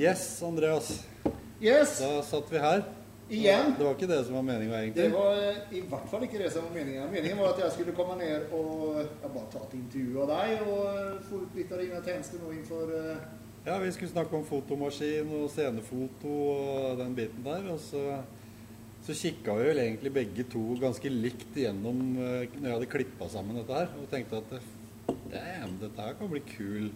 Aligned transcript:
Yes, 0.00 0.42
Andreas. 0.42 1.04
Yes, 1.60 1.98
Da 2.00 2.22
satt 2.22 2.48
vi 2.52 2.58
her. 2.58 2.84
igjen. 3.28 3.74
Det 3.78 3.84
var 3.84 3.92
ikke 3.94 4.06
det 4.08 4.24
som 4.24 4.34
var 4.34 4.42
meninga, 4.42 4.78
Det 4.94 5.12
var 5.12 5.36
i 5.70 5.82
hvert 5.90 6.08
fall 6.08 6.24
ikke 6.24 6.38
det 6.40 6.48
som 6.54 6.64
var 6.64 6.72
meningen. 6.72 7.10
Meningen 7.12 7.38
var 7.38 7.52
at 7.52 7.60
jeg 7.60 7.72
skulle 7.74 7.92
komme 7.92 8.16
ned 8.16 8.48
og 8.56 8.96
ja, 8.96 9.28
bare 9.28 9.44
ta 9.52 9.60
et 9.66 9.76
intervju 9.76 10.22
av 10.22 10.32
deg 10.32 10.64
og 10.64 11.20
få 11.28 11.42
ut 11.44 11.60
litt 11.60 11.76
av 11.76 11.84
dine 11.84 12.00
tjenester 12.06 12.40
nå 12.40 12.48
innenfor 12.54 12.96
uh... 12.96 13.28
Ja, 13.66 13.76
vi 13.78 13.92
skulle 13.92 14.10
snakke 14.14 14.40
om 14.40 14.48
fotomaskin 14.48 15.36
og 15.36 15.50
scenefoto 15.52 16.34
og 16.48 16.98
den 17.04 17.14
biten 17.14 17.44
der. 17.44 17.68
Og 17.68 17.78
så, 17.84 18.22
så 19.04 19.20
kikka 19.22 19.60
vi 19.60 19.68
vel 19.68 19.84
egentlig 19.84 20.16
begge 20.16 20.48
to 20.48 20.78
ganske 20.80 21.12
likt 21.12 21.60
igjennom 21.60 22.06
eh, 22.16 22.46
når 22.56 22.70
jeg 22.70 22.78
hadde 22.78 22.94
klippa 22.96 23.28
sammen 23.28 23.60
dette 23.60 23.82
her, 23.84 23.92
og 24.00 24.08
tenkte 24.08 24.40
at 24.40 24.60
damn, 25.28 25.76
dette 25.84 26.08
her 26.08 26.16
kan 26.16 26.32
bli 26.32 26.48
kul, 26.56 26.94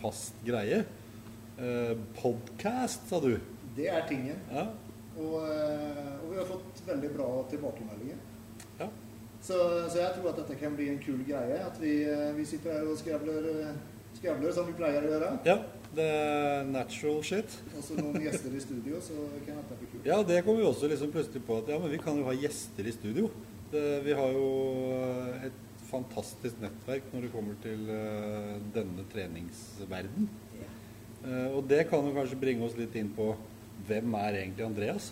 fast 0.00 0.40
greie. 0.48 0.86
Eh, 1.58 1.96
podcast, 2.20 3.08
sa 3.08 3.20
du. 3.20 3.38
Det 3.76 3.88
er 3.88 4.02
tingen. 4.08 4.36
Ja. 4.52 4.66
Og, 5.16 5.36
eh, 5.48 6.10
og 6.20 6.30
vi 6.30 6.36
har 6.36 6.44
fått 6.48 6.82
veldig 6.86 7.10
bra 7.16 7.28
tilbakemeldinger. 7.50 8.18
ja. 8.80 8.88
Så, 9.40 9.54
så 9.88 10.00
jeg 10.00 10.10
tror 10.16 10.32
at 10.32 10.40
dette 10.42 10.56
kan 10.60 10.74
bli 10.76 10.88
en 10.90 10.98
kul 11.00 11.22
greie. 11.24 11.56
At 11.64 11.78
vi, 11.80 12.02
eh, 12.04 12.32
vi 12.36 12.44
sitter 12.44 12.74
her 12.76 12.88
og 12.90 12.98
skravler, 13.00 13.48
eh, 13.62 13.78
skravler 14.18 14.52
som 14.52 14.66
vi 14.68 14.76
pleier 14.76 15.02
å 15.06 15.12
gjøre. 15.14 15.32
ja. 15.48 15.58
Det 15.96 16.04
er 16.04 16.64
natural 16.68 17.22
shit. 17.24 17.54
Og 17.72 17.80
så 17.80 17.94
noen 17.96 18.20
gjester 18.20 18.52
i 18.52 18.60
studio, 18.60 18.98
så 19.00 19.14
kan 19.46 19.56
dette 19.56 19.76
bli 19.78 19.86
kult. 19.92 20.04
Ja, 20.04 20.18
det 20.28 20.42
kom 20.44 20.58
vi 20.58 20.66
også 20.66 20.90
liksom 20.90 21.08
plutselig 21.14 21.40
på 21.46 21.56
at 21.62 21.70
ja, 21.72 21.78
men 21.80 21.88
vi 21.88 22.00
kan 22.02 22.18
jo 22.18 22.26
ha 22.26 22.34
gjester 22.36 22.84
i 22.84 22.92
studio. 22.92 23.30
Det, 23.70 24.02
vi 24.04 24.12
har 24.12 24.34
jo 24.34 24.50
et 25.46 25.86
fantastisk 25.88 26.60
nettverk 26.60 27.08
når 27.14 27.24
det 27.24 27.32
kommer 27.32 27.56
til 27.62 27.86
denne 28.74 29.06
treningsverden. 29.14 30.28
Eh, 31.26 31.48
og 31.56 31.64
det 31.68 31.84
kan 31.90 32.06
jo 32.06 32.14
kanskje 32.14 32.38
bringe 32.40 32.66
oss 32.66 32.76
litt 32.78 32.94
inn 32.98 33.10
på 33.16 33.32
hvem 33.88 34.14
er 34.22 34.40
egentlig 34.42 34.66
Andreas? 34.66 35.10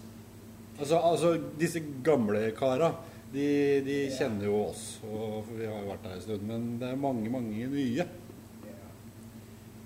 Altså, 0.79 0.99
altså 0.99 1.35
disse 1.59 1.83
gamle 2.07 2.49
kara, 2.59 2.93
de, 3.35 3.47
de 3.87 3.97
kjenner 4.15 4.47
jo 4.49 4.61
oss, 4.69 4.85
og 5.07 5.49
vi 5.55 5.67
har 5.67 5.81
jo 5.83 5.89
vært 5.91 6.07
her 6.07 6.17
en 6.19 6.23
stund. 6.23 6.45
Men 6.49 6.69
det 6.81 6.91
er 6.93 7.01
mange, 7.03 7.31
mange 7.31 7.67
nye. 7.71 8.07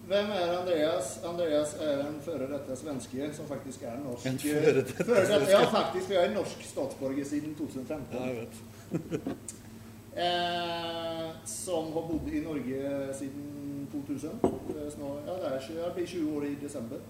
Hvem 0.08 0.30
er 0.32 0.52
Andreas? 0.56 1.08
Andreas 1.28 1.74
er 1.84 1.98
en 2.06 2.14
føre 2.24 2.46
dette 2.48 2.76
svenske 2.80 3.26
som 3.36 3.48
faktisk 3.50 3.82
er 3.84 3.98
norsk. 4.00 4.24
En 4.30 4.38
føre 4.40 4.72
dette 4.78 5.04
Føre 5.04 5.24
dette- 5.34 5.50
Ja, 5.52 5.64
faktisk. 5.68 6.14
Jeg 6.14 6.30
er 6.30 6.32
norsk 6.32 6.62
statsborger 6.64 7.28
siden 7.28 7.52
2015. 7.58 8.16
Ja, 8.16 8.28
jeg 8.32 8.36
vet. 8.44 9.56
Eh, 10.18 11.26
som 11.46 11.92
har 11.94 12.02
bodd 12.08 12.24
i 12.34 12.40
Norge 12.42 12.78
siden 13.14 13.57
2000. 13.92 14.40
Det 14.68 14.80
er 14.86 14.90
Snart, 14.90 15.22
ja, 15.26 15.36
det 15.42 15.52
er, 15.52 15.68
jeg 15.82 15.94
blir 15.94 16.06
20 16.06 16.36
år 16.36 16.48
i 16.48 16.54
desember. 16.62 17.06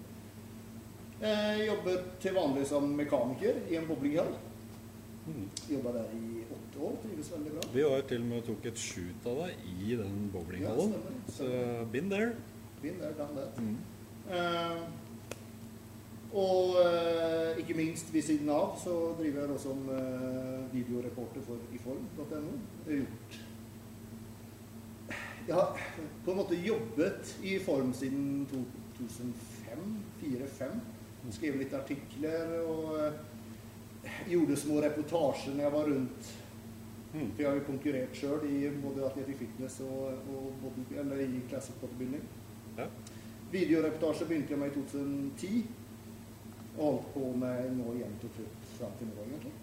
Jeg 1.21 1.65
jobber 1.67 1.97
til 2.23 2.33
vanlig 2.33 2.67
som 2.67 2.83
mekaniker 2.95 3.57
i 3.69 3.75
en 3.75 3.87
bowlinghall. 3.87 4.31
Mm. 5.27 5.49
Jobba 5.71 5.91
der 5.97 6.13
i 6.15 6.43
åtte 6.55 6.79
år. 6.79 6.95
Trives 7.03 7.31
veldig 7.35 7.51
bra. 7.51 7.65
Vi 7.73 7.83
var 7.83 8.01
til 8.07 8.21
og 8.21 8.29
med 8.29 8.47
tok 8.47 8.65
et 8.71 8.79
shoot 8.79 9.27
av 9.27 9.41
deg 9.43 9.67
i 9.75 9.97
den 9.99 10.15
Ja, 10.23 10.31
bowlinghallen. 10.37 10.95
stemmer. 10.95 11.11
Så 11.27 11.85
been 11.91 12.09
there. 12.09 12.31
Been 12.81 12.97
there, 13.01 13.13
done 13.17 13.35
that. 13.35 13.59
Mm. 13.59 13.77
Uh, 14.29 14.81
og 16.33 16.75
uh, 16.77 17.57
ikke 17.59 17.73
minst 17.73 18.13
ved 18.13 18.21
siden 18.21 18.49
av 18.49 18.77
så 18.83 18.95
driver 19.19 19.41
jeg 19.41 19.49
også 19.49 19.63
som 19.69 19.89
uh, 19.89 20.73
videoreporter 20.73 21.41
for 21.47 21.57
iform.no. 21.73 22.55
Gjort 22.87 23.39
Jeg 25.49 25.57
har 25.57 25.79
på 26.25 26.31
en 26.31 26.37
måte 26.37 26.57
jobbet 26.61 27.31
i 27.41 27.55
Form 27.59 27.89
siden 27.97 28.45
2005 28.51 29.79
4-5. 30.21 30.75
Skrev 31.33 31.57
litt 31.57 31.73
artikler 31.73 32.51
og 32.59 32.91
eh, 33.01 33.17
gjorde 34.29 34.59
små 34.61 34.77
reportasjer 34.85 35.57
når 35.57 35.65
jeg 35.65 35.73
var 35.73 35.89
rundt. 35.89 36.29
Mm. 37.15 37.25
For 37.33 37.41
jeg 37.41 37.49
har 37.49 37.57
jo 37.57 37.65
konkurrert 37.65 38.21
sjøl 38.21 38.45
i 38.45 38.61
både 38.83 39.07
Atletic 39.09 39.41
Fitness 39.41 39.81
og, 39.87 40.21
og 40.29 40.47
body, 40.61 40.85
eller 41.01 41.25
i 41.25 41.41
Classic 41.49 41.81
Bodybuilding. 41.81 42.29
Ja. 42.77 42.85
Videoreportasje 43.49 44.29
begynte 44.29 44.53
jeg 44.53 44.61
med 44.61 44.69
i 44.69 44.77
2010. 44.77 45.63
Og 46.77 46.83
holdt 46.85 47.13
på 47.17 47.29
med 47.41 47.77
nå 47.81 47.97
jevnt 47.97 48.29
og 48.29 48.37
trutt 48.37 48.73
fram 48.77 48.97
til 49.01 49.09
nå, 49.09 49.29
egentlig. 49.31 49.57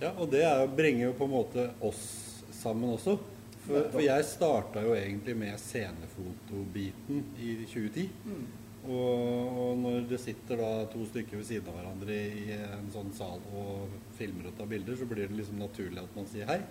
Ja, 0.00 0.10
og 0.10 0.32
det 0.34 0.42
er, 0.42 0.66
bringer 0.74 1.12
jo 1.12 1.18
på 1.22 1.30
en 1.30 1.38
måte 1.38 1.70
oss 1.86 2.02
sammen 2.50 2.98
også. 2.98 3.20
For, 3.70 3.90
for 3.94 4.04
jeg 4.04 4.26
starta 4.26 4.82
jo 4.84 4.96
egentlig 4.96 5.36
med 5.38 5.60
scenefotobiten 5.62 7.22
i 7.38 7.54
2010. 7.70 8.08
Mm. 8.26 8.44
Og, 8.80 9.58
og 9.60 9.72
når 9.78 10.06
det 10.08 10.18
sitter 10.22 10.60
da 10.60 10.70
to 10.90 11.04
stykker 11.10 11.38
ved 11.38 11.46
siden 11.46 11.68
av 11.68 11.76
hverandre 11.76 12.14
i 12.16 12.46
en 12.56 12.88
sånn 12.92 13.10
sal 13.16 13.42
og 13.52 13.90
filmer 14.18 14.48
og 14.50 14.56
tar 14.58 14.70
bilder, 14.70 14.96
så 14.96 15.08
blir 15.08 15.28
det 15.28 15.36
liksom 15.38 15.60
naturlig 15.60 16.00
at 16.02 16.16
man 16.16 16.30
sier 16.30 16.48
hei. 16.48 16.62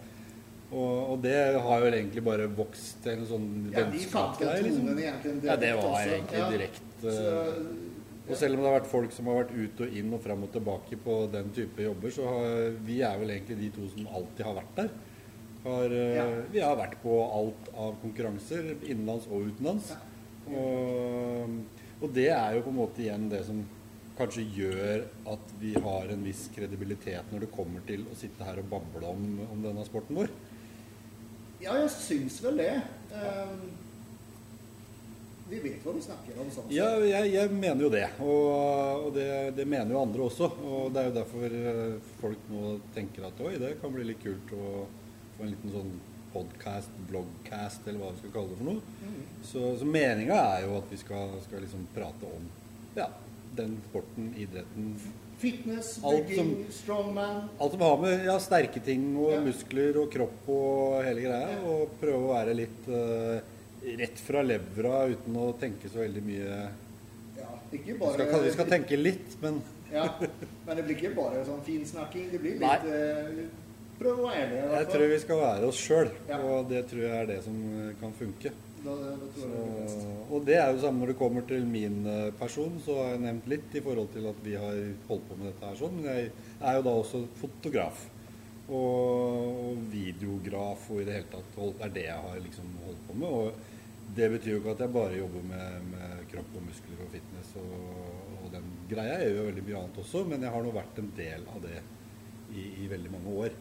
Og, 0.70 1.14
og 1.14 1.22
det 1.24 1.38
har 1.64 1.84
jo 1.84 1.90
egentlig 1.90 2.24
bare 2.26 2.50
vokst 2.54 3.00
til 3.06 3.16
en 3.16 3.30
sånn 3.30 3.48
vennskapsgreie. 3.74 4.66
Liksom. 4.68 4.90
Ja, 5.48 5.56
det 5.58 5.72
var 5.78 5.88
også. 5.88 6.18
egentlig 6.18 6.44
direkte 6.58 7.16
ja. 7.16 7.40
Og 8.30 8.38
selv 8.38 8.56
om 8.56 8.62
det 8.62 8.70
har 8.70 8.76
vært 8.76 8.92
folk 8.92 9.14
som 9.14 9.30
har 9.30 9.40
vært 9.40 9.54
ut 9.58 9.80
og 9.82 9.94
inn 9.98 10.12
og 10.14 10.20
fram 10.22 10.44
og 10.46 10.52
tilbake 10.54 11.00
på 11.02 11.16
den 11.34 11.48
type 11.56 11.82
jobber, 11.82 12.12
så 12.14 12.28
har 12.30 12.76
vi 12.86 13.00
er 13.02 13.16
vel 13.22 13.34
egentlig 13.34 13.58
de 13.58 13.70
to 13.74 13.88
som 13.90 14.10
alltid 14.20 14.44
har 14.46 14.58
vært 14.60 14.76
der. 14.78 14.92
Har, 15.64 15.92
eh, 15.92 16.16
Ja. 16.16 16.28
Vi 16.52 16.60
har 16.64 16.78
vært 16.80 16.96
på 17.04 17.18
alt 17.26 17.74
av 17.76 17.98
konkurranser, 18.02 18.76
innenlands 18.88 19.28
og 19.28 19.50
utenlands. 19.52 19.90
Ja. 19.92 19.98
Og, 20.56 21.60
og 22.02 22.14
det 22.16 22.30
er 22.32 22.56
jo 22.56 22.64
på 22.66 22.72
en 22.74 22.80
måte 22.80 23.04
igjen 23.04 23.28
det 23.30 23.44
som 23.46 23.60
kanskje 24.20 24.44
gjør 24.56 25.04
at 25.32 25.52
vi 25.62 25.74
har 25.80 26.10
en 26.12 26.24
viss 26.26 26.48
kredibilitet 26.56 27.30
når 27.32 27.46
det 27.46 27.52
kommer 27.56 27.84
til 27.88 28.02
å 28.12 28.16
sitte 28.20 28.44
her 28.44 28.60
og 28.60 28.68
bable 28.72 29.08
om, 29.08 29.28
om 29.52 29.62
denne 29.64 29.86
sporten 29.88 30.18
vår. 30.20 30.32
ja, 31.62 31.76
jeg 31.76 31.92
syns 31.92 32.40
vel 32.44 32.58
det. 32.60 32.74
Um, 33.12 33.70
vi 35.50 35.60
vet 35.64 35.84
hva 35.86 35.94
vi 35.96 36.02
snakker 36.04 36.38
om. 36.40 36.50
sånn. 36.54 36.68
Ja, 36.72 36.92
jeg, 37.02 37.32
jeg 37.34 37.52
mener 37.52 37.82
jo 37.88 37.90
det. 37.94 38.06
Og, 38.22 39.08
og 39.08 39.14
det, 39.16 39.30
det 39.58 39.66
mener 39.68 39.96
jo 39.96 40.02
andre 40.04 40.28
også. 40.28 40.50
Og 40.62 40.92
det 40.94 41.02
er 41.02 41.08
jo 41.10 41.16
derfor 41.16 41.56
eh, 41.62 42.12
folk 42.20 42.52
nå 42.52 42.76
tenker 42.94 43.26
at 43.32 43.40
oi, 43.42 43.56
det 43.62 43.72
kan 43.82 43.96
bli 43.96 44.06
litt 44.12 44.22
kult 44.22 44.54
å 44.54 44.84
få 45.40 45.48
en 45.48 45.54
liten 45.56 45.74
sånn 45.74 45.94
podcast, 46.34 46.92
blogcast, 47.10 47.88
eller 47.90 48.04
hva 48.04 48.12
vi 48.14 48.22
skal 48.22 48.36
kalle 48.36 48.52
det 48.52 48.60
for 48.60 48.70
noe. 48.70 48.98
Mm. 49.02 49.24
Så, 49.50 49.64
så 49.82 49.88
meninga 49.90 50.38
er 50.58 50.68
jo 50.68 50.76
at 50.78 50.92
vi 50.94 51.00
skal, 51.02 51.34
skal 51.48 51.64
liksom 51.66 51.88
prate 51.96 52.30
om 52.30 52.46
ja, 52.98 53.08
den 53.58 53.80
sporten, 53.90 54.30
idretten 54.38 54.94
Fitness, 55.40 56.04
Alt 56.04 56.28
bygging, 56.28 56.66
strongman. 56.76 57.46
Alt 57.64 57.72
som 57.72 57.82
har 57.86 58.02
med 58.02 58.26
ja, 58.28 58.34
sterke 58.44 58.82
ting 58.84 59.06
og 59.16 59.32
Ja. 59.38 59.40
muskler 59.46 59.96
og 60.02 60.10
kropp 60.12 60.50
og 60.52 60.98
hele 61.08 61.24
greia. 61.24 61.54
Ja. 61.54 61.62
Og 61.64 61.94
prøve 62.02 62.26
å 62.26 62.34
være 62.34 62.56
litt 62.60 62.90
uh, 62.92 63.40
rett 64.02 64.20
fra 64.20 64.44
levra 64.44 65.06
uten 65.08 65.38
å 65.40 65.54
tenke 65.62 65.88
så 65.88 66.02
veldig 66.04 66.24
mye 66.26 66.58
Ja, 67.40 67.54
ikke 67.72 67.94
Vi 67.94 67.98
bare 68.02 68.28
skal, 68.28 68.44
vi 68.44 68.52
skal 68.58 68.68
tenke 68.74 69.00
litt, 69.00 69.38
men 69.40 69.62
Ja, 69.94 70.10
men 70.20 70.76
det 70.76 70.84
blir 70.90 70.98
ikke 70.98 71.16
bare 71.16 71.46
sånn 71.48 71.64
finsnakking. 71.64 72.28
Det 72.34 72.44
blir 72.44 72.60
litt 72.60 72.92
eh, 72.92 73.40
Prøv 74.00 74.20
å 74.24 74.28
være 74.30 74.42
ærlig. 74.46 74.60
Jeg 74.80 74.88
tror 74.94 75.08
vi 75.12 75.20
skal 75.26 75.42
være 75.44 75.70
oss 75.70 75.80
sjøl, 75.84 76.10
Ja. 76.30 76.38
og 76.40 76.70
det 76.72 76.86
tror 76.88 77.02
jeg 77.04 77.16
er 77.22 77.26
det 77.28 77.40
som 77.44 77.56
eh, 77.82 77.94
kan 78.00 78.14
funke. 78.16 78.52
Da, 78.80 78.94
tror 78.96 79.34
Så, 79.36 79.48
det 79.50 80.14
og 80.32 80.46
det 80.48 80.56
er 80.56 80.70
jo 80.72 80.80
samme 80.86 81.02
når 81.04 81.12
det 81.12 81.18
kommer 81.20 81.44
til 81.50 81.66
min 81.68 81.98
eh, 82.08 82.30
person, 82.40 82.78
så 82.86 82.96
har 83.02 83.10
jeg 83.12 83.24
nevnt 83.26 83.50
litt 83.52 83.76
i 83.76 83.82
forhold 83.84 84.08
til 84.14 84.30
at 84.32 84.40
vi 84.46 84.54
har 84.56 84.78
holdt 85.10 85.26
på 85.28 85.36
med 85.42 85.50
dette 85.52 85.68
her 85.68 85.76
sånn. 85.82 85.98
Men 86.00 86.08
jeg 86.14 86.32
er 86.62 86.78
jo 86.80 86.86
da 86.88 86.94
også 87.02 87.22
fotograf. 87.42 88.06
Og, 88.70 89.60
og 89.66 89.84
videograf 89.92 90.88
og 90.94 91.02
i 91.02 91.06
det 91.10 91.16
hele 91.18 91.30
tatt 91.34 91.56
holdt, 91.60 91.80
er 91.84 91.94
det 91.96 92.06
jeg 92.06 92.24
har 92.30 92.40
liksom 92.46 92.72
holdt 92.86 93.04
på 93.10 93.18
med. 93.20 93.30
Og 93.36 94.16
det 94.16 94.28
betyr 94.34 94.56
jo 94.56 94.60
ikke 94.62 94.76
at 94.78 94.84
jeg 94.86 94.94
bare 94.96 95.18
jobber 95.20 95.44
med, 95.52 95.88
med 95.92 96.22
kropp 96.32 96.56
og 96.58 96.64
muskler 96.70 97.02
og 97.04 97.12
fitness 97.14 97.52
og, 97.60 97.74
og 98.40 98.52
den 98.56 98.70
greia. 98.90 99.20
Jeg 99.20 99.34
gjør 99.34 99.42
jo 99.42 99.48
veldig 99.52 99.66
mye 99.68 99.82
annet 99.84 100.00
også, 100.06 100.24
men 100.30 100.46
jeg 100.46 100.54
har 100.56 100.66
nå 100.66 100.72
vært 100.80 101.02
en 101.04 101.12
del 101.18 101.50
av 101.52 101.60
det 101.66 101.82
i, 102.56 102.64
i 102.86 102.88
veldig 102.90 103.12
mange 103.18 103.36
år. 103.44 103.58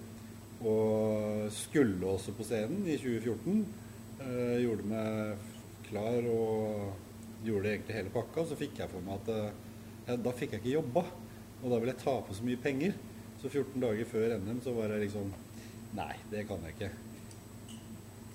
Og 0.66 1.46
skulle 1.54 2.08
også 2.08 2.34
på 2.34 2.46
scenen 2.46 2.86
i 2.88 2.96
2014. 2.98 3.60
Eh, 4.18 4.56
gjorde 4.64 4.88
meg 4.90 5.50
klar 5.86 6.26
og 6.32 7.44
gjorde 7.46 7.72
egentlig 7.72 7.98
hele 7.98 8.14
pakka. 8.14 8.46
Så 8.48 8.58
fikk 8.58 8.80
jeg 8.82 8.90
for 8.90 9.04
meg 9.04 9.20
at 9.22 9.34
eh, 9.36 10.16
da 10.18 10.34
fikk 10.34 10.56
jeg 10.56 10.64
ikke 10.64 10.78
jobba. 10.80 11.04
Og 11.62 11.70
da 11.70 11.78
ville 11.78 11.94
jeg 11.94 12.02
tape 12.02 12.34
så 12.34 12.46
mye 12.46 12.62
penger. 12.62 12.96
Så 13.38 13.50
14 13.50 13.78
dager 13.82 14.08
før 14.10 14.34
NM 14.40 14.62
så 14.64 14.74
var 14.74 14.94
jeg 14.94 15.06
liksom 15.06 15.30
Nei, 15.96 16.14
det 16.28 16.42
kan 16.44 16.64
jeg 16.66 16.74
ikke. 16.74 16.90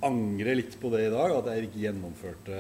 Angrer 0.04 0.58
litt 0.58 0.74
på 0.82 0.90
det 0.92 1.04
i 1.06 1.12
dag, 1.14 1.32
at 1.36 1.50
jeg 1.52 1.68
ikke 1.68 1.84
gjennomførte 1.84 2.56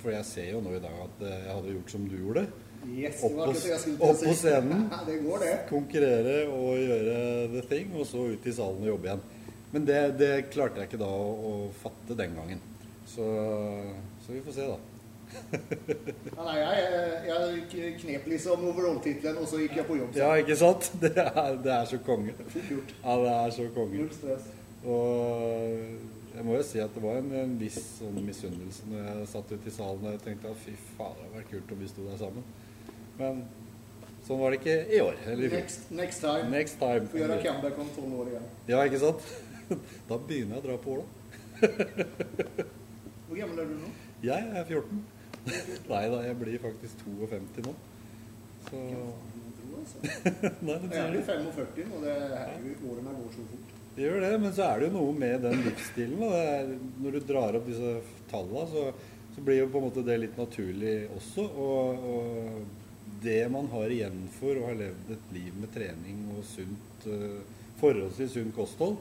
For 0.00 0.14
jeg 0.14 0.26
ser 0.26 0.48
jo 0.54 0.62
nå 0.64 0.72
i 0.74 0.82
dag 0.82 1.02
at 1.04 1.24
eh, 1.26 1.40
jeg 1.46 1.56
hadde 1.56 1.74
gjort 1.76 1.96
som 1.96 2.06
du 2.06 2.16
gjorde. 2.16 2.46
Yes, 2.90 3.20
Opp 3.22 3.36
å 3.38 3.46
opp 3.46 4.22
på 4.24 4.34
scenen. 4.34 4.86
Ja, 4.92 5.02
det 5.06 5.18
går, 5.22 5.44
det. 5.44 5.52
konkurrere 5.68 6.36
og 6.50 6.80
gjøre 6.80 7.16
the 7.52 7.62
thing, 7.70 7.92
og 7.94 8.06
så 8.08 8.26
ut 8.32 8.46
i 8.46 8.54
salen 8.54 8.82
og 8.82 8.90
jobbe 8.94 9.10
igjen. 9.10 9.26
Men 9.72 9.86
det, 9.88 10.00
det 10.20 10.30
klarte 10.52 10.82
jeg 10.82 10.90
ikke 10.90 11.00
da 11.00 11.08
å, 11.08 11.28
å 11.48 11.52
fatte 11.82 12.16
den 12.18 12.34
gangen. 12.36 12.64
Så, 13.08 13.26
så 14.24 14.34
vi 14.34 14.42
får 14.44 14.58
se, 14.58 14.66
da. 14.72 14.80
Ja, 16.36 16.44
nei, 16.44 16.56
jeg, 16.60 17.60
jeg 17.72 17.92
knep 18.02 18.26
liksom 18.34 18.64
overall-tittelen, 18.68 19.38
og 19.40 19.48
så 19.48 19.62
gikk 19.62 19.78
jeg 19.80 19.88
på 19.88 19.96
jobb. 20.00 20.18
Ja, 20.18 20.32
ikke 20.42 20.58
sant? 20.60 20.90
Det 21.02 21.14
er, 21.22 21.54
det 21.62 21.72
er 21.76 21.86
så 21.88 22.00
konge. 22.04 22.34
Ja, 22.34 23.14
det 23.22 23.36
er 23.36 23.54
så 23.56 23.68
konge. 23.76 24.08
Og 24.82 25.78
jeg 26.32 26.44
må 26.48 26.56
jo 26.56 26.64
si 26.66 26.80
at 26.82 26.92
det 26.96 27.02
var 27.04 27.20
en, 27.20 27.30
en 27.36 27.54
viss 27.60 27.78
sånn 27.98 28.18
misunnelse 28.24 28.88
når 28.90 29.02
jeg 29.04 29.30
satt 29.30 29.50
ute 29.52 29.68
i 29.68 29.74
salen 29.74 30.06
og 30.10 30.22
tenkte 30.24 30.50
at 30.50 30.60
fy 30.64 30.72
faen, 30.96 31.16
det 31.18 31.26
hadde 31.26 31.34
vært 31.36 31.50
kult 31.52 31.74
om 31.74 31.82
vi 31.82 31.90
sto 31.90 32.06
der 32.08 32.20
sammen. 32.20 32.46
Men 33.22 33.40
sånn 34.26 34.42
var 34.42 34.52
det 34.52 34.60
ikke 34.60 34.76
i 34.90 35.00
år. 35.04 35.18
Eller 35.24 35.46
i 35.46 35.50
fjor. 35.54 35.64
Next, 35.64 35.90
next 36.02 36.24
time. 36.26 36.50
Next 36.52 36.78
time. 36.82 37.08
Får 37.12 37.22
gjøre 37.22 37.40
comeback 37.46 37.80
om 37.84 37.90
tolv 37.96 38.20
år 38.20 38.30
igjen. 38.34 38.52
Ja, 38.74 38.84
ikke 38.84 39.02
sant? 39.06 39.32
Da 40.10 40.18
begynner 40.18 40.58
jeg 40.58 40.60
å 40.60 40.66
dra 40.66 40.74
på 40.82 40.98
Åla. 40.98 41.04
Hvor 43.28 43.38
gammel 43.38 43.62
er 43.62 43.70
du 43.70 43.76
nå? 43.80 43.92
Jeg 44.26 44.50
er 44.52 44.66
14. 44.68 45.04
Nei 45.92 46.02
da, 46.12 46.18
jeg 46.26 46.38
blir 46.42 46.58
faktisk 46.62 47.06
52 47.06 47.64
nå. 47.70 47.76
Så 48.68 48.82
Altså. 49.82 49.98
Nei, 50.62 50.76
Jeg 50.92 51.00
er 51.02 51.14
jo 51.16 51.22
45, 51.26 51.94
og 51.96 52.04
det 52.04 52.12
er 52.14 52.50
jo, 52.62 52.74
årene 52.92 53.14
går 53.16 53.32
så 53.34 53.46
fort. 53.50 53.72
Det 53.96 54.04
gjør 54.04 54.20
det, 54.24 54.30
men 54.40 54.52
så 54.56 54.66
er 54.68 54.78
det 54.78 54.88
jo 54.88 54.92
noe 54.94 55.14
med 55.16 55.42
den 55.42 55.64
livsstilen. 55.66 56.22
Er, 56.28 56.70
når 57.02 57.16
du 57.16 57.26
drar 57.28 57.58
opp 57.58 57.66
disse 57.66 57.96
tallene, 58.30 58.62
så, 58.70 58.84
så 59.34 59.44
blir 59.44 59.58
jo 59.58 59.66
på 59.72 59.80
en 59.80 59.86
måte 59.88 60.04
det 60.06 60.20
litt 60.22 60.38
naturlig 60.38 60.94
også. 61.16 61.48
Og, 61.66 62.06
og 62.12 62.81
det 63.22 63.42
man 63.52 63.68
har 63.72 63.92
igjen 63.92 64.24
for 64.36 64.58
å 64.58 64.68
ha 64.68 64.76
levd 64.76 65.12
et 65.14 65.34
liv 65.34 65.58
med 65.58 65.72
trening 65.74 66.24
og 66.36 66.42
sunt, 66.46 67.06
eh, 67.06 67.42
forholdsvis 67.80 68.34
sunt 68.36 68.54
kosthold, 68.56 68.98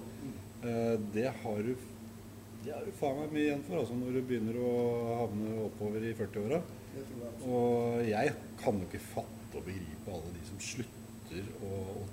eh, 0.63 0.97
det 1.13 1.29
har 1.43 1.63
du 1.65 1.75
det 2.61 2.75
har 2.75 2.85
du 2.85 2.91
faen 2.93 3.17
meg 3.17 3.31
mye 3.33 3.45
igjen 3.47 3.63
for 3.65 3.79
altså, 3.81 3.95
når 3.97 4.17
du 4.17 4.21
begynner 4.29 4.57
å 4.61 4.71
havne 5.23 5.53
oppover 5.65 6.03
i 6.05 6.11
40-åra. 6.13 6.59
Det 6.91 7.05
tror 7.07 7.23
jeg. 7.23 7.31
Og 7.49 8.03
jeg 8.05 8.33
kan 8.61 8.77
jo 8.77 8.89
ikke 8.89 9.01
fatte 9.15 9.57
og 9.57 9.65
begripe 9.65 10.13
alle 10.13 10.33
de 10.35 10.43
som 10.45 10.59
slutter 10.61 11.47
å, 11.65 11.79
å 11.81 12.03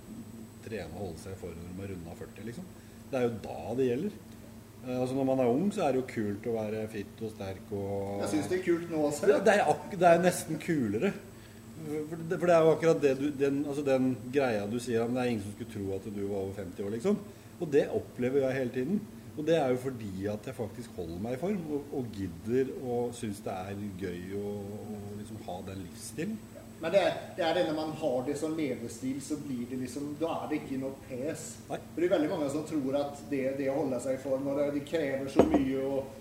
trene 0.65 0.89
og 0.95 1.03
holde 1.03 1.21
seg 1.27 1.37
for 1.43 1.53
når 1.53 1.69
de 1.69 1.83
har 1.83 1.93
runda 1.93 2.17
40, 2.23 2.49
liksom. 2.49 2.73
Det 3.11 3.21
er 3.21 3.27
jo 3.27 3.37
da 3.45 3.77
det 3.77 3.91
gjelder. 3.91 4.17
Eh, 4.87 5.01
altså 5.01 5.15
Når 5.19 5.29
man 5.29 5.43
er 5.43 5.53
ung, 5.53 5.71
så 5.75 5.85
er 5.85 5.93
det 5.93 6.01
jo 6.03 6.09
kult 6.15 6.49
å 6.49 6.57
være 6.57 6.85
fit 6.93 7.25
og 7.25 7.33
sterk 7.35 7.73
og 7.75 8.23
Jeg 8.25 8.33
syns 8.35 8.51
det 8.51 8.59
er 8.59 8.65
kult 8.67 8.93
nå 8.93 9.03
også. 9.11 9.31
Ja, 9.31 9.41
det, 9.45 9.57
er 9.61 9.99
det 9.99 10.13
er 10.13 10.23
nesten 10.23 10.61
kulere. 10.63 11.13
For 11.89 12.21
det, 12.21 12.39
for 12.39 12.47
det 12.51 12.55
er 12.55 12.65
jo 12.65 12.73
akkurat 12.75 13.03
det 13.03 13.15
du, 13.19 13.29
den, 13.33 13.63
altså 13.67 13.85
den 13.87 14.11
greia 14.35 14.67
du 14.69 14.79
sier 14.83 15.05
om 15.05 15.15
det 15.15 15.23
er 15.23 15.31
ingen 15.33 15.45
som 15.45 15.55
skulle 15.55 15.73
tro 15.73 15.95
at 15.97 16.09
du 16.09 16.25
var 16.27 16.43
over 16.43 16.59
50 16.59 16.85
år, 16.85 16.91
liksom. 16.97 17.23
Og 17.59 17.73
det 17.73 17.87
opplever 17.95 18.45
jeg 18.45 18.59
hele 18.61 18.75
tiden. 18.75 19.01
Og 19.39 19.47
det 19.47 19.55
er 19.57 19.69
jo 19.71 19.77
fordi 19.77 20.27
at 20.27 20.47
jeg 20.47 20.55
faktisk 20.55 20.97
holder 20.97 21.19
meg 21.23 21.37
i 21.37 21.39
form 21.39 21.59
og, 21.71 21.93
og 21.95 22.07
gidder 22.15 22.73
og 22.83 23.13
syns 23.15 23.39
det 23.45 23.55
er 23.55 23.83
gøy 24.01 24.33
å, 24.35 24.55
liksom 25.19 25.45
ha 25.47 25.59
den 25.69 25.85
livsstilen. 25.85 26.39
Men 26.79 26.95
det 26.95 27.05
det 27.37 27.45
er 27.47 27.55
det 27.55 27.65
når 27.69 27.77
man 27.77 27.95
har 28.01 28.19
det 28.27 28.35
som 28.39 28.57
levestil, 28.59 29.23
så 29.23 29.39
blir 29.43 29.65
det 29.71 29.79
liksom 29.81 30.13
Da 30.21 30.31
er 30.35 30.51
det 30.51 30.61
ikke 30.61 30.81
noe 30.83 30.95
pes. 31.07 31.47
Nei. 31.71 31.79
For 31.79 32.01
det 32.01 32.09
er 32.09 32.15
veldig 32.17 32.33
mange 32.35 32.51
som 32.55 32.67
tror 32.67 32.99
at 32.99 33.23
det, 33.31 33.45
det 33.59 33.71
å 33.71 33.79
holde 33.79 34.03
seg 34.03 34.19
i 34.19 34.23
form, 34.23 34.51
og 34.51 34.59
det, 34.59 34.67
det 34.75 34.85
krever 34.91 35.31
så 35.31 35.47
mye 35.47 35.87
og 35.87 36.17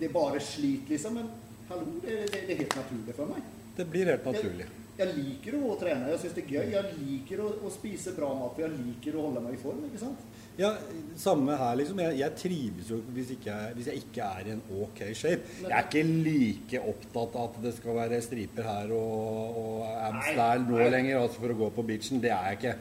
Det 0.00 0.08
er 0.08 0.12
bare 0.14 0.40
slit, 0.40 0.90
liksom. 0.90 1.18
Men 1.20 1.30
hallo, 1.68 1.86
det, 2.02 2.22
det, 2.32 2.44
det 2.48 2.54
er 2.54 2.62
helt 2.64 2.78
naturlig 2.82 3.14
for 3.14 3.30
meg. 3.30 3.59
Det 3.80 3.88
blir 3.88 4.12
helt 4.12 4.28
naturlig. 4.28 4.66
Jeg, 4.68 4.76
jeg 5.00 5.16
liker 5.16 5.56
å 5.56 5.76
trene, 5.80 6.10
jeg 6.12 6.20
syns 6.20 6.36
det 6.36 6.42
er 6.44 6.50
gøy. 6.58 6.74
Jeg 6.74 6.98
liker 7.00 7.40
å, 7.40 7.48
å 7.64 7.72
spise 7.72 8.12
bra 8.16 8.28
mat, 8.36 8.52
for 8.52 8.66
jeg 8.66 8.76
liker 8.76 9.16
å 9.16 9.24
holde 9.28 9.42
meg 9.46 9.56
i 9.56 9.60
form. 9.62 9.80
ikke 9.88 10.02
sant? 10.02 10.26
Ja, 10.60 10.74
samme 11.16 11.54
her, 11.56 11.76
liksom. 11.80 12.00
Jeg, 12.04 12.18
jeg 12.20 12.36
trives 12.36 12.90
jo 12.92 12.98
hvis, 13.16 13.30
ikke 13.38 13.56
hvis 13.78 13.88
jeg 13.88 14.02
ikke 14.02 14.26
er 14.26 14.50
i 14.50 14.54
en 14.58 14.62
ok 14.82 15.02
shape. 15.16 15.54
Jeg 15.62 15.72
er 15.72 15.86
ikke 15.86 16.02
like 16.04 16.82
opptatt 16.92 17.38
av 17.40 17.46
at 17.48 17.60
det 17.64 17.74
skal 17.78 17.96
være 17.96 18.20
striper 18.26 18.68
her 18.68 18.92
og, 18.96 19.60
og 19.62 19.84
abs 19.88 20.32
der 20.36 20.64
nå 20.66 20.88
lenger 20.92 21.22
altså 21.22 21.40
for 21.46 21.54
å 21.54 21.60
gå 21.62 21.70
på 21.78 21.86
beachen. 21.92 22.20
Det 22.20 22.34
er 22.34 22.50
jeg 22.50 22.60
ikke. 22.60 22.74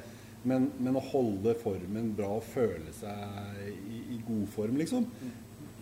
Men, 0.49 0.69
men 0.79 0.95
å 0.99 1.03
holde 1.11 1.53
formen 1.59 2.11
bra 2.17 2.33
og 2.39 2.45
føle 2.47 2.91
seg 2.95 3.63
i, 3.87 4.01
i 4.17 4.19
god 4.27 4.47
form, 4.57 4.79
liksom. 4.81 5.07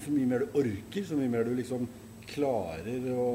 Så 0.03 0.13
mye 0.13 0.29
mer 0.29 0.45
du 0.45 0.59
orker, 0.61 1.05
så 1.05 1.17
mye 1.17 1.33
mer 1.33 1.49
du 1.49 1.55
liksom 1.57 1.89
klarer 2.33 3.07
å 3.13 3.27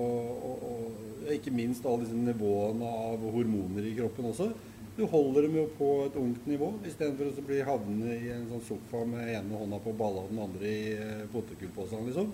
å, 0.48 0.52
å 0.68 1.32
Ikke 1.32 1.52
minst 1.54 1.84
alle 1.86 2.02
disse 2.04 2.18
nivåene 2.18 2.88
av 3.06 3.22
hormoner 3.34 3.86
i 3.86 3.94
kroppen 3.96 4.26
også. 4.32 4.50
Du 4.96 5.04
holder 5.08 5.46
dem 5.46 5.54
jo 5.56 5.62
på 5.78 5.88
et 6.04 6.16
ungt 6.20 6.44
nivå, 6.50 6.68
istedenfor 6.84 7.30
å 7.30 7.44
bli 7.46 7.62
havne 7.64 8.16
i 8.18 8.28
en 8.34 8.42
sånn 8.50 8.64
sofa 8.66 9.04
med 9.08 9.30
ene 9.32 9.56
hånda 9.56 9.78
på 9.80 9.94
balla 9.96 10.26
og 10.26 10.34
den 10.34 10.42
andre 10.44 10.68
i 10.68 10.90
eh, 10.98 11.22
potetgullposen, 11.32 12.02
liksom. 12.10 12.28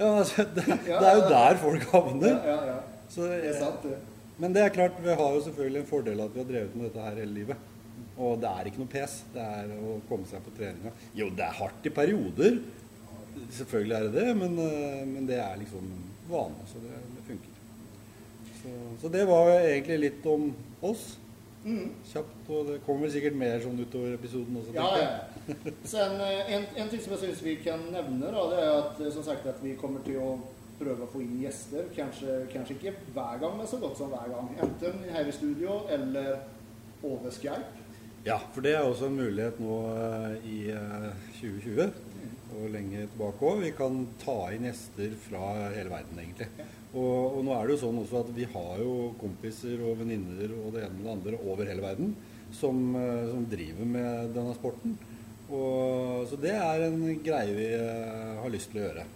Ja, 0.00 0.08
altså, 0.08 0.48
det, 0.56 0.64
det 0.88 0.96
er 0.96 1.20
jo 1.20 1.28
der 1.30 1.60
folk 1.62 1.86
havner. 1.92 2.40
ja, 2.50 2.58
ja. 2.72 2.80
Så, 3.06 3.28
Det 3.30 3.52
er 3.52 3.60
sant, 3.60 3.86
det. 3.86 4.00
men 4.42 4.56
det 4.56 4.64
er 4.64 4.74
klart, 4.74 4.98
vi 5.04 5.14
har 5.14 5.36
jo 5.36 5.44
selvfølgelig 5.44 5.84
en 5.84 5.90
fordel 5.92 6.24
at 6.24 6.34
vi 6.34 6.42
har 6.42 6.48
drevet 6.50 6.74
med 6.74 6.88
dette 6.88 7.04
her 7.04 7.20
hele 7.22 7.36
livet. 7.36 7.72
Og 8.16 8.40
det 8.40 8.48
er 8.50 8.68
ikke 8.68 8.80
noe 8.82 8.90
pes. 8.90 9.14
Det 9.34 9.44
er 9.44 9.70
å 9.76 9.98
komme 10.08 10.26
seg 10.26 10.42
på 10.42 10.52
treninga. 10.56 10.90
Jo, 11.14 11.28
det 11.36 11.44
er 11.46 11.58
hardt 11.60 11.86
i 11.86 11.92
perioder. 11.92 12.58
Selvfølgelig 13.56 13.96
er 13.96 14.08
det 14.08 14.14
det, 14.14 14.32
men, 14.36 14.58
eh, 14.58 15.04
men 15.08 15.28
det 15.28 15.38
er 15.40 15.60
liksom 15.60 15.92
vane, 16.30 16.66
så 16.66 16.80
det, 16.82 16.96
det 17.16 17.22
funker. 17.26 17.52
Så, 18.62 18.74
så 19.00 19.12
det 19.12 19.28
var 19.28 19.52
egentlig 19.58 19.98
litt 20.08 20.26
om 20.26 20.50
oss. 20.82 21.14
Mm. 21.66 21.88
Kjapt, 22.06 22.48
og 22.48 22.68
det 22.68 22.76
kommer 22.86 23.06
vel 23.06 23.12
sikkert 23.16 23.38
mer 23.38 23.56
sånn 23.62 23.78
utover 23.80 24.12
episoden 24.14 24.58
også. 24.60 24.74
Ja, 24.76 24.90
ja. 25.00 25.72
Sen 25.86 26.20
eh, 26.26 26.52
en, 26.56 26.68
en 26.78 26.92
ting 26.92 27.02
som 27.02 27.16
jeg 27.16 27.24
syns 27.24 27.42
vi 27.42 27.56
kan 27.62 27.82
nevne, 27.90 28.30
da, 28.30 28.44
det 28.52 28.60
er 28.62 28.74
at 28.74 29.00
eh, 29.02 29.14
som 29.14 29.26
sagt 29.26 29.48
at 29.50 29.58
vi 29.64 29.74
kommer 29.80 30.04
til 30.06 30.20
å 30.22 30.36
prøve 30.78 31.06
å 31.06 31.10
få 31.10 31.24
inn 31.24 31.40
gjester. 31.42 31.88
Kanskje, 31.96 32.44
kanskje 32.52 32.76
ikke 32.76 32.94
hver 33.16 33.40
gang, 33.42 33.56
men 33.58 33.70
så 33.70 33.80
godt 33.82 33.98
som 33.98 34.12
hver 34.12 34.30
gang. 34.30 34.52
Enten 34.62 35.02
her 35.10 35.26
i 35.26 35.34
studio 35.34 35.80
eller 35.90 36.36
over 37.02 37.34
Skype. 37.34 37.84
Ja, 38.26 38.38
for 38.54 38.62
det 38.66 38.74
er 38.74 38.82
også 38.82 39.06
en 39.06 39.18
mulighet 39.18 39.58
nå 39.62 39.80
i 40.46 40.58
eh, 40.74 41.10
2020 41.38 42.05
og 42.56 42.72
lenge 42.72 43.04
tilbake 43.12 43.46
òg. 43.50 43.62
Vi 43.64 43.74
kan 43.76 44.00
ta 44.22 44.38
inn 44.54 44.66
gjester 44.68 45.14
fra 45.26 45.52
hele 45.74 45.92
verden, 45.92 46.22
egentlig. 46.22 46.48
Og, 46.96 47.36
og 47.36 47.42
nå 47.44 47.52
er 47.52 47.66
det 47.66 47.76
jo 47.76 47.82
sånn 47.84 48.00
også 48.00 48.22
at 48.22 48.32
vi 48.36 48.46
har 48.48 48.80
jo 48.80 49.12
kompiser 49.20 49.82
og 49.84 50.00
venninner 50.00 50.54
og 50.56 50.72
det 50.74 50.86
ene 50.86 50.96
med 50.96 51.04
det 51.04 51.14
andre 51.16 51.40
over 51.44 51.68
hele 51.68 51.84
verden 51.84 52.14
som, 52.54 52.96
eh, 52.96 53.30
som 53.30 53.46
driver 53.50 53.90
med 53.96 54.30
denne 54.36 54.54
sporten. 54.56 54.96
Og, 55.46 56.26
så 56.30 56.38
det 56.42 56.54
er 56.56 56.86
en 56.88 57.02
greie 57.22 57.54
vi 57.54 57.68
eh, 57.76 58.38
har 58.40 58.54
lyst 58.54 58.72
til 58.72 58.82
å 58.82 58.86
gjøre. 58.88 59.06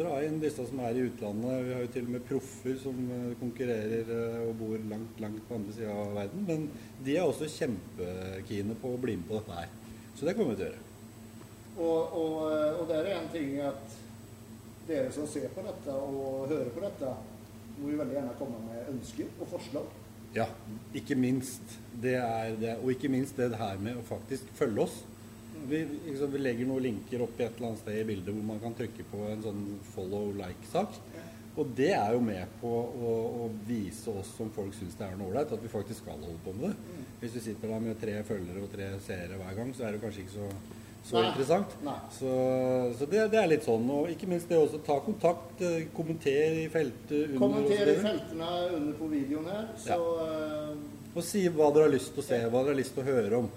Dra 0.00 0.18
inn 0.24 0.40
disse 0.40 0.64
som 0.68 0.80
er 0.86 0.96
i 0.96 1.06
utlandet. 1.08 1.64
Vi 1.66 1.74
har 1.76 1.84
jo 1.84 1.92
til 1.94 2.06
og 2.08 2.12
med 2.16 2.28
proffer 2.28 2.76
som 2.82 3.00
eh, 3.16 3.32
konkurrerer 3.40 4.14
og 4.46 4.54
bor 4.60 4.76
langt, 4.90 5.22
langt 5.22 5.42
på 5.48 5.58
andre 5.60 5.76
sida 5.76 5.94
av 5.94 6.14
verden. 6.18 6.46
Men 6.48 6.68
de 7.06 7.16
er 7.16 7.26
også 7.26 7.50
kjempekine 7.60 8.78
på 8.80 8.94
å 8.94 9.02
bli 9.02 9.18
med 9.20 9.28
på 9.30 9.40
dette 9.40 9.62
her. 9.62 9.74
Så 10.16 10.26
det 10.26 10.36
kommer 10.36 10.56
vi 10.56 10.62
til 10.62 10.68
å 10.68 10.72
gjøre. 10.72 10.89
Og, 11.80 12.14
og, 12.20 12.34
og 12.82 12.86
der 12.90 13.08
er 13.08 13.18
en 13.18 13.30
ting 13.32 13.54
at 13.64 13.98
dere 14.88 15.12
som 15.14 15.28
ser 15.30 15.48
på 15.54 15.64
dette 15.64 15.94
og 15.96 16.50
hører 16.50 16.72
på 16.74 16.82
dette, 16.84 17.12
må 17.80 17.92
jo 17.92 18.00
veldig 18.00 18.16
gjerne 18.18 18.36
komme 18.40 18.60
med 18.66 18.90
ønsker 18.92 19.30
og 19.40 19.48
forslag. 19.54 19.94
Ja, 20.34 20.46
ikke 20.94 21.16
minst. 21.18 21.78
Det 22.02 22.14
er 22.20 22.52
det. 22.60 22.76
Og 22.82 22.92
ikke 22.94 23.10
minst 23.10 23.38
det 23.38 23.54
her 23.58 23.80
med 23.82 23.98
å 23.98 24.04
faktisk 24.06 24.50
følge 24.58 24.84
oss. 24.84 25.00
Vi, 25.70 25.80
liksom, 26.06 26.30
vi 26.32 26.40
legger 26.40 26.68
noen 26.68 26.84
linker 26.86 27.24
opp 27.24 27.40
i 27.40 27.44
et 27.44 27.56
eller 27.58 27.72
annet 27.72 27.82
sted 27.82 27.98
i 28.00 28.06
bildet 28.08 28.32
hvor 28.32 28.46
man 28.48 28.60
kan 28.62 28.76
trykke 28.76 29.04
på 29.10 29.24
en 29.28 29.42
sånn 29.44 29.64
follow 29.94 30.30
like-sak. 30.38 31.00
Og 31.58 31.72
det 31.76 31.90
er 31.96 32.14
jo 32.14 32.20
med 32.24 32.52
på 32.60 32.70
å, 32.70 33.14
å 33.44 33.48
vise 33.66 34.12
oss 34.14 34.30
som 34.38 34.52
folk 34.54 34.72
syns 34.76 34.94
det 34.96 35.08
er 35.08 35.16
noe 35.18 35.32
ålreit, 35.32 35.50
at 35.52 35.64
vi 35.64 35.72
faktisk 35.72 36.04
skal 36.04 36.20
holde 36.22 36.38
på 36.44 36.54
med 36.56 36.70
det. 36.70 37.00
Hvis 37.20 37.34
vi 37.36 37.42
sitter 37.48 37.74
der 37.74 37.82
med 37.84 37.98
tre 38.00 38.14
følgere 38.24 38.62
og 38.64 38.70
tre 38.72 38.86
seere 39.04 39.40
hver 39.40 39.58
gang, 39.58 39.72
så 39.76 39.84
er 39.84 39.96
det 39.96 40.02
kanskje 40.04 40.24
ikke 40.24 40.36
så, 40.38 40.46
så 41.04 41.16
Nei. 41.16 41.28
interessant. 41.30 41.72
Nei. 41.82 41.96
Så, 42.12 42.30
så 42.98 43.06
det, 43.10 43.22
det 43.32 43.38
er 43.40 43.48
litt 43.50 43.64
sånn. 43.66 43.86
Og 43.94 44.10
ikke 44.12 44.28
minst 44.30 44.50
det 44.52 44.58
også 44.60 44.82
ta 44.86 44.98
kontakt, 45.04 45.60
eh, 45.64 45.86
kommenter 45.96 46.58
i 46.60 46.66
feltet 46.72 47.14
under 47.32 47.38
Kommenter 47.40 47.92
i 47.94 47.98
feltene 48.04 48.50
under 48.76 48.98
på 48.98 49.08
videoen 49.10 49.48
her, 49.50 49.70
så 49.80 49.96
ja. 49.96 50.74
Og 51.10 51.24
si 51.26 51.40
hva 51.50 51.72
dere 51.74 51.88
har 51.88 51.94
lyst 51.96 52.12
til 52.14 52.22
å 52.22 52.26
se, 52.28 52.36
hva 52.46 52.60
dere 52.62 52.70
har 52.76 52.78
lyst 52.78 52.92
til 52.94 53.02
å 53.02 53.08
høre 53.08 53.38
om. 53.42 53.48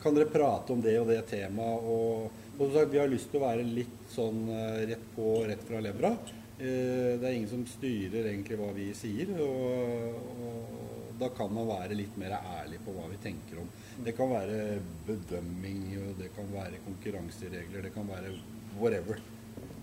Kan 0.00 0.14
dere 0.16 0.30
prate 0.32 0.72
om 0.72 0.80
det 0.80 0.94
og 1.02 1.10
det 1.10 1.18
temaet? 1.28 1.82
Og, 1.84 2.30
og 2.54 2.62
som 2.62 2.72
sagt, 2.78 2.92
vi 2.94 3.02
har 3.02 3.10
lyst 3.12 3.28
til 3.32 3.42
å 3.42 3.44
være 3.44 3.66
litt 3.66 4.06
sånn 4.14 4.46
eh, 4.48 4.78
rett 4.94 5.04
på, 5.16 5.26
rett 5.50 5.66
fra 5.68 5.82
levra. 5.84 6.14
Eh, 6.56 7.18
Det 7.20 7.26
er 7.28 7.34
ingen 7.36 7.50
som 7.50 7.66
styrer 7.68 8.30
egentlig 8.30 8.56
hva 8.62 8.70
vi 8.76 8.88
sier. 8.96 9.34
Og, 9.44 10.32
og 10.46 11.20
da 11.20 11.28
kan 11.36 11.52
man 11.52 11.68
være 11.68 11.98
litt 12.00 12.16
mer 12.18 12.38
ærlig 12.38 12.80
på 12.86 12.94
hva 12.96 13.04
vi 13.12 13.20
tenker 13.22 13.60
om. 13.60 13.68
Det 14.04 14.14
kan 14.16 14.30
være 14.30 14.80
bedømming, 15.06 15.82
og 16.02 16.16
det 16.18 16.30
kan 16.36 16.48
være 16.52 16.80
konkurranseregler, 16.86 17.82
det 17.82 17.92
kan 17.94 18.08
være 18.08 18.32
whatever. 18.80 19.20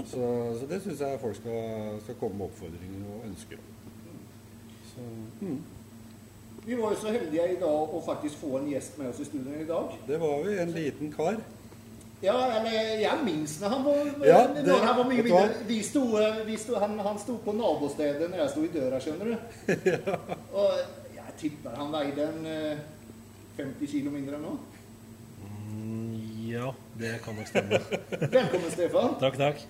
Så, 0.05 0.21
så 0.59 0.67
det 0.69 0.81
syns 0.81 0.99
jeg 0.99 1.19
folk 1.21 1.35
skal, 1.35 1.99
skal 2.03 2.15
komme 2.19 2.38
med 2.38 2.45
oppfordringer 2.45 3.05
og 3.15 3.27
ønsker. 3.29 3.61
Så, 4.91 5.05
mm. 5.41 5.61
Vi 6.65 6.77
var 6.77 6.91
jo 6.91 6.99
så 7.01 7.13
heldige 7.15 7.45
i 7.53 7.59
dag 7.61 7.93
å 7.95 8.01
faktisk 8.05 8.41
få 8.43 8.57
en 8.59 8.67
gjest 8.69 8.97
med 8.99 9.09
oss 9.09 9.21
i 9.23 9.25
studio 9.29 9.55
i 9.61 9.67
dag. 9.67 9.95
Det 10.07 10.19
var 10.19 10.43
vi. 10.43 10.57
En 10.61 10.75
liten 10.75 11.13
kar. 11.15 11.39
Ja, 12.19 12.35
eller 12.57 12.99
jeg 12.99 13.19
minns 13.23 13.55
når 13.61 13.69
han 13.73 13.85
var, 13.85 13.99
Ja, 14.27 14.39
når 14.47 14.63
det- 14.65 14.79
han 14.83 14.97
var 14.97 15.07
mye 15.07 15.23
mindre. 15.23 15.49
Vi 15.67 15.81
sto, 15.83 16.03
vi 16.45 16.57
sto, 16.57 16.75
han, 16.75 16.99
han 16.99 17.19
sto 17.19 17.38
på 17.45 17.51
nabostedet 17.55 18.29
når 18.29 18.38
jeg 18.38 18.49
sto 18.49 18.63
i 18.63 18.71
døra, 18.73 18.99
skjønner 18.99 19.25
du. 19.25 19.35
Og 20.59 20.71
jeg 21.15 21.35
tipper 21.39 21.75
han 21.79 21.91
veide 21.95 22.27
en 22.27 22.45
eh, 22.45 22.77
50 23.59 23.91
kilo 23.91 24.13
mindre 24.13 24.37
enn 24.37 24.45
nå. 24.47 24.53
Mm, 25.43 26.13
ja, 26.47 26.69
det 26.99 27.17
kan 27.25 27.35
nok 27.35 27.49
stemme. 27.49 27.79
Velkommen, 28.37 28.71
Stefan. 28.71 29.17
Takk, 29.19 29.39
takk. 29.39 29.65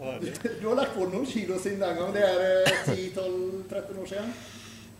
Du 0.00 0.64
har 0.70 0.78
lagt 0.78 0.94
på 0.96 1.04
noen 1.10 1.26
kilo 1.28 1.58
siden 1.60 1.82
den 1.82 1.98
gang. 1.98 2.14
Det 2.14 2.22
er 2.24 2.38
eh, 2.46 2.86
10-12-13 2.88 4.00
år 4.00 4.08
siden. 4.08 4.30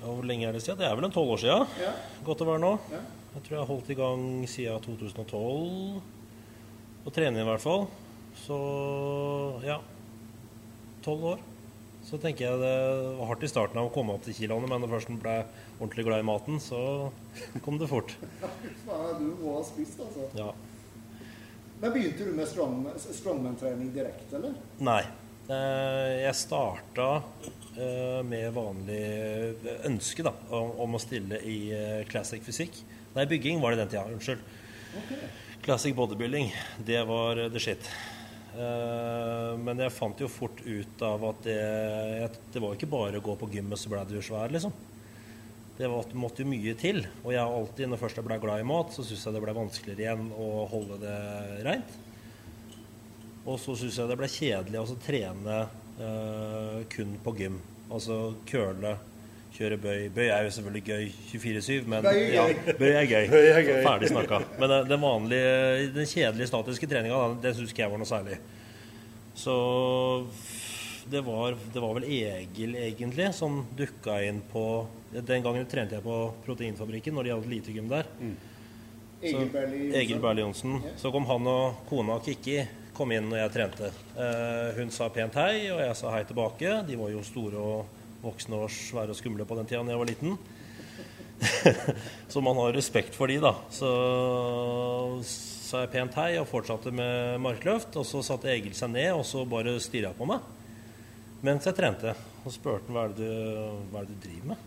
Ja, 0.00 0.10
hvor 0.10 0.26
lenge 0.28 0.48
er 0.48 0.56
det 0.56 0.60
siden? 0.64 0.80
Det 0.82 0.88
er 0.90 0.98
vel 0.98 1.08
en 1.08 1.14
tolv 1.14 1.32
år 1.36 1.40
siden. 1.40 1.72
Ja. 1.80 1.94
Godt 2.26 2.44
å 2.44 2.48
være 2.50 2.62
nå. 2.66 2.74
Ja. 2.92 3.00
Jeg 3.30 3.46
tror 3.46 3.56
jeg 3.56 3.62
har 3.62 3.70
holdt 3.70 3.92
i 3.94 3.96
gang 3.96 4.26
siden 4.50 4.84
2012. 4.84 6.02
Og 7.00 7.14
trener 7.16 7.40
i 7.40 7.48
hvert 7.48 7.64
fall. 7.64 7.86
Så 8.44 8.58
ja. 9.64 9.78
Tolv 11.04 11.32
år. 11.32 11.46
Så 12.10 12.18
tenker 12.18 12.42
jeg 12.48 12.58
det 12.58 12.70
var 13.20 13.28
hardt 13.30 13.44
i 13.46 13.50
starten 13.50 13.78
av 13.78 13.86
å 13.86 13.92
komme 13.94 14.16
opp 14.16 14.24
til 14.26 14.34
kiloene, 14.34 14.66
men 14.66 14.82
når 14.82 14.90
først 14.96 15.12
en 15.12 15.20
ble 15.22 15.34
ordentlig 15.78 16.04
glad 16.08 16.24
i 16.24 16.26
maten, 16.26 16.58
så 16.62 16.80
kom 17.62 17.78
det 17.78 17.86
fort. 17.90 18.16
Du 19.20 19.26
må 19.38 19.54
ha 19.54 19.62
spist, 19.66 20.00
altså. 20.02 20.26
Ja. 20.34 20.50
Men 21.80 21.92
begynte 21.94 22.26
du 22.26 22.32
med 22.34 22.48
strong, 22.50 22.82
strongman-trening 22.98 23.92
direkte, 23.94 24.40
eller? 24.40 24.56
Nei. 24.82 25.02
Eh, 25.50 26.16
Jeg 26.24 26.36
starta 26.38 27.06
eh, 27.78 28.20
med 28.26 28.50
vanlig 28.58 29.00
ønske 29.88 30.26
da, 30.26 30.34
om 30.50 30.98
å 30.98 31.00
stille 31.02 31.38
i 31.46 31.58
eh, 31.74 32.02
classic 32.10 32.42
fysikk. 32.46 32.82
Nei, 33.14 33.26
bygging 33.30 33.62
var 33.62 33.74
det 33.74 33.84
den 33.84 33.94
tida. 33.94 34.04
Unnskyld. 34.10 34.42
Okay. 35.04 35.30
Classic 35.62 35.94
bodybuilding, 35.94 36.50
det 36.86 37.04
var 37.06 37.46
the 37.54 37.62
shit. 37.62 37.86
Eh, 38.50 39.52
men 39.62 39.78
jeg 39.84 39.94
fant 39.94 40.20
jo 40.20 40.28
fort 40.30 40.62
ut 40.64 41.02
av 41.06 41.24
at 41.28 41.42
det, 41.46 42.30
det 42.50 42.62
var 42.62 42.74
ikke 42.74 42.90
bare 42.90 43.20
å 43.20 43.24
gå 43.24 43.36
på 43.38 43.50
gymmet 43.52 43.78
så 43.78 43.92
ble 43.92 44.02
du 44.08 44.18
svær, 44.24 44.50
liksom. 44.52 44.74
Det 45.80 45.88
var, 45.88 46.08
måtte 46.18 46.42
jo 46.42 46.50
mye 46.50 46.74
til. 46.76 47.04
Og 47.22 47.32
jeg 47.32 47.40
har 47.40 47.54
alltid, 47.56 47.88
når 47.88 48.00
først 48.02 48.20
jeg 48.20 48.26
ble 48.26 48.40
glad 48.42 48.60
i 48.60 48.68
mat, 48.68 48.92
så 48.92 49.04
syns 49.06 49.22
jeg 49.24 49.36
det 49.36 49.44
ble 49.44 49.56
vanskeligere 49.56 50.04
igjen 50.04 50.26
å 50.36 50.48
holde 50.68 50.98
det 51.00 51.18
reint. 51.64 51.94
Og 53.48 53.56
så 53.62 53.76
syns 53.78 53.96
jeg 53.96 54.10
det 54.10 54.18
ble 54.20 54.28
kjedelig 54.28 54.82
å 54.82 54.98
trene 55.00 55.60
eh, 56.02 56.80
kun 56.92 57.14
på 57.24 57.34
gym. 57.38 57.56
Altså 57.90 58.18
curle, 58.50 58.98
kjøre 59.56 59.76
bøy. 59.82 60.08
Bøy 60.14 60.28
er 60.30 60.44
jo 60.46 60.50
selvfølgelig 60.56 60.84
gøy 60.84 61.08
24-7, 61.32 61.86
men 61.86 62.02
Bøy 62.02 62.20
er 62.20 62.34
ja, 62.34 62.44
bøy 62.78 62.90
er 62.94 63.06
gøy. 63.10 63.26
Bøy 63.32 63.48
er 63.50 63.62
gøy. 63.66 63.82
Ferdig 63.84 64.08
snakka. 64.12 64.38
Men 64.58 64.68
den- 64.70 64.88
den 64.88 65.00
vanlige, 65.00 65.92
den 65.94 66.06
kjedelige 66.06 66.46
statiske 66.46 66.86
treninga, 66.86 67.20
den 67.42 67.54
syns 67.54 67.70
ikke 67.74 67.82
jeg 67.84 67.90
var 67.90 67.98
noe 67.98 68.06
særlig. 68.06 68.38
Så 69.34 69.54
det 71.10 71.20
var, 71.26 71.54
det 71.72 71.80
var 71.82 71.94
vel 71.96 72.04
Egil, 72.04 72.74
egentlig, 72.76 73.32
som 73.34 73.64
dukka 73.76 74.20
inn 74.26 74.42
på 74.52 74.86
Den 75.10 75.42
gangen 75.42 75.66
trente 75.66 75.96
jeg 75.96 76.04
på 76.04 76.16
Proteinfabrikken, 76.46 77.14
når 77.16 77.24
de 77.26 77.30
hadde 77.34 77.48
lite 77.50 77.72
gym 77.74 77.88
der. 77.90 78.06
Egil 79.20 79.50
Så- 79.50 79.96
Egil 79.98 80.20
Berli 80.22 80.40
Johnsen. 80.44 80.76
Ja. 80.84 80.92
Så 80.96 81.10
kom 81.10 81.26
han 81.26 81.46
og 81.50 81.80
kona 81.88 82.20
Kikki 82.22 82.60
kom 82.94 83.10
inn 83.12 83.26
når 83.28 83.40
jeg 83.42 83.50
trente. 83.56 83.90
Eh, 84.16 84.78
hun 84.78 84.90
sa 84.90 85.08
pent 85.08 85.34
hei, 85.34 85.68
og 85.72 85.80
jeg 85.80 85.96
sa 85.96 86.10
hei 86.14 86.22
tilbake. 86.24 86.86
De 86.86 86.94
var 86.96 87.10
jo 87.10 87.22
store 87.26 87.56
og 87.58 87.86
voksne 88.22 88.58
og 88.60 88.72
svære 88.72 89.14
og 89.14 89.18
skumle 89.18 89.46
på 89.48 89.58
den 89.58 89.68
tida 89.68 89.82
da 89.84 89.94
jeg 89.94 90.02
var 90.02 90.10
liten. 90.10 90.38
så 92.32 92.42
man 92.44 92.58
har 92.60 92.74
respekt 92.76 93.16
for 93.16 93.30
de, 93.30 93.38
da. 93.42 93.54
Så 93.72 93.90
sa 95.24 95.84
jeg 95.84 95.92
pent 95.94 96.16
hei 96.20 96.32
og 96.40 96.48
fortsatte 96.50 96.92
med 96.94 97.40
markløft. 97.42 97.96
Og 98.00 98.06
så 98.08 98.22
satte 98.26 98.50
Egil 98.52 98.76
seg 98.76 98.92
ned 98.92 99.12
og 99.14 99.24
så 99.28 99.46
bare 99.48 99.78
stirra 99.82 100.12
på 100.16 100.28
meg 100.28 100.56
mens 101.40 101.64
jeg 101.64 101.76
trente. 101.76 102.12
Og 102.44 102.52
spurte 102.52 102.88
han 102.88 102.96
hva 102.96 103.06
er 103.06 103.14
det 103.16 103.28
du, 103.28 103.84
hva 103.92 104.02
er 104.02 104.08
det 104.08 104.16
du 104.16 104.24
driver 104.26 104.50
med. 104.52 104.66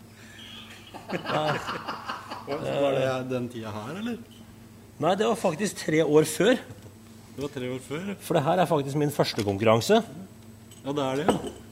Var 2.44 2.96
det 2.98 3.10
den 3.30 3.46
tida 3.52 3.72
her, 3.72 3.98
eller? 3.98 4.18
Nei, 5.02 5.12
det 5.18 5.26
var 5.26 5.38
faktisk 5.38 5.80
tre 5.80 6.04
år 6.04 6.26
før. 6.28 6.58
Det 7.34 7.42
var 7.42 7.50
tre 7.50 7.70
år 7.72 7.80
før. 7.82 8.10
For 8.22 8.38
det 8.38 8.44
her 8.46 8.62
er 8.62 8.68
faktisk 8.70 8.98
min 9.00 9.14
første 9.14 9.42
konkurranse. 9.46 10.02
Ja, 10.84 10.92
det 10.92 11.06
er 11.06 11.22
det, 11.22 11.26
ja. 11.30 11.63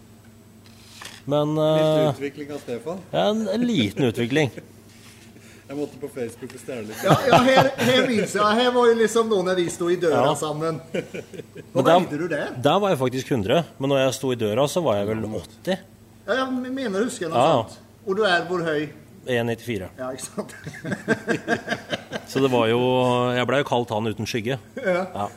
Men 1.26 1.54
Litt 1.54 1.88
eh, 1.88 2.10
utvikling 2.14 2.52
av 2.52 2.58
Stefan. 2.64 2.98
ja, 3.12 3.28
en, 3.30 3.44
en 3.48 3.66
liten 3.66 4.04
utvikling. 4.08 4.50
Jeg 5.72 5.78
måtte 5.78 5.96
på 6.02 6.08
Facebook 6.12 6.50
og 6.52 6.60
stjele 6.60 6.82
litt. 6.90 7.02
Ja, 7.06 7.14
ja 7.30 7.38
her, 7.46 7.68
her 7.80 8.02
minns 8.10 8.34
jeg. 8.36 8.56
Her 8.58 8.72
var 8.74 8.88
jo 8.90 8.96
liksom 8.98 9.30
noen 9.30 9.46
når 9.48 9.56
vi 9.62 9.64
sto 9.72 9.86
i 9.88 9.94
døra 9.96 10.26
Ja. 10.26 10.34
sammen. 10.36 10.80
Hva 11.72 11.84
veide 11.86 12.18
du 12.20 12.26
der? 12.28 12.50
Der 12.60 12.80
var 12.82 12.92
jeg 12.92 12.98
faktisk 13.00 13.30
100, 13.32 13.62
men 13.78 13.88
når 13.94 14.02
jeg 14.02 14.16
sto 14.18 14.32
i 14.34 14.36
døra, 14.36 14.66
så 14.68 14.82
var 14.84 14.98
jeg 14.98 15.08
vel 15.08 15.22
80. 15.24 15.78
Ja, 16.26 16.34
jeg 16.42 16.74
mener 16.76 17.00
å 17.00 17.06
huske 17.06 17.30
noe 17.30 17.40
Ja. 17.40 17.54
sånt. 17.62 17.78
Og 18.04 18.18
du 18.18 18.22
er 18.28 18.44
hvor 18.50 18.66
høy? 18.66 18.84
1,94. 19.24 19.88
Ja, 19.96 20.10
ikke 20.12 20.26
sant? 20.26 20.52
Så 22.32 22.40
det 22.42 22.50
var 22.52 22.66
jo 22.68 22.78
Jeg 23.36 23.46
blei 23.48 23.60
jo 23.62 23.68
kalt 23.72 23.90
han 23.94 24.06
uten 24.12 24.26
skygge. 24.28 24.58
Ja. 24.76 25.06
Ja. 25.14 25.28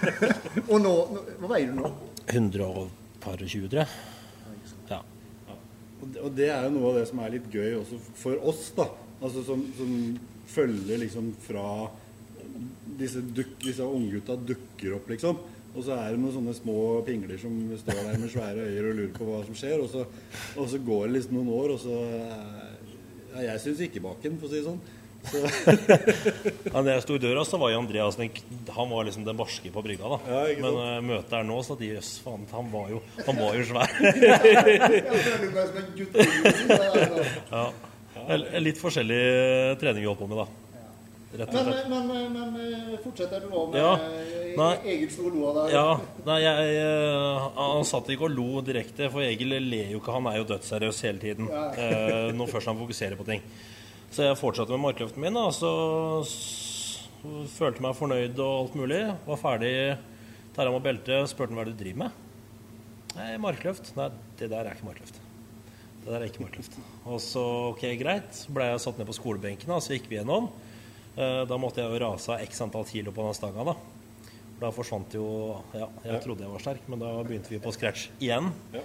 Og 0.70 0.78
nå 0.84 0.94
Hva 1.40 1.50
veier 1.56 1.72
du 1.72 1.80
nå? 1.82 1.90
120, 2.30 3.70
tror 3.72 3.80
jeg. 3.82 3.88
Og 6.22 6.30
det, 6.36 6.48
er 6.52 6.66
jo 6.66 6.76
noe 6.76 6.92
av 6.92 7.00
det 7.00 7.08
som 7.10 7.20
er 7.24 7.34
litt 7.36 7.50
gøy 7.52 7.78
også 7.80 7.98
for 8.20 8.46
oss, 8.50 8.68
da. 8.76 8.88
Altså 9.24 9.44
som, 9.46 9.62
som 9.78 9.92
følger 10.50 11.00
liksom 11.00 11.30
fra 11.46 11.66
disse, 12.98 13.22
duk, 13.34 13.56
disse 13.64 13.86
unggutta 13.86 14.36
dukker 14.36 14.98
opp, 14.98 15.10
liksom. 15.10 15.40
Og 15.74 15.82
så 15.82 15.96
er 15.96 16.14
det 16.14 16.20
noen 16.22 16.34
sånne 16.36 16.54
små 16.54 16.78
pingler 17.06 17.40
som 17.42 17.54
står 17.80 17.96
der 17.98 18.18
med 18.22 18.30
svære 18.30 18.66
øyer 18.68 18.90
og 18.90 18.98
lurer 19.00 19.14
på 19.16 19.26
hva 19.26 19.40
som 19.46 19.56
skjer. 19.58 19.80
Og 19.82 19.88
så, 19.90 20.04
og 20.54 20.68
så 20.70 20.78
går 20.86 21.08
det 21.08 21.16
liksom 21.16 21.38
noen 21.40 21.54
år, 21.56 21.74
og 21.76 21.82
så 21.82 22.02
Ja, 23.34 23.48
jeg 23.48 23.62
syns 23.64 23.80
ikke 23.82 24.04
baken, 24.04 24.36
for 24.38 24.46
å 24.46 24.52
si 24.52 24.60
det 24.60 24.68
sånn. 24.68 24.76
Ja, 25.32 26.82
jeg 26.84 27.02
sto 27.04 27.14
i 27.16 27.20
døra, 27.22 27.44
så 27.48 27.56
var 27.60 27.70
jo 27.72 27.78
Andreas 27.80 28.16
den, 28.20 28.30
han 28.76 28.90
var 28.90 29.04
liksom 29.08 29.24
den 29.26 29.36
barske 29.38 29.70
på 29.72 29.82
brygga. 29.84 30.04
da 30.14 30.18
Ja, 30.28 30.42
Men 30.60 30.72
uh, 30.76 31.00
møtet 31.04 31.32
er 31.38 31.44
nå, 31.48 31.56
så 31.64 31.72
de 31.80 31.86
jøss, 31.94 32.10
faen, 32.24 32.44
han 32.52 32.66
var 32.72 32.86
jo, 32.92 32.98
han 33.24 33.36
var 33.40 33.52
jo 33.58 33.62
svær. 33.70 33.88
Ja. 37.54 37.64
Litt 38.62 38.78
forskjellig 38.80 39.22
trening 39.80 40.02
vi 40.04 40.08
holdt 40.08 40.20
på 40.22 40.28
med, 40.30 40.38
da. 40.44 40.48
Slett. 41.34 41.50
men, 41.90 42.02
men, 42.06 42.30
men 42.30 42.54
fortsetter 43.02 43.40
du 43.42 43.48
òg 43.50 43.72
med 43.72 43.80
Ja. 43.80 43.92
eh, 43.98 44.54
Nei. 44.54 44.74
Egil 44.92 45.10
sto 45.10 45.24
og 45.26 45.32
lo 45.34 45.40
av 45.50 45.54
deg? 45.58 45.66
Ja, 45.74 45.98
nei, 46.28 46.36
jeg, 46.44 46.54
jeg, 46.76 46.94
Han 47.58 47.82
satt 47.88 48.06
ikke 48.14 48.28
og 48.28 48.34
lo 48.36 48.60
direkte, 48.62 49.08
for 49.10 49.20
Egil 49.26 49.50
ler 49.58 49.90
jo 49.90 49.98
ikke. 49.98 50.14
Han 50.14 50.28
er 50.30 50.36
jo 50.38 50.44
dødsseriøs 50.52 50.98
hele 51.08 51.18
tiden. 51.24 51.44
Ja. 51.50 51.64
Eh, 51.74 52.28
når 52.38 52.46
først 52.52 52.70
han 52.70 52.78
fokuserer 52.78 53.16
på 53.18 53.26
ting. 53.26 53.42
Så 54.14 54.22
jeg 54.28 54.38
fortsatte 54.38 54.70
med 54.76 54.84
markløften 54.84 55.22
min. 55.24 55.34
Da, 55.34 55.48
så 55.54 55.70
følte 57.56 57.82
meg 57.82 57.96
fornøyd 57.98 58.38
og 58.42 58.52
alt 58.60 58.76
mulig. 58.78 59.00
Var 59.26 59.40
ferdig. 59.40 59.72
Tar 60.54 60.68
med 60.70 60.76
meg 60.76 60.84
beltet, 60.86 61.30
spurte 61.32 61.50
han 61.50 61.58
hva 61.58 61.66
du 61.66 61.74
driver 61.74 62.04
med. 62.04 62.20
Nei, 63.16 63.30
markløft. 63.42 63.90
Nei, 63.98 64.08
det 64.38 64.50
der 64.52 64.68
er 64.70 64.76
ikke 64.76 64.86
markløft. 64.90 65.18
Det 66.04 66.12
der 66.12 66.20
er 66.20 66.28
ikke 66.28 66.44
markløft. 66.44 66.76
Og 67.08 67.18
så, 67.22 67.42
ok, 67.72 67.82
greit. 67.98 68.44
Ble 68.54 68.68
jeg 68.70 68.82
satt 68.84 69.00
ned 69.00 69.08
på 69.10 69.16
skolebenken, 69.18 69.70
da, 69.72 69.80
så 69.82 69.96
gikk 69.96 70.06
vi 70.10 70.20
gjennom. 70.20 70.50
Eh, 71.16 71.42
Da 71.50 71.58
måtte 71.58 71.82
jeg 71.82 71.90
jo 71.94 72.02
rase 72.04 72.34
av 72.36 72.42
x 72.46 72.62
antall 72.66 72.86
kilo 72.90 73.14
på 73.14 73.24
den 73.26 73.34
stanga, 73.38 73.66
da. 73.72 73.74
Da 74.60 74.70
forsvant 74.74 75.14
jo 75.16 75.24
Ja, 75.74 75.88
jeg 76.06 76.20
trodde 76.22 76.44
jeg 76.46 76.52
var 76.54 76.62
sterk, 76.62 76.84
men 76.90 77.02
da 77.02 77.10
begynte 77.26 77.50
vi 77.50 77.58
på 77.62 77.72
scratch 77.74 78.08
igjen. 78.22 78.52
Ja. 78.74 78.84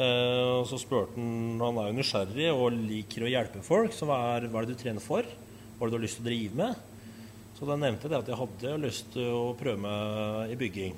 Eh, 0.00 0.50
og 0.56 0.64
så 0.70 0.78
spurte 0.80 1.18
han 1.18 1.60
Han 1.60 1.78
er 1.82 1.90
jo 1.90 1.96
nysgjerrig 1.98 2.46
og 2.54 2.76
liker 2.76 3.26
å 3.26 3.32
hjelpe 3.32 3.64
folk, 3.64 3.92
så 3.92 4.08
hva 4.08 4.20
er, 4.36 4.46
hva 4.48 4.62
er 4.62 4.68
det 4.68 4.78
du 4.78 4.82
trener 4.82 5.04
for? 5.04 5.26
Hva 5.26 5.84
er 5.84 5.90
det 5.90 5.92
du 5.92 5.98
har 5.98 6.06
lyst 6.06 6.20
til 6.20 6.24
å 6.24 6.30
drive 6.30 6.60
med? 6.60 6.86
Så 7.58 7.68
da 7.68 7.76
nevnte 7.76 8.06
jeg 8.06 8.14
det 8.14 8.20
at 8.22 8.30
jeg 8.30 8.40
hadde 8.40 8.76
lyst 8.80 9.10
til 9.12 9.34
å 9.36 9.56
prøve 9.58 9.82
meg 9.84 10.54
i 10.54 10.58
bygging. 10.60 10.94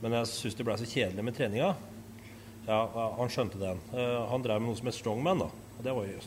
Men 0.00 0.14
jeg 0.20 0.28
syntes 0.30 0.58
det 0.60 0.66
ble 0.68 0.76
så 0.78 0.86
kjedelig 0.86 1.24
med 1.26 1.34
treninga. 1.34 1.70
Ja, 2.68 2.78
han 3.18 3.32
skjønte 3.32 3.58
den. 3.58 3.80
Eh, 3.98 4.18
han 4.30 4.44
drev 4.44 4.62
med 4.62 4.70
noe 4.70 4.78
som 4.78 4.90
het 4.90 4.98
strongman, 5.00 5.42
da. 5.42 5.50
Og 5.50 5.86
det 5.86 5.96
var 5.96 6.06
jo 6.06 6.20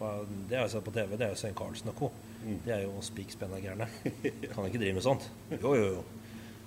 Det 0.00 0.56
har 0.56 0.64
jeg 0.64 0.72
sett 0.72 0.84
på 0.84 0.92
TV. 0.92 1.16
Det 1.16 1.26
er 1.26 1.32
jo 1.32 1.40
Svein 1.40 1.56
Carlsen 1.56 1.92
og 1.92 1.96
co. 1.96 2.10
Det 2.64 2.72
er 2.72 2.84
jo 2.84 3.00
spikk 3.04 3.32
spenna 3.32 3.60
gærne. 3.60 3.88
Kan 4.52 4.68
ikke 4.68 4.80
drive 4.80 4.96
med 4.96 5.04
sånt. 5.04 5.26
Jo, 5.52 5.74
jo, 5.76 5.88
jo. 5.96 6.04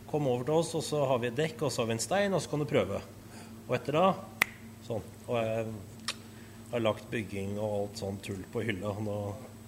Kom 0.10 0.27
over 0.30 0.46
til 0.46 0.58
oss, 0.58 0.74
og 0.77 0.84
så 0.86 1.01
har 1.10 1.22
vi 1.22 1.30
et 1.30 1.38
dekk, 1.38 1.63
og 1.65 1.74
så 1.74 1.82
har 1.82 1.89
vi 1.89 1.96
en 1.98 2.03
stein, 2.03 2.34
og 2.34 2.42
så 2.42 2.51
kan 2.51 2.62
du 2.62 2.70
prøve. 2.70 3.00
Og 3.63 3.74
etter 3.77 3.98
da 3.98 4.08
Sånn. 4.88 5.04
Og 5.28 5.38
jeg 5.40 5.66
har 6.74 6.84
lagt 6.84 7.10
bygging 7.12 7.58
og 7.60 7.74
alt 7.82 8.00
sånt 8.02 8.24
tull 8.25 8.42
på 8.54 8.63
hylla. 8.66 8.94
Nå, 9.06 9.18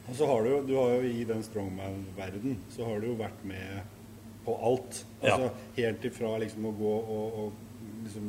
Og 0.10 0.14
så 0.18 0.28
har 0.30 0.44
du, 0.46 0.52
du 0.68 0.74
har 0.78 0.96
jo 0.98 1.10
i 1.10 1.24
den 1.26 1.44
strongman-verden 1.46 2.58
så 2.74 2.86
har 2.90 3.00
du 3.02 3.08
jo 3.12 3.18
vært 3.20 3.44
med 3.48 3.84
på 4.46 4.54
alt. 4.62 5.04
Altså 5.24 5.52
helt 5.78 6.04
ifra 6.06 6.36
liksom 6.44 6.68
å 6.70 6.74
gå 6.78 6.96
og, 7.16 7.40
og 7.44 8.04
liksom 8.06 8.28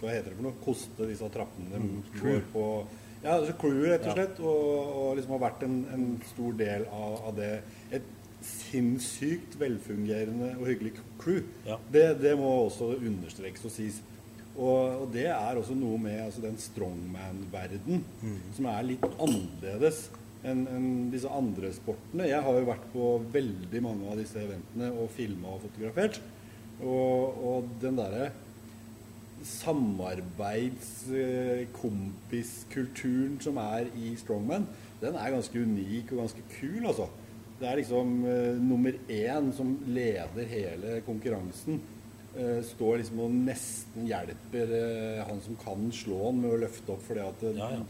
Hva 0.00 0.12
heter 0.12 0.30
det 0.32 0.36
for 0.38 0.46
noe? 0.46 0.56
Koste 0.64 1.06
disse 1.08 1.28
trappene 1.32 1.70
de 1.80 2.20
går 2.20 2.40
på. 2.52 2.64
Ja, 3.24 3.38
altså 3.38 3.54
crew, 3.56 3.82
rett 3.88 4.02
og 4.04 4.10
Ja. 4.10 4.14
slett. 4.18 4.40
Og, 4.40 4.88
og 5.00 5.14
liksom 5.16 5.32
har 5.36 5.44
vært 5.46 5.62
en, 5.64 5.76
en 5.94 6.06
stor 6.28 6.52
del 6.60 6.84
av, 6.92 7.14
av 7.30 7.36
det. 7.38 7.52
Et 7.96 8.08
sinnssykt 8.44 9.54
velfungerende 9.60 10.50
og 10.58 10.66
hyggelig 10.68 10.94
crew. 11.20 11.42
Ja. 11.64 11.78
Det, 11.92 12.02
det 12.20 12.34
må 12.40 12.50
også 12.66 12.90
understrekes 12.98 13.64
og 13.64 13.72
sies. 13.72 14.00
Og, 14.54 15.02
og 15.02 15.08
det 15.14 15.26
er 15.32 15.58
også 15.58 15.74
noe 15.74 15.98
med 15.98 16.20
altså, 16.28 16.44
den 16.44 16.58
strongman-verden 16.62 18.04
som 18.54 18.68
er 18.70 18.86
litt 18.86 19.06
annerledes 19.18 20.06
enn 20.44 20.62
en 20.68 20.88
disse 21.12 21.30
andre 21.32 21.72
sportene. 21.74 22.28
Jeg 22.28 22.44
har 22.44 22.58
jo 22.58 22.68
vært 22.68 22.86
på 22.92 23.10
veldig 23.34 23.80
mange 23.82 24.10
av 24.12 24.20
disse 24.20 24.38
eventene 24.42 24.90
og 24.92 25.10
filma 25.14 25.54
og 25.56 25.64
fotografert. 25.64 26.20
Og, 26.84 27.44
og 27.48 27.70
den 27.82 27.96
derre 27.98 28.28
samarbeids-, 29.44 31.10
eh, 31.12 31.66
som 33.44 33.60
er 33.60 33.90
i 33.96 34.14
Strongman, 34.20 34.66
den 35.00 35.18
er 35.20 35.34
ganske 35.34 35.60
unik 35.60 36.12
og 36.12 36.24
ganske 36.24 36.44
kul, 36.58 36.86
altså. 36.86 37.08
Det 37.60 37.68
er 37.70 37.78
liksom 37.78 38.24
eh, 38.26 38.56
nummer 38.60 38.92
én 39.08 39.52
som 39.56 39.76
leder 39.86 40.48
hele 40.50 41.00
konkurransen. 41.06 41.80
Eh, 42.36 42.60
står 42.66 42.98
liksom 43.02 43.20
og 43.24 43.34
nesten 43.50 44.06
hjelper 44.08 44.72
eh, 44.78 45.20
han 45.28 45.40
som 45.44 45.56
kan 45.60 45.86
slå 45.94 46.20
han 46.28 46.40
med 46.42 46.54
å 46.56 46.60
løfte 46.64 46.94
opp 46.96 47.04
fordi 47.06 47.22
at 47.24 47.42
eh, 47.50 47.58
Ja, 47.60 47.70
ja. 47.78 47.84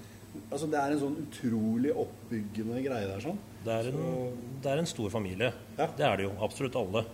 Altså, 0.51 0.67
det 0.67 0.79
er 0.81 0.91
en 0.91 0.99
sånn 0.99 1.17
utrolig 1.23 1.93
oppbyggende 1.95 2.81
greie 2.83 3.07
der. 3.07 3.21
sånn. 3.23 3.37
Det 3.63 3.71
er, 3.71 3.87
en, 3.93 4.33
det 4.65 4.71
er 4.73 4.81
en 4.83 4.89
stor 4.91 5.13
familie. 5.15 5.53
Ja. 5.79 5.87
Det 5.95 6.03
er 6.09 6.17
det 6.19 6.25
jo. 6.27 6.33
Absolutt 6.43 6.75
alle. 6.81 7.05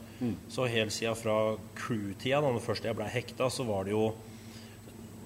Så 0.49 0.65
helt 0.73 0.93
siden 0.97 1.19
fra 1.21 1.35
crew-tida, 1.77 2.41
da 2.41 2.63
først 2.65 2.89
jeg 2.89 2.97
ble 2.97 3.05
hekta, 3.13 3.51
så 3.53 3.67
var 3.69 3.85
det 3.85 3.93
jo 3.93 4.07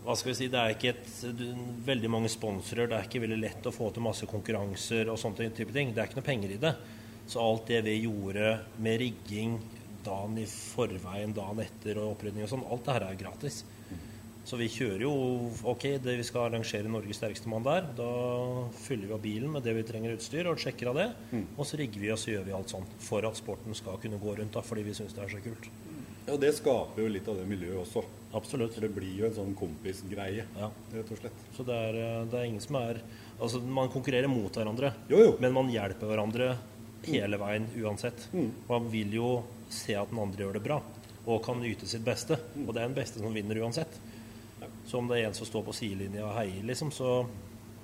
hva 0.04 0.16
skal 0.18 0.32
vi 0.32 0.36
si, 0.36 0.48
Det 0.52 0.58
er 0.60 0.74
ikke 0.74 0.90
et, 0.90 1.06
du- 1.38 1.54
veldig 1.86 2.10
mange 2.12 2.28
sponsorer, 2.28 2.90
det 2.90 2.98
er 2.98 3.06
ikke 3.06 3.22
veldig 3.24 3.38
lett 3.40 3.70
å 3.70 3.72
få 3.72 3.92
til 3.94 4.02
masse 4.04 4.26
konkurranser 4.28 5.08
og 5.08 5.16
sånne 5.22 5.48
type 5.56 5.72
ting. 5.72 5.94
Det 5.94 6.02
er 6.02 6.10
ikke 6.10 6.18
noe 6.20 6.26
penger 6.28 6.50
i 6.52 6.60
det. 6.66 6.74
Så 7.30 7.40
alt 7.40 7.70
det 7.70 7.78
vi 7.86 7.94
gjorde 8.02 8.50
med 8.84 8.98
rigging 9.00 9.54
dagen 10.04 10.38
i 10.38 10.46
forveien, 10.48 11.32
dagen 11.36 11.60
etter 11.64 11.98
og 12.02 12.14
opprydning 12.16 12.44
og 12.46 12.52
sånn, 12.52 12.66
alt 12.70 12.84
det 12.86 12.96
her 12.98 13.06
er 13.10 13.20
gratis. 13.20 13.62
Så 14.44 14.58
vi 14.60 14.66
kjører 14.68 15.00
jo 15.06 15.12
OK, 15.72 15.86
det 16.04 16.18
vi 16.18 16.24
skal 16.28 16.50
arrangere 16.50 16.90
Norges 16.92 17.16
sterkeste 17.16 17.48
mann 17.48 17.64
der. 17.64 17.86
Da 17.96 18.08
fyller 18.84 19.08
vi 19.08 19.14
av 19.16 19.22
bilen 19.24 19.54
med 19.54 19.64
det 19.64 19.72
vi 19.78 19.84
trenger 19.88 20.12
utstyr, 20.18 20.50
og 20.50 20.60
sjekker 20.60 20.90
av 20.90 20.98
det. 21.00 21.06
Og 21.56 21.64
så 21.64 21.78
rigger 21.80 22.02
vi 22.02 22.10
oss 22.12 22.26
og 22.28 22.34
gjør 22.34 22.44
vi 22.50 22.52
alt 22.58 22.74
sånn 22.74 22.84
for 23.00 23.24
at 23.24 23.40
sporten 23.40 23.72
skal 23.78 23.96
kunne 24.02 24.20
gå 24.20 24.34
rundt, 24.36 24.52
da, 24.52 24.60
fordi 24.60 24.84
vi 24.84 24.92
syns 24.98 25.16
det 25.16 25.24
er 25.24 25.32
så 25.32 25.40
kult. 25.46 25.70
Ja, 26.28 26.36
det 26.40 26.54
skaper 26.56 27.02
jo 27.04 27.08
litt 27.12 27.26
av 27.28 27.36
det 27.40 27.46
miljøet 27.48 27.80
også. 27.86 28.04
Absolutt. 28.36 28.72
For 28.76 28.84
det 28.84 28.92
blir 28.96 29.16
jo 29.22 29.26
en 29.30 29.34
sånn 29.36 29.56
kompisgreie, 29.56 30.44
Ja. 30.60 30.70
rett 30.92 31.10
og 31.12 31.18
slett. 31.20 31.40
Så 31.56 31.64
det 31.64 31.74
er, 31.74 31.94
eh, 32.04 32.24
det 32.28 32.34
er 32.40 32.44
ingen 32.44 32.60
som 32.60 32.76
er 32.76 33.00
Altså, 33.40 33.60
man 33.60 33.88
konkurrerer 33.88 34.28
mot 34.28 34.52
hverandre, 34.52 34.92
Jo, 35.10 35.18
jo. 35.18 35.36
men 35.40 35.52
man 35.52 35.68
hjelper 35.68 36.06
hverandre 36.06 36.56
hele 37.04 37.36
veien 37.36 37.66
uansett. 37.82 38.28
Mm. 38.32 38.52
Man 38.68 38.88
vil 38.92 39.10
jo 39.10 39.42
se 39.74 39.96
at 39.98 40.10
den 40.10 40.20
andre 40.22 40.46
gjør 40.46 40.58
det 40.58 40.64
bra, 40.64 40.80
og 41.24 41.42
kan 41.44 41.62
yte 41.66 41.88
sitt 41.88 42.04
beste. 42.06 42.38
Og 42.64 42.72
det 42.72 42.82
er 42.82 42.88
den 42.88 42.98
beste 42.98 43.22
som 43.22 43.34
vinner 43.34 43.60
uansett. 43.64 44.00
Så 44.84 45.00
om 45.00 45.08
det 45.08 45.20
er 45.20 45.28
en 45.28 45.36
som 45.36 45.48
står 45.48 45.64
på 45.66 45.74
sidelinja 45.76 46.26
og 46.26 46.34
heier, 46.36 46.64
liksom, 46.68 46.90
så, 46.92 47.22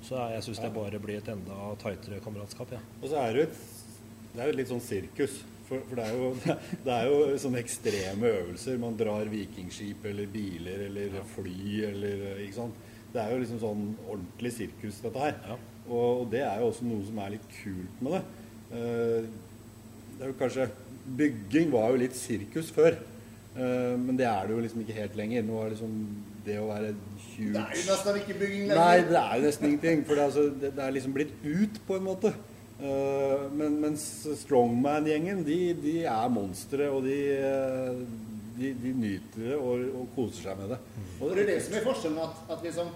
så 0.05 0.19
er, 0.21 0.35
jeg 0.37 0.47
syns 0.49 0.61
det 0.63 0.73
bare 0.75 1.01
blir 1.01 1.21
et 1.21 1.31
enda 1.33 1.71
tightere 1.81 2.21
kameratskap. 2.23 2.75
Ja. 2.77 2.81
Og 3.01 3.07
så 3.09 3.17
er 3.23 3.31
det 3.33 3.41
jo 3.41 3.47
et, 3.49 3.63
det 4.31 4.43
er 4.43 4.51
jo 4.51 4.59
litt 4.59 4.71
sånn 4.71 4.85
sirkus. 4.85 5.41
For, 5.71 5.81
for 5.87 5.97
det, 5.97 6.05
er 6.05 6.19
jo, 6.19 6.55
det 6.85 6.93
er 6.93 7.09
jo 7.09 7.41
sånne 7.41 7.61
ekstreme 7.63 8.31
øvelser. 8.41 8.79
Man 8.81 8.97
drar 8.99 9.31
vikingskip 9.31 10.05
eller 10.11 10.29
biler 10.31 10.87
eller 10.89 11.19
fly 11.33 11.67
eller 11.89 12.25
Ikke 12.45 12.59
sant. 12.59 12.87
Det 13.11 13.19
er 13.19 13.33
jo 13.33 13.41
liksom 13.41 13.59
sånn 13.59 13.87
ordentlig 14.05 14.53
sirkus, 14.55 15.01
dette 15.03 15.25
her. 15.25 15.39
Ja. 15.49 15.57
Og, 15.89 16.21
og 16.21 16.27
det 16.31 16.45
er 16.45 16.61
jo 16.61 16.69
også 16.69 16.85
noe 16.87 17.03
som 17.03 17.17
er 17.19 17.33
litt 17.33 17.47
kult 17.57 18.03
med 18.05 18.15
det. 18.15 18.21
Uh, 18.71 19.25
det 20.15 20.23
er 20.23 20.31
jo 20.31 20.37
kanskje 20.39 20.69
Bygging 21.17 21.71
var 21.73 21.91
jo 21.93 22.01
litt 22.01 22.17
sirkus 22.17 22.71
før. 22.73 22.97
Uh, 23.51 23.97
men 23.99 24.15
det 24.15 24.27
er 24.29 24.47
det 24.47 24.55
jo 24.55 24.61
liksom 24.63 24.83
ikke 24.83 24.95
helt 24.95 25.17
lenger. 25.19 25.43
Nå 25.47 25.57
er 25.59 25.73
liksom 25.73 25.97
det 26.45 26.55
å 26.61 26.69
være 26.69 26.93
huge 27.33 27.51
Det 27.53 27.61
er 27.61 27.75
jo 27.75 27.83
nesten 27.89 28.21
ikke 28.21 28.37
bygging 28.39 28.63
lenger. 28.69 28.79
Nei, 28.79 29.03
det 29.09 29.19
er 29.19 29.35
jo 29.35 29.45
nesten 29.47 29.67
ingenting. 29.69 30.05
For 30.07 30.15
det, 30.15 30.23
er 30.23 30.31
altså, 30.31 30.47
det, 30.63 30.73
det 30.77 30.85
er 30.85 30.95
liksom 30.97 31.17
blitt 31.17 31.35
ut, 31.43 31.81
på 31.87 31.99
en 31.99 32.07
måte. 32.07 32.33
Uh, 32.81 33.45
men, 33.53 33.77
mens 33.83 34.07
Strongman-gjengen, 34.41 35.43
de, 35.45 35.59
de 35.83 35.95
er 36.09 36.33
monstre, 36.33 36.87
og 36.89 37.03
de, 37.05 37.19
eh, 37.35 37.99
de, 38.57 38.71
de 38.81 38.93
nyter 38.97 39.51
det 39.51 39.59
og, 39.59 39.83
og 39.99 40.07
koser 40.15 40.47
seg 40.47 40.63
med 40.63 40.73
det. 40.73 40.81
Og 41.19 41.29
det 41.29 41.43
er 41.43 41.51
det 41.53 41.61
som 41.67 41.77
er 41.77 41.85
forskjellen. 41.85 42.23
At, 42.23 42.43
at 42.55 42.65
liksom 42.65 42.89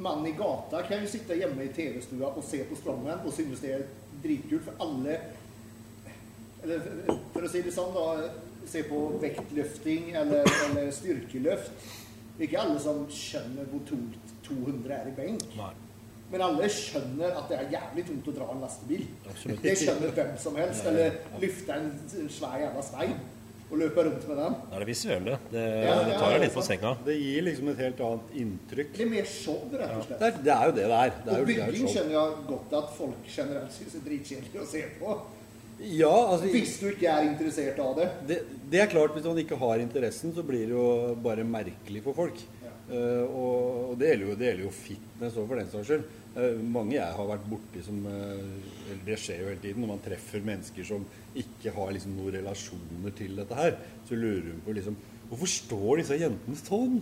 mannen 0.00 0.28
i 0.28 0.34
gata 0.36 0.82
kan 0.88 1.04
jo 1.04 1.08
sitte 1.12 1.36
hjemme 1.38 1.64
i 1.64 1.72
TV-stua 1.76 2.32
og 2.34 2.44
se 2.44 2.62
på 2.68 2.76
Strongman 2.78 3.24
og 3.24 3.34
synes 3.36 3.62
det 3.64 3.74
er 3.78 3.86
dritkult. 4.22 4.66
For 4.66 4.84
alle 4.84 5.16
Eller 6.62 6.84
for 7.34 7.46
å 7.46 7.50
si 7.50 7.62
det 7.66 7.74
sånn, 7.74 7.92
da. 7.96 8.30
Se 8.70 8.82
på 8.86 8.98
vektløfting 9.22 10.10
eller, 10.20 10.46
eller 10.68 10.90
styrkeløft. 10.94 11.86
Det 12.36 12.44
er 12.44 12.48
ikke 12.50 12.60
alle 12.62 12.80
som 12.82 13.00
skjønner 13.12 13.66
hvor 13.72 13.80
tungt 13.88 14.34
200 14.46 14.94
er 14.98 15.08
i 15.10 15.14
benk. 15.16 15.46
Nei. 15.58 15.72
Men 16.30 16.44
alle 16.46 16.68
skjønner 16.70 17.34
at 17.40 17.50
det 17.50 17.56
er 17.58 17.72
jævlig 17.74 18.04
tungt 18.06 18.28
å 18.30 18.34
dra 18.36 18.46
en 18.52 18.62
lastebil. 18.62 19.02
Absolutt. 19.26 19.64
Det 19.64 19.74
skjønner 19.80 20.14
hvem 20.14 20.36
som 20.38 20.56
helst. 20.60 20.86
Eller 20.86 21.18
løfte 21.42 21.76
en, 21.80 21.90
en 22.20 22.30
svær 22.30 22.60
jævla 22.62 22.84
stein 22.86 23.16
og 23.70 23.78
løpe 23.78 24.02
rundt 24.06 24.24
med 24.26 24.38
den. 24.40 24.54
Det 24.60 24.76
er 24.76 24.82
det 24.82 24.88
visuelle. 24.88 25.34
Det, 25.50 25.64
Ja, 25.86 25.96
det 26.06 26.14
tar 26.18 26.24
ja, 26.24 26.30
deg 26.36 26.44
litt 26.44 26.54
på 26.54 26.64
senga. 26.66 26.94
Det 27.06 27.16
gir 27.16 27.44
liksom 27.46 27.68
et 27.70 27.82
helt 27.84 28.00
annet 28.06 28.32
inntrykk. 28.42 28.94
Det 28.96 29.04
er 29.04 29.12
mer 29.12 29.28
show, 29.30 29.60
rett 29.74 29.92
og 29.94 30.06
slett. 30.06 30.22
Det 30.22 30.30
er, 30.30 30.40
det 30.46 30.54
er 30.54 30.64
jo 30.70 30.76
det 30.78 30.86
det 30.86 31.02
er. 31.02 31.12
Det 31.18 31.34
er 31.34 31.34
Og 31.34 31.42
jo, 31.42 31.50
det 31.50 31.58
bygging 31.60 31.92
skjønner 31.94 32.16
jeg 32.16 32.40
godt 32.48 32.74
at 32.80 32.96
folk 32.96 33.30
generelt 33.36 33.76
syns 33.76 33.94
er 33.98 34.08
dritkjedelig 34.08 34.62
å 34.64 34.66
se 34.72 34.82
på. 34.98 35.18
Ja, 35.80 36.12
altså, 36.32 36.48
Hvis 36.52 36.74
du 36.80 36.90
ikke 36.90 37.08
er 37.08 37.26
interessert 37.30 37.78
av 37.80 37.94
det. 37.96 38.08
det, 38.28 38.38
det 38.70 38.82
er 38.82 38.90
klart, 38.92 39.14
hvis 39.16 39.24
man 39.24 39.38
ikke 39.40 39.56
har 39.60 39.80
interessen, 39.80 40.34
så 40.36 40.44
blir 40.44 40.66
det 40.68 40.76
jo 40.76 41.14
bare 41.24 41.46
merkelig 41.46 42.02
for 42.04 42.16
folk. 42.16 42.42
Ja. 42.60 42.72
Uh, 42.90 43.24
og 43.30 43.70
og 43.90 43.98
det 43.98 44.10
gjelder 44.10 44.26
jo, 44.26 44.34
det 44.38 44.48
gjelder 44.48 44.64
jo 44.66 44.72
fitness 44.74 45.38
òg, 45.38 45.46
for 45.48 45.58
den 45.58 45.70
saks 45.72 45.88
skyld. 45.88 46.04
Uh, 46.36 46.60
mange 46.62 46.94
jeg 46.94 47.16
har 47.16 47.26
vært 47.26 47.46
borti 47.50 47.80
som 47.82 48.04
uh, 48.06 48.92
Det 49.02 49.16
skjer 49.18 49.40
jo 49.40 49.48
hele 49.48 49.62
tiden 49.64 49.82
når 49.82 49.90
man 49.90 50.02
treffer 50.04 50.44
mennesker 50.46 50.86
som 50.86 51.06
ikke 51.34 51.72
har 51.74 51.90
liksom 51.96 52.12
noen 52.14 52.36
relasjoner 52.36 53.16
til 53.18 53.40
dette 53.40 53.58
her. 53.58 53.78
Så 54.06 54.18
lurer 54.18 54.52
hun 54.52 54.62
på 54.66 54.76
liksom 54.76 54.98
Hvorfor 55.30 55.50
står 55.50 56.00
disse 56.00 56.16
jentene 56.18 56.58
sånn? 56.58 56.96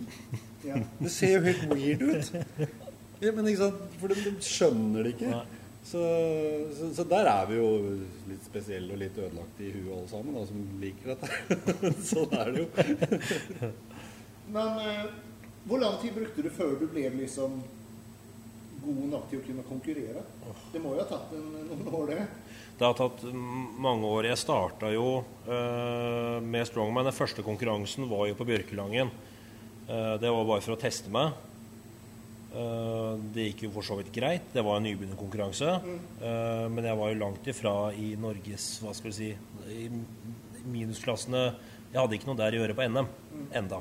Ja. 0.61 0.77
Det 0.99 1.09
ser 1.13 1.37
jo 1.37 1.45
helt 1.47 1.69
weird 1.71 2.03
ut. 2.03 2.27
Ja, 3.19 3.31
men 3.35 3.47
ikke 3.49 3.65
sant? 3.65 3.95
For 3.99 4.11
de, 4.11 4.21
de 4.21 4.33
skjønner 4.45 5.07
det 5.07 5.15
ikke. 5.15 5.31
Nei. 5.33 5.58
Så, 5.89 6.01
så, 6.77 6.91
så 6.93 7.03
der 7.09 7.25
er 7.31 7.47
vi 7.49 7.55
jo 7.57 7.69
litt 8.29 8.43
spesielle 8.45 8.93
og 8.93 8.99
litt 9.01 9.15
ødelagte 9.17 9.63
i 9.65 9.71
huet 9.73 9.95
alle 9.95 10.09
sammen, 10.11 10.35
da, 10.37 10.43
som 10.45 10.59
liker 10.83 11.15
dette. 11.15 11.93
sånn 12.11 12.35
er 12.37 12.51
det 12.53 12.61
jo. 12.61 13.71
Men 14.55 14.77
eh, 14.83 15.07
hvor 15.65 15.81
lang 15.81 15.97
tid 16.03 16.13
brukte 16.13 16.45
du 16.45 16.51
før 16.53 16.77
du 16.77 16.85
ble 16.91 17.07
liksom 17.15 17.57
god 18.83 19.01
nok 19.15 19.25
til 19.31 19.41
å 19.41 19.47
kunne 19.47 19.65
konkurrere? 19.65 20.21
Det 20.69 20.83
må 20.83 20.93
jo 20.93 21.01
ha 21.01 21.07
tatt 21.09 21.33
en, 21.39 21.49
noen 21.71 21.89
år, 21.89 22.13
det. 22.13 22.21
Det 22.77 22.85
har 22.85 22.95
tatt 23.01 23.25
mange 23.81 24.13
år. 24.13 24.29
Jeg 24.29 24.43
starta 24.45 24.93
jo 24.93 25.07
eh, 25.49 26.37
med 26.45 26.69
Strongman. 26.69 27.09
Den 27.09 27.17
første 27.17 27.43
konkurransen 27.45 28.05
var 28.13 28.29
jo 28.29 28.37
på 28.37 28.47
Bjørkelangen. 28.47 29.09
Eh, 29.89 30.15
det 30.21 30.37
var 30.37 30.45
bare 30.53 30.63
for 30.63 30.77
å 30.77 30.81
teste 30.85 31.09
meg. 31.13 31.33
Eh, 32.59 33.11
det 33.35 33.49
gikk 33.49 33.67
jo 33.67 33.73
for 33.77 33.87
så 33.87 33.99
vidt 33.99 34.11
greit. 34.15 34.49
Det 34.53 34.65
var 34.65 34.79
en 34.79 34.87
nybegynnerkonkurranse. 34.89 35.77
Mm. 35.85 36.01
men 36.75 36.85
jeg 36.85 36.99
var 36.99 37.13
jo 37.13 37.21
langt 37.21 37.47
ifra 37.47 37.73
i 37.95 38.11
Norges 38.19 38.65
Hva 38.83 38.91
skal 38.95 39.11
vi 39.11 39.15
si 39.15 39.29
I 39.71 39.87
minusklassene 40.67 41.43
Jeg 41.93 41.99
hadde 42.01 42.17
ikke 42.17 42.29
noe 42.29 42.39
der 42.39 42.57
å 42.57 42.61
gjøre 42.63 42.75
på 42.75 42.89
NM 42.89 43.07
enda. 43.55 43.79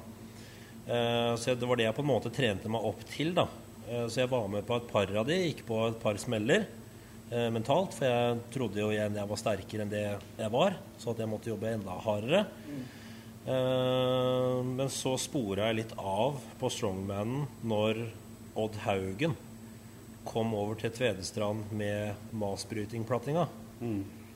Eh, 0.88 1.34
så 1.36 1.54
det 1.54 1.68
var 1.68 1.76
det 1.76 1.84
jeg 1.84 1.96
på 1.98 2.04
en 2.04 2.08
måte 2.08 2.32
trente 2.32 2.70
meg 2.72 2.84
opp 2.88 3.02
til. 3.12 3.34
da. 3.36 3.46
Eh, 3.88 4.06
så 4.08 4.22
jeg 4.22 4.32
var 4.32 4.48
med 4.48 4.66
på 4.66 4.78
et 4.78 4.90
par 4.90 5.16
av 5.20 5.26
de, 5.28 5.36
gikk 5.48 5.66
på 5.68 5.80
et 5.88 5.98
par 6.00 6.20
smeller 6.20 6.64
eh, 7.30 7.48
mentalt. 7.52 7.96
For 7.96 8.08
jeg 8.08 8.38
trodde 8.54 8.80
jo 8.80 8.92
igjen 8.94 9.18
jeg 9.18 9.30
var 9.32 9.42
sterkere 9.42 9.84
enn 9.84 9.92
det 9.92 10.04
jeg 10.06 10.54
var, 10.54 10.78
så 11.00 11.12
at 11.12 11.20
jeg 11.22 11.30
måtte 11.30 11.52
jobbe 11.52 11.74
enda 11.74 11.98
hardere. 12.04 12.46
Mm. 12.68 12.86
men 14.76 14.90
så 14.92 15.14
spora 15.16 15.70
jeg 15.70 15.76
litt 15.78 15.92
av 15.96 16.34
på 16.60 16.68
strongmanen 16.68 17.46
når 17.64 18.02
Odd 18.58 18.76
Haugen 18.84 19.36
kom 20.28 20.52
over 20.58 20.76
til 20.76 20.90
Tvedestrand 20.92 21.70
med 21.72 22.18
masbrytingplattinga. 22.36 23.46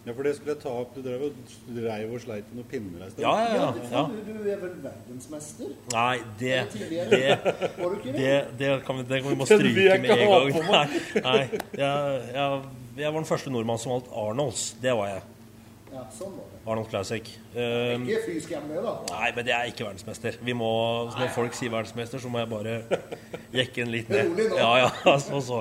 Ja, 0.02 0.10
for 0.16 0.26
det 0.26 0.32
skulle 0.34 0.54
jeg 0.56 0.62
ta 0.64 0.70
opp. 0.82 0.94
Du 0.96 1.02
drev 1.04 1.20
og, 1.28 1.34
du 1.68 1.76
dreiv 1.76 2.10
og 2.16 2.22
sleit 2.24 2.48
med 2.50 2.58
noen 2.62 2.68
pinner 2.70 3.04
en 3.06 3.12
stund. 3.12 3.22
Ja, 3.22 3.34
ja, 3.38 3.50
Ja, 3.52 3.60
ja. 3.60 3.66
du, 3.70 3.82
ja. 3.92 4.02
du, 4.10 4.30
du 4.32 4.48
er 4.50 4.62
vel 4.62 4.72
verdensmester? 4.82 5.74
Nei, 5.92 6.16
det, 6.40 6.56
det 6.74 6.88
det? 7.12 7.36
Det, 8.16 8.32
det, 8.58 8.70
kan 8.86 8.98
vi, 8.98 9.04
det 9.12 9.20
kan 9.22 9.30
vi 9.30 9.38
må 9.38 9.46
stryke 9.50 9.98
med 10.02 10.10
en 10.16 10.32
gang. 10.32 10.64
Nei, 10.72 10.86
nei 11.22 11.36
jeg, 11.78 12.24
jeg, 12.34 12.62
jeg 12.98 13.12
var 13.12 13.20
den 13.20 13.28
første 13.30 13.54
nordmann 13.54 13.78
som 13.82 13.94
valgte 13.94 14.16
Arnolds. 14.24 14.64
Det 14.82 14.96
var 14.98 15.12
jeg. 15.12 15.22
Ja, 15.92 16.06
sånn 16.16 16.32
var 16.38 16.46
det. 16.48 16.58
Arnold 16.64 16.88
Classic. 16.88 17.26
Um, 17.52 18.06
Ikke 18.08 18.22
fy 18.24 18.38
skam 18.40 18.70
da. 18.72 18.94
nei, 19.10 19.28
men 19.36 19.44
det 19.44 19.52
er 19.52 19.68
ikke 19.68 19.84
verdensmester. 19.84 20.38
Vi 20.40 20.54
må, 20.56 20.70
så 21.12 21.20
når 21.20 21.34
folk 21.34 21.58
sier 21.58 21.72
verdensmester, 21.74 22.22
så 22.22 22.30
må 22.32 22.40
jeg 22.40 22.48
bare 22.48 22.78
jekke 23.60 23.82
den 23.82 23.92
litt 23.92 24.08
ned. 24.12 24.30
Rolig 24.30 24.48
nå. 24.54 24.56
Ja, 24.62 24.70
ja, 24.86 25.16
så, 25.26 25.42
så. 25.44 25.60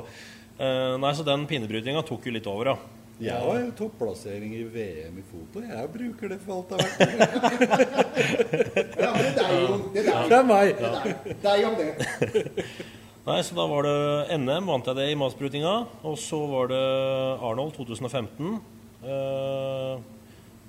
Uh, 0.55 0.95
nei, 1.03 1.11
så 1.17 1.27
den 1.27 1.43
pinnebrytinga 1.49 2.05
tok 2.07 2.29
jo 2.29 2.35
litt 2.37 2.47
over, 2.47 2.71
da. 2.71 2.97
Jeg 3.21 3.37
har 3.37 3.59
jo 3.59 3.67
topplassering 3.77 4.55
i 4.57 4.63
VM 4.71 5.19
i 5.19 5.23
foto. 5.27 5.61
Jeg 5.61 5.89
bruker 5.93 6.31
det 6.31 6.39
for 6.41 6.57
alt 6.57 6.71
det 6.71 6.77
er 6.79 6.81
verdt. 6.87 7.01
Ja, 8.97 9.11
men 9.13 9.27
det 9.35 9.43
er 9.45 9.59
jo 9.59 9.75
det 9.93 10.01
er 10.07 10.31
Det 10.31 10.39
er 10.39 10.47
meg. 10.49 10.81
Det 11.43 11.51
er 11.51 11.75
det. 11.77 12.65
Nei, 13.27 13.37
så 13.45 13.53
da 13.53 13.67
var 13.69 13.85
det 13.85 14.39
NM, 14.41 14.65
vant 14.71 14.87
jeg 14.89 14.97
det 14.97 15.11
i 15.11 15.19
matsprutinga. 15.21 15.75
Og 16.09 16.15
så 16.17 16.39
var 16.49 16.71
det 16.71 16.81
Arnold 17.45 17.75
2015. 17.77 18.55
Eh, 19.01 19.93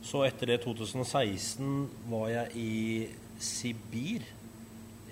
Så 0.02 0.24
etter 0.26 0.50
det 0.50 0.60
2016 0.64 1.88
var 2.10 2.28
jeg 2.32 2.56
i 2.58 2.72
Sibir. 3.42 4.24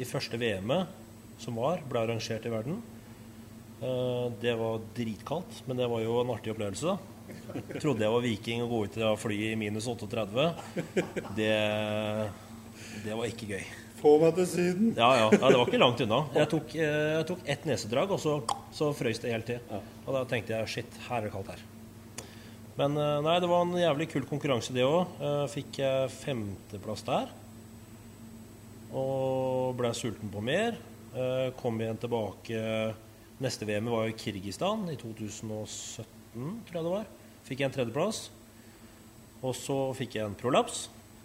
I 0.01 0.07
første 0.09 0.39
VM-et 0.41 0.97
som 1.41 1.57
var, 1.61 1.81
ble 1.89 2.03
arrangert 2.03 2.47
i 2.49 2.53
verden. 2.53 2.81
Eh, 3.81 4.27
Det 4.43 4.55
var 4.61 4.81
dritkaldt, 4.97 5.63
men 5.69 5.77
det 5.81 5.89
var 5.89 6.03
jo 6.05 6.19
en 6.23 6.33
artig 6.35 6.53
opplevelse. 6.55 6.97
Jeg 7.31 7.81
Trodde 7.81 8.03
jeg 8.03 8.11
var 8.13 8.25
viking 8.25 8.63
og 8.65 8.71
gå 8.73 8.79
ut 8.89 8.97
av 9.07 9.19
flyet 9.23 9.53
i 9.55 9.59
minus 9.61 9.87
38. 9.89 10.49
Det, 11.37 11.53
det 13.05 13.15
var 13.17 13.29
ikke 13.31 13.49
gøy. 13.55 13.65
Få 14.01 14.15
meg 14.23 14.35
til 14.39 14.47
Syden. 14.49 14.95
Ja, 14.97 15.11
ja, 15.21 15.27
ja, 15.29 15.49
det 15.53 15.59
var 15.61 15.69
ikke 15.69 15.81
langt 15.81 16.01
unna. 16.03 16.23
Jeg 16.35 16.49
tok, 16.51 16.75
eh, 16.75 17.11
jeg 17.21 17.27
tok 17.29 17.43
ett 17.55 17.67
nesedrag, 17.69 18.15
og 18.17 18.21
så, 18.23 18.39
så 18.75 18.91
frøys 18.97 19.21
det 19.23 19.35
helt 19.37 19.47
til. 19.53 19.61
Og 20.07 20.15
da 20.17 20.25
tenkte 20.31 20.57
jeg 20.57 20.73
shit, 20.73 20.99
her 21.09 21.21
er 21.21 21.29
det 21.29 21.35
kaldt 21.37 21.53
her. 21.55 21.65
Men 22.79 22.97
eh, 22.97 23.19
nei, 23.27 23.37
det 23.43 23.49
var 23.51 23.65
en 23.67 23.75
jævlig 23.79 24.09
kul 24.13 24.27
konkurranse, 24.31 24.73
det 24.77 24.87
òg. 24.87 25.19
Fikk 25.53 25.81
jeg 25.83 26.13
femteplass 26.21 27.03
der. 27.09 27.33
Og 28.97 29.75
ble 29.79 29.91
sulten 29.95 30.31
på 30.33 30.43
mer. 30.45 30.79
Eh, 31.15 31.51
Kom 31.59 31.79
igjen 31.83 31.99
tilbake 31.99 32.61
Neste 33.41 33.65
VM 33.65 33.87
var 33.89 34.05
i 34.11 34.13
Kirgistan 34.21 34.83
i 34.93 34.97
2017, 35.01 36.05
tror 36.69 36.77
jeg 36.77 36.85
det 36.85 36.93
var. 36.93 37.07
Fikk 37.47 37.63
jeg 37.63 37.71
en 37.71 37.77
tredjeplass. 37.79 38.19
Og 39.41 39.55
så 39.57 39.77
fikk 39.97 40.19
jeg 40.19 40.27
en 40.29 40.35
prolaps. 40.37 40.83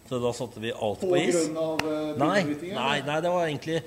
Så 0.08 0.20
da 0.24 0.32
satte 0.38 0.62
vi 0.64 0.72
alt 0.72 1.02
På 1.02 1.10
på 1.12 1.18
is. 1.20 1.36
grunn 1.36 1.58
av 1.60 1.84
uh, 1.84 2.14
Nei, 2.22 2.44
nei, 2.72 2.96
nei, 3.04 3.18
det 3.26 3.32
var 3.34 3.48
egentlig 3.50 3.82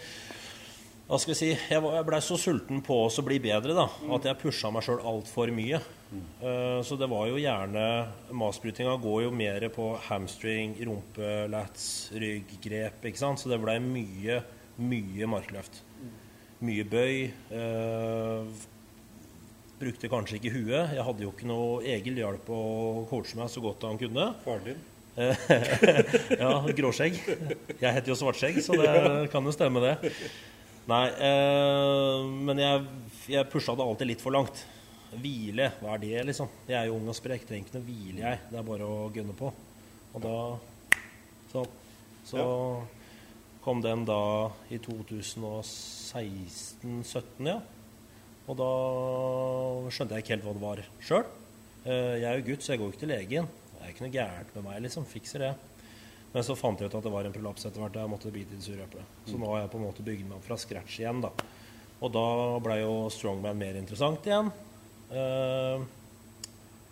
Hva 1.09 1.17
skal 1.17 1.33
vi 1.33 1.37
si 1.39 1.47
Jeg, 1.49 1.81
blei 2.05 2.19
så 2.21 2.37
sulten 2.37 2.83
på 2.85 2.97
å 3.09 3.23
bli 3.25 3.39
bedre 3.41 3.73
da, 3.77 3.87
at 4.13 4.27
jeg 4.29 4.41
pusha 4.43 4.69
meg 4.73 4.85
sjøl 4.85 5.01
altfor 5.01 5.49
mye. 5.57 5.81
Eh, 6.13 6.81
så 6.85 6.99
det 7.01 7.09
var 7.09 7.31
jo 7.31 7.41
gjerne 7.41 7.85
Matsbrytinga 8.37 8.97
går 9.01 9.23
jo 9.25 9.31
mer 9.33 9.65
på 9.73 9.87
hamstring, 10.05 10.75
rumpe, 10.85 11.31
lats, 11.49 12.11
rygggrep, 12.13 13.07
ikke 13.09 13.21
sant. 13.23 13.41
Så 13.41 13.49
det 13.49 13.61
blei 13.63 13.79
mye, 13.81 14.43
mye 14.85 15.31
markløft. 15.33 15.81
Mye 16.69 16.85
bøy. 16.91 17.25
Uh, 17.55 18.51
brukte 19.79 20.11
kanskje 20.13 20.41
ikke 20.41 20.53
huet. 20.59 20.93
Jeg 20.97 21.07
hadde 21.07 21.25
jo 21.25 21.33
ikke 21.33 21.49
noe 21.49 21.81
Egil 21.89 22.21
hjalp 22.21 22.53
å 22.53 22.63
coache 23.09 23.39
meg 23.39 23.49
så 23.53 23.65
godt 23.65 23.89
han 23.89 24.01
kunne. 24.01 24.29
Faren 24.45 24.73
din. 24.73 24.87
Ja, 26.43 26.53
gråskjegg. 26.79 27.17
Jeg 27.81 27.91
heter 27.97 28.13
jo 28.13 28.19
Svartskjegg, 28.19 28.61
så 28.63 28.77
det 28.79 28.93
kan 29.33 29.47
jo 29.47 29.55
stemme, 29.55 29.83
det. 29.83 30.13
Nei, 30.89 31.05
eh, 31.21 32.23
men 32.49 32.57
jeg, 32.63 32.85
jeg 33.29 33.45
pusha 33.53 33.75
det 33.77 33.85
alltid 33.85 34.09
litt 34.09 34.23
for 34.25 34.33
langt. 34.33 34.63
Hvile, 35.21 35.67
hva 35.81 35.95
er 35.95 35.99
det, 36.01 36.23
liksom? 36.31 36.49
Jeg 36.69 36.77
er 36.79 36.87
jo 36.89 36.95
ung 36.97 37.09
og 37.13 37.17
sprek, 37.17 37.45
trenger 37.49 37.65
ikke 37.67 37.77
noe 37.77 37.89
hvile, 37.89 38.21
jeg. 38.23 38.37
Det 38.49 38.57
er 38.61 38.65
bare 38.65 38.85
å 38.89 39.11
gunne 39.13 39.35
på. 39.37 39.49
Og 40.15 40.21
da 40.25 40.37
Så, 41.49 41.61
så 42.29 42.43
kom 43.65 43.79
den 43.85 44.05
da 44.09 44.23
i 44.73 44.79
2016-17, 44.85 47.49
ja. 47.49 47.59
Og 48.49 48.55
da 48.57 48.73
skjønte 49.93 50.15
jeg 50.17 50.23
ikke 50.25 50.35
helt 50.37 50.45
hva 50.45 50.57
det 50.57 50.65
var 50.65 50.79
sjøl. 51.05 51.27
Jeg 51.85 52.29
er 52.29 52.35
jo 52.37 52.47
gutt, 52.51 52.63
så 52.65 52.71
jeg 52.73 52.79
går 52.81 52.87
jo 52.89 52.93
ikke 52.95 53.05
til 53.05 53.13
legen. 53.13 53.47
Det 53.73 53.81
er 53.81 53.89
ikke 53.93 54.07
noe 54.07 54.17
gærent 54.17 54.51
med 54.57 54.63
meg, 54.69 54.77
liksom. 54.85 55.03
Fikser 55.09 55.39
det. 55.45 55.53
Men 56.33 56.45
så 56.45 56.57
fant 56.59 56.81
jeg 56.81 56.91
ut 56.91 56.97
at 56.99 57.07
det 57.07 57.13
var 57.13 57.27
en 57.27 57.35
prolaps 57.35 57.65
etter 57.65 57.81
hvert. 57.81 57.95
og 57.97 58.05
Jeg 58.05 58.13
måtte 58.13 58.33
bite 58.35 58.53
i 58.53 58.59
det 58.59 58.67
sure 58.67 58.85
eplet. 58.85 59.15
Så 59.29 59.39
nå 59.41 59.49
har 59.53 59.63
jeg 59.63 59.73
på 59.73 59.81
en 59.81 59.87
måte 59.87 60.05
bygd 60.05 60.27
meg 60.27 60.37
opp 60.39 60.49
fra 60.49 60.59
scratch 60.61 60.99
igjen, 61.01 61.23
da. 61.25 61.33
Og 61.99 62.13
da 62.15 62.27
ble 62.63 62.81
jo 62.83 62.93
strongman 63.11 63.59
mer 63.59 63.79
interessant 63.81 64.27
igjen. 64.29 64.51
Uh, 65.11 65.83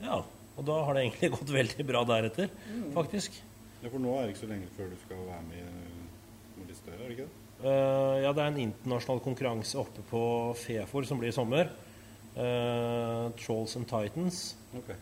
ja. 0.02 0.22
Og 0.56 0.64
da 0.64 0.78
har 0.86 0.96
det 0.96 1.04
egentlig 1.04 1.32
gått 1.36 1.52
veldig 1.52 1.86
bra 1.88 2.02
deretter, 2.08 2.52
faktisk. 2.96 3.36
Ja, 3.82 3.90
for 3.90 4.00
nå 4.02 4.14
er 4.16 4.24
det 4.24 4.34
ikke 4.34 4.46
så 4.46 4.52
lenge 4.54 4.70
før 4.76 4.88
du 4.90 4.96
skal 5.04 5.26
være 5.28 5.42
med 5.50 5.60
i 5.60 5.66
noe 6.56 6.70
litt 6.70 6.78
større, 6.80 7.02
er 7.02 7.10
det 7.10 7.18
ikke 7.18 7.26
det? 7.26 7.42
Uh, 7.56 8.14
ja, 8.20 8.32
det 8.36 8.42
er 8.42 8.50
en 8.50 8.62
internasjonal 8.66 9.20
konkurranse 9.24 9.78
oppe 9.80 10.02
på 10.10 10.22
Fefor 10.60 11.06
som 11.08 11.20
blir 11.20 11.32
i 11.32 11.36
sommer. 11.36 11.70
Uh, 12.36 13.28
Trolls 13.40 13.76
and 13.78 13.88
Titans. 13.88 14.40
Okay. 14.76 14.96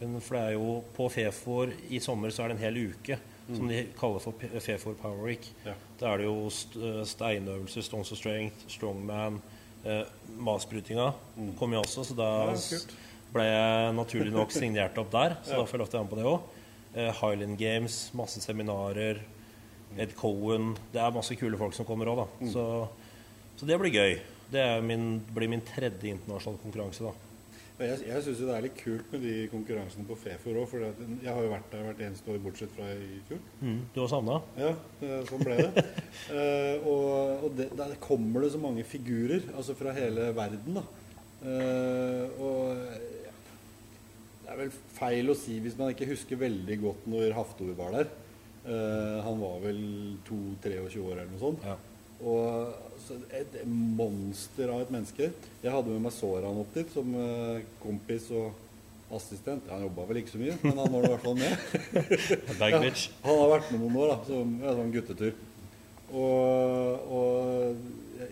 Men 0.00 0.16
For 0.22 0.38
det 0.38 0.46
er 0.46 0.56
jo 0.56 0.78
på 0.96 1.10
Fefor 1.12 1.74
i 1.90 2.00
sommer 2.02 2.32
så 2.34 2.46
er 2.46 2.50
det 2.50 2.56
en 2.58 2.64
hel 2.64 2.80
uke 2.94 3.18
som 3.56 3.68
de 3.68 3.80
kaller 3.98 4.22
for 4.22 4.32
Fefor 4.60 4.94
Power 5.00 5.24
Week. 5.26 5.46
Ja. 5.66 5.74
Da 6.00 6.12
er 6.12 6.22
det 6.22 6.28
jo 6.28 6.48
st 6.54 6.76
eh, 6.80 7.02
steinøvelser, 7.08 7.84
stones 7.86 8.12
of 8.12 8.18
strength, 8.20 8.66
strongman, 8.72 9.40
eh, 9.84 10.04
masbrytinga 10.38 11.10
kom 11.58 11.72
jo 11.74 11.82
også, 11.82 12.04
så 12.10 12.16
da 12.18 12.30
Ja, 12.52 12.80
ble 13.30 13.44
jeg 13.46 13.94
naturlig 13.94 14.32
nok 14.34 14.50
signert 14.54 14.98
opp 14.98 15.12
der. 15.12 15.36
Så 15.44 15.54
da 15.58 15.64
får 15.64 15.76
jeg 15.76 15.82
lov 15.84 15.90
til 15.90 15.98
å 15.98 16.00
være 16.00 16.08
med 16.08 16.14
på 16.14 16.20
det 16.20 16.30
òg. 16.30 16.40
Eh, 16.94 17.12
Highland 17.20 17.58
Games, 17.58 18.00
masse 18.18 18.42
seminarer. 18.42 19.20
Ed 19.98 20.12
Cohen 20.14 20.76
Det 20.92 21.00
er 21.02 21.10
masse 21.10 21.34
kule 21.34 21.58
folk 21.58 21.74
som 21.74 21.86
kommer 21.86 22.06
òg, 22.10 22.24
da. 22.24 22.50
Så, 22.52 22.64
så 23.58 23.66
det 23.66 23.78
blir 23.78 23.90
gøy. 23.94 24.20
Det 24.50 24.60
er 24.62 24.82
min, 24.82 25.20
blir 25.34 25.50
min 25.50 25.62
tredje 25.62 26.10
internasjonale 26.10 26.62
konkurranse, 26.62 27.06
da. 27.06 27.29
Og 27.80 27.86
Jeg, 27.88 28.00
jeg 28.10 28.24
syns 28.26 28.40
det 28.44 28.52
er 28.52 28.64
litt 28.66 28.76
kult 28.76 29.12
med 29.14 29.22
de 29.24 29.34
konkurransene 29.48 30.04
på 30.04 30.16
Fefor 30.20 30.58
òg, 30.60 30.66
for 30.68 30.82
jeg 30.84 31.32
har 31.32 31.38
jo 31.40 31.52
vært 31.52 31.70
der 31.72 31.86
hvert 31.86 32.02
eneste 32.04 32.28
år 32.28 32.42
bortsett 32.44 32.74
fra 32.76 32.88
i 32.92 33.20
fjor. 33.24 33.40
Du 33.94 34.00
har 34.02 34.10
savna? 34.12 34.36
Ja, 34.60 34.74
sånn 35.30 35.44
ble 35.46 35.56
det. 35.62 35.84
uh, 36.28 36.84
og 36.92 37.46
og 37.46 37.56
det, 37.56 37.70
der 37.78 37.94
kommer 38.04 38.44
det 38.44 38.52
så 38.52 38.60
mange 38.60 38.84
figurer, 38.84 39.48
altså 39.56 39.72
fra 39.78 39.94
hele 39.96 40.28
verden, 40.36 40.76
da. 40.76 40.84
Uh, 41.40 42.42
og 42.44 42.82
ja, 43.24 43.32
det 44.42 44.52
er 44.52 44.60
vel 44.60 44.74
feil 44.98 45.32
å 45.32 45.38
si 45.40 45.56
hvis 45.64 45.78
man 45.80 45.94
ikke 45.94 46.10
husker 46.10 46.42
veldig 46.42 46.76
godt 46.82 47.08
når 47.08 47.32
Haftor 47.38 47.72
var 47.80 47.96
der. 47.96 48.12
Uh, 48.60 49.24
han 49.24 49.40
var 49.40 49.56
vel 49.64 49.80
2-23 50.28 51.00
år 51.00 51.14
eller 51.14 51.32
noe 51.32 51.40
sånt. 51.48 51.64
Ja. 51.64 51.80
Og 52.20 52.88
så 53.00 53.16
et 53.34 53.54
monster 53.66 54.70
av 54.70 54.82
et 54.84 54.90
menneske. 54.92 55.30
Jeg 55.62 55.72
hadde 55.72 55.92
med 55.94 56.04
meg 56.04 56.14
Soran 56.14 56.60
opp 56.60 56.74
dit 56.76 56.90
som 56.92 57.14
uh, 57.16 57.62
kompis 57.82 58.28
og 58.36 58.52
assistent. 59.16 59.70
Han 59.72 59.86
jobba 59.86 60.06
vel 60.10 60.20
ikke 60.20 60.34
så 60.34 60.42
mye, 60.42 60.56
men 60.62 60.78
han 60.78 60.92
var 60.92 61.06
i 61.06 61.12
hvert 61.14 61.24
fall 61.24 61.38
med. 61.38 61.64
Ja, 62.60 63.30
han 63.30 63.40
har 63.40 63.52
vært 63.54 63.72
med 63.72 63.82
noen 63.82 63.96
år, 64.02 64.12
da, 64.12 64.18
som 64.28 64.52
ja, 64.60 64.76
sånn 64.78 64.92
guttetur. 64.94 65.32
Og, 66.10 67.10
og 67.16 68.20
jeg, 68.20 68.30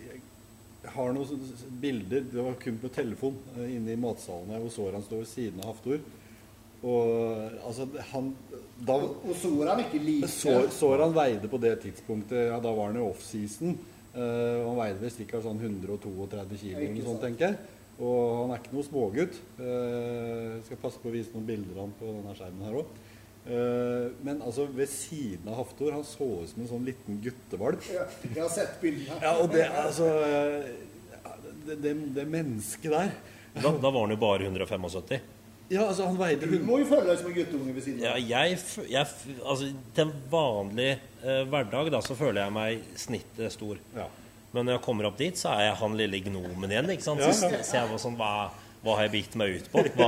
jeg 0.83 0.91
har 0.91 1.13
noen 1.15 1.43
bilder 1.79 2.25
Det 2.27 2.43
var 2.43 2.57
kun 2.59 2.79
på 2.81 2.89
telefon 2.91 3.37
eh, 3.53 3.69
inne 3.77 3.93
i 3.93 3.99
matsalen 3.99 4.51
her 4.51 4.59
hvor 4.59 4.73
Soran 4.73 5.05
står 5.05 5.21
ved 5.21 5.29
siden 5.31 5.61
av 5.63 5.71
Haftor. 5.71 6.01
Og 6.79 7.57
altså 7.67 7.89
han 8.13 8.29
da, 8.79 8.95
Og, 8.95 9.33
Soran 9.35 9.81
ikke 9.83 9.99
like 9.99 10.29
så, 10.31 10.53
Soran 10.71 11.11
veide 11.15 11.49
på 11.51 11.59
det 11.59 11.73
tidspunktet 11.83 12.45
Ja, 12.47 12.59
da 12.63 12.71
var 12.71 12.91
han 12.91 12.99
i 12.99 13.03
offseason. 13.03 13.75
Uh, 14.13 14.63
han 14.63 14.77
veide 14.79 15.03
visst 15.03 15.19
ikke 15.21 15.41
sånn 15.43 15.59
132 15.59 16.61
kilo 16.61 16.79
eller 16.79 16.95
noe 16.95 17.05
sånt, 17.09 17.21
tenker 17.25 17.49
jeg. 17.49 17.75
Og 17.99 18.21
han 18.39 18.53
er 18.53 18.61
ikke 18.61 18.77
noe 18.77 18.87
smågutt. 18.87 19.35
Uh, 19.59 20.55
skal 20.65 20.79
passe 20.81 21.01
på 21.03 21.11
å 21.11 21.13
vise 21.13 21.35
noen 21.35 21.49
bilder 21.49 21.75
av 21.75 21.83
han 21.83 21.97
på 21.99 22.13
denne 22.13 22.35
skjermen 22.37 22.67
her 22.69 22.81
òg. 22.81 22.97
men 24.21 24.41
altså, 24.45 24.65
ved 24.75 24.89
siden 24.91 25.47
av 25.47 25.55
Haftor 25.57 25.93
Han 25.95 26.03
så 26.05 26.25
ut 26.43 26.49
som 26.51 26.61
en 26.61 26.67
sånn 26.69 26.85
liten 26.85 27.19
guttevalp. 27.23 27.83
Ja, 27.89 28.03
jeg 28.23 28.39
har 28.39 28.51
sett 28.53 28.75
bildene. 28.81 29.19
Ja, 29.23 29.31
og 29.41 29.51
det 29.51 29.65
altså 29.67 30.07
uh, 30.07 30.69
det, 31.65 31.79
det, 31.83 31.93
det 32.15 32.25
mennesket 32.29 32.91
der 32.91 33.11
Da, 33.59 33.71
da 33.71 33.89
var 33.89 34.03
han 34.05 34.13
jo 34.13 34.19
bare 34.21 34.47
175. 34.47 35.38
Ja, 35.69 35.83
altså, 35.85 36.05
han 36.09 36.15
veide 36.17 36.47
Du 36.49 36.55
må 36.65 36.79
jo 36.81 36.85
føle 36.89 37.05
deg 37.11 37.19
som 37.21 37.27
en 37.29 37.35
guttunge 37.35 37.73
ved 37.75 37.83
siden 37.85 37.99
Ja, 38.01 38.15
av. 38.15 38.23
jeg, 38.25 38.57
jeg, 38.89 39.11
altså, 39.45 39.67
til 39.93 40.05
en 40.07 40.13
vanlig 40.31 40.87
eh, 40.95 41.43
hverdag 41.51 41.91
da, 41.93 41.99
så 42.01 42.15
føler 42.17 42.41
jeg 42.41 42.55
meg 42.55 42.87
snittet 42.97 43.53
stor. 43.53 43.77
Ja. 43.95 44.07
Men 44.55 44.65
når 44.65 44.79
jeg 44.79 44.83
kommer 44.87 45.05
opp 45.11 45.19
dit, 45.19 45.37
så 45.37 45.51
er 45.53 45.67
jeg 45.67 45.75
han 45.83 45.97
lille 45.99 46.23
gnomen 46.25 46.71
igjen. 46.73 46.89
ikke 46.95 47.05
sant? 47.05 47.21
Ja, 47.21 47.29
Så 47.37 47.51
ja. 47.53 47.61
ser 47.61 47.83
jeg 47.83 47.91
var 47.91 48.01
sånn, 48.01 48.17
hva, 48.17 48.31
hva 48.81 48.95
har 48.97 49.05
jeg 49.05 49.13
bitt 49.19 49.35
meg 49.37 49.59
ut 49.59 49.67
på? 49.69 49.83
Hva, 49.99 50.07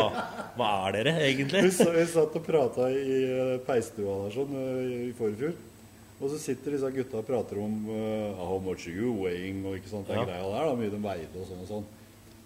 hva 0.57 0.69
er 0.87 0.97
dere 0.97 1.13
egentlig? 1.27 1.61
Vi, 1.67 1.89
vi 1.99 2.05
satt 2.09 2.39
og 2.41 2.45
prata 2.47 2.89
i 2.89 3.19
eh, 3.29 3.57
peisstua 3.67 4.15
der 4.25 4.33
sånn 4.39 4.57
eh, 4.57 4.81
i 4.81 4.99
i 5.11 5.13
forfjor. 5.17 5.53
Og 6.21 6.29
så 6.29 6.37
sitter 6.41 6.73
disse 6.75 6.89
gutta 6.93 7.17
og 7.21 7.25
prater 7.25 7.57
om 7.57 7.77
uh, 7.89 8.33
how 8.37 8.59
much 8.61 8.83
you 8.89 9.09
weighing 9.23 9.63
og 9.65 9.77
ikke 9.79 9.89
sant, 9.89 10.05
den 10.09 10.19
Ja. 10.19 10.25
greia 10.25 10.43
der. 10.51 10.67
da, 10.69 10.75
Mye 10.77 10.91
de 10.93 10.99
veide 11.01 11.37
og 11.41 11.47
sånn 11.49 11.63
og 11.63 11.69
sånn. 11.69 11.87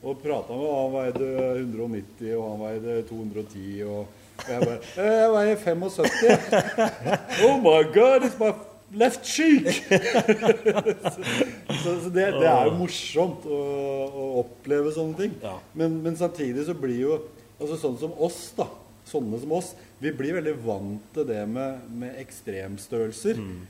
Og 0.05 0.19
prata 0.21 0.53
med 0.53 0.69
han 0.69 0.91
veide 0.93 1.27
190, 1.63 2.35
og 2.37 2.43
han 2.51 2.59
veide 2.61 2.99
210, 3.09 3.89
og 3.89 4.05
jeg 4.45 4.61
bare 4.61 4.77
«Eh, 5.01 5.17
Jeg 5.17 5.31
veier 5.33 5.57
75. 5.57 6.45
oh 7.47 7.57
my 7.63 7.79
God, 7.95 8.21
it's 8.27 8.37
my 8.37 8.51
left 8.93 9.25
cheek! 9.25 9.65
så 11.81 11.95
så 12.03 12.09
det, 12.13 12.27
det 12.37 12.45
er 12.49 12.65
jo 12.69 12.75
morsomt 12.77 13.45
å, 13.49 13.59
å 14.05 14.25
oppleve 14.43 14.91
sånne 14.95 15.17
ting. 15.23 15.33
Ja. 15.43 15.55
Men, 15.73 15.97
men 16.05 16.17
samtidig 16.19 16.65
så 16.67 16.73
blir 16.77 16.99
jo 17.01 17.17
altså 17.55 17.77
Sånn 17.79 17.95
som 18.01 18.11
oss, 18.19 18.49
da. 18.57 18.65
sånne 19.07 19.37
som 19.39 19.51
oss, 19.55 19.69
vi 20.03 20.11
blir 20.11 20.35
veldig 20.35 20.57
vant 20.65 21.05
til 21.15 21.23
det 21.29 21.45
med, 21.47 21.85
med 21.95 22.17
ekstremstørrelser. 22.19 23.39
Mm. 23.39 23.61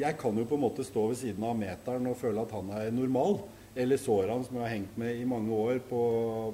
Jeg 0.00 0.16
kan 0.18 0.34
jo 0.40 0.46
på 0.50 0.56
en 0.58 0.64
måte 0.64 0.82
stå 0.84 1.04
ved 1.12 1.20
siden 1.20 1.44
av 1.46 1.54
meteren 1.56 2.08
og 2.10 2.18
føle 2.18 2.42
at 2.42 2.50
han 2.56 2.72
er 2.74 2.90
normal. 2.92 3.38
Eller 3.76 4.00
sårene 4.00 4.46
som 4.46 4.56
jeg 4.56 4.64
har 4.64 4.72
hengt 4.72 4.98
med 4.98 5.20
i 5.20 5.26
mange 5.28 5.54
år 5.54 5.78
på, 5.88 6.00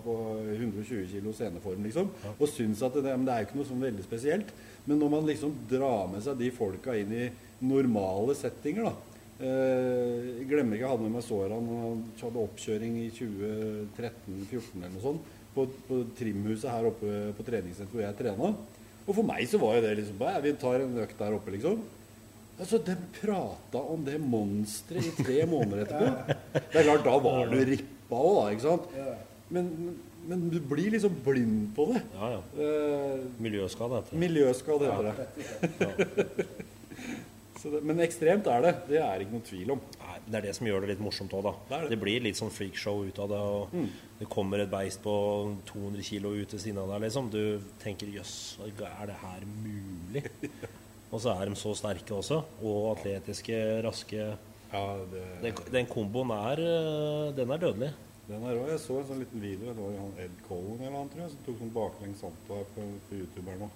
på 0.04 0.14
120 0.56 1.06
kg 1.12 1.30
sceneform, 1.32 1.86
liksom. 1.86 2.10
Og 2.34 2.50
syns 2.50 2.82
at 2.84 2.98
det, 2.98 3.14
men 3.14 3.24
det 3.26 3.34
er 3.34 3.44
jo 3.44 3.48
ikke 3.48 3.60
noe 3.60 3.70
sånn 3.70 3.86
veldig 3.86 4.04
spesielt. 4.04 4.52
Men 4.84 5.00
når 5.00 5.12
man 5.14 5.26
liksom 5.30 5.54
drar 5.70 6.10
med 6.12 6.24
seg 6.26 6.36
de 6.40 6.50
folka 6.52 6.96
inn 6.98 7.14
i 7.16 7.28
normale 7.64 8.36
settinger, 8.36 8.90
da. 8.90 9.14
Eh, 9.34 10.28
jeg 10.40 10.46
glemmer 10.50 10.76
ikke 10.76 10.84
jeg 10.84 10.92
hadde 10.92 11.06
med 11.06 11.16
meg 11.16 11.26
Soran. 11.26 11.72
Han 11.80 12.04
hadde 12.20 12.44
oppkjøring 12.44 13.00
i 13.02 13.08
2013-2014 13.16 14.78
eller 14.78 14.94
noe 14.94 15.04
sånt. 15.08 15.32
På, 15.54 15.68
på 15.86 16.00
trimhuset 16.18 16.66
her 16.66 16.88
oppe 16.88 17.10
på 17.38 17.46
treningssenteret 17.46 17.94
hvor 17.94 18.02
jeg 18.02 18.18
trena. 18.18 18.54
Og 19.04 19.12
for 19.12 19.26
meg 19.26 19.44
så 19.46 19.60
var 19.62 19.76
jo 19.76 19.84
det 19.84 19.98
liksom 20.00 20.16
bare, 20.18 20.42
Vi 20.42 20.54
tar 20.58 20.82
en 20.82 20.98
økt 21.04 21.20
der 21.20 21.36
oppe, 21.36 21.54
liksom. 21.54 21.82
Altså, 22.54 22.78
De 22.86 22.94
prata 23.20 23.80
om 23.94 24.04
det 24.06 24.18
monsteret 24.22 25.08
i 25.10 25.24
tre 25.24 25.40
måneder 25.50 25.84
etterpå. 25.84 26.38
Det 26.54 26.80
er 26.80 26.86
klart, 26.88 27.04
da 27.06 27.14
var 27.24 27.48
du 27.50 27.56
rippa 27.66 28.20
òg, 28.20 28.36
da. 28.36 28.44
ikke 28.54 28.66
sant? 28.68 28.84
Men, 29.54 29.70
men 30.28 30.44
du 30.52 30.60
blir 30.70 30.94
liksom 30.94 31.16
blind 31.24 31.72
på 31.76 31.88
det. 31.92 32.04
Ja, 32.14 32.30
ja. 32.36 32.42
Eh, 32.64 33.24
Miljøskade 33.42 33.98
heter 33.98 34.14
det. 34.14 34.20
miljøskade 34.22 34.92
heter 34.92 35.10
det. 35.10 36.46
Så 37.64 37.70
det. 37.72 37.80
Men 37.88 38.00
ekstremt 38.04 38.46
er 38.50 38.60
det. 38.64 38.72
Det 38.90 38.98
er 39.00 39.22
ikke 39.24 39.34
noen 39.34 39.46
tvil 39.46 39.70
om. 39.74 39.82
Nei, 40.04 40.16
det 40.28 40.38
er 40.38 40.46
det 40.48 40.54
som 40.58 40.66
gjør 40.68 40.84
det 40.84 40.90
litt 40.94 41.02
morsomt 41.04 41.32
òg, 41.36 41.46
da. 41.46 41.52
Det 41.70 41.78
det. 41.86 41.90
Det 41.94 42.00
blir 42.02 42.24
litt 42.26 42.38
sånn 42.38 42.52
freakshow 42.52 43.02
ut 43.08 43.18
av 43.24 43.30
det. 43.32 43.40
Og 43.40 44.18
det 44.20 44.28
kommer 44.32 44.60
et 44.62 44.70
beist 44.72 45.00
på 45.04 45.14
200 45.72 46.04
kg 46.06 46.30
ut 46.44 46.54
ved 46.56 46.60
siden 46.62 46.80
av 46.84 46.92
deg, 46.94 47.06
liksom. 47.08 47.30
Du 47.32 47.42
tenker 47.82 48.12
jøss, 48.14 48.34
er 48.68 49.08
det 49.10 49.18
her 49.24 49.46
mulig? 49.64 50.24
og 51.14 51.22
så 51.22 51.34
er 51.38 51.50
de 51.52 51.58
så 51.60 51.74
sterke 51.78 52.16
også. 52.16 52.40
Og 52.66 52.88
atletiske, 52.96 53.60
raske. 53.86 54.26
Ja, 54.74 54.82
det, 55.12 55.22
Den, 55.44 55.60
den 55.70 55.86
komboen 55.86 56.32
er 56.34 56.58
eh, 56.64 57.28
Den 57.36 57.52
er 57.54 57.62
dødelig. 57.62 57.92
Den 58.26 58.42
er 58.42 58.56
også, 58.58 58.70
Jeg 58.72 58.80
så 58.82 58.98
en 58.98 59.08
sånn 59.12 59.22
liten 59.22 59.42
video. 59.44 59.70
Det 59.70 59.78
var 59.84 59.96
han 60.00 60.12
Ed 60.24 60.36
Cohen 60.48 60.80
eller 60.82 60.98
han, 60.98 61.08
tror 61.12 61.22
jeg, 61.26 61.32
som 61.36 61.42
tok 61.46 61.58
sånn 61.62 61.72
baklengs 61.76 62.22
salto 62.24 62.60
på, 62.74 62.86
på 63.08 63.18
YouTube 63.20 63.46
her 63.52 63.60
nå. 63.62 63.70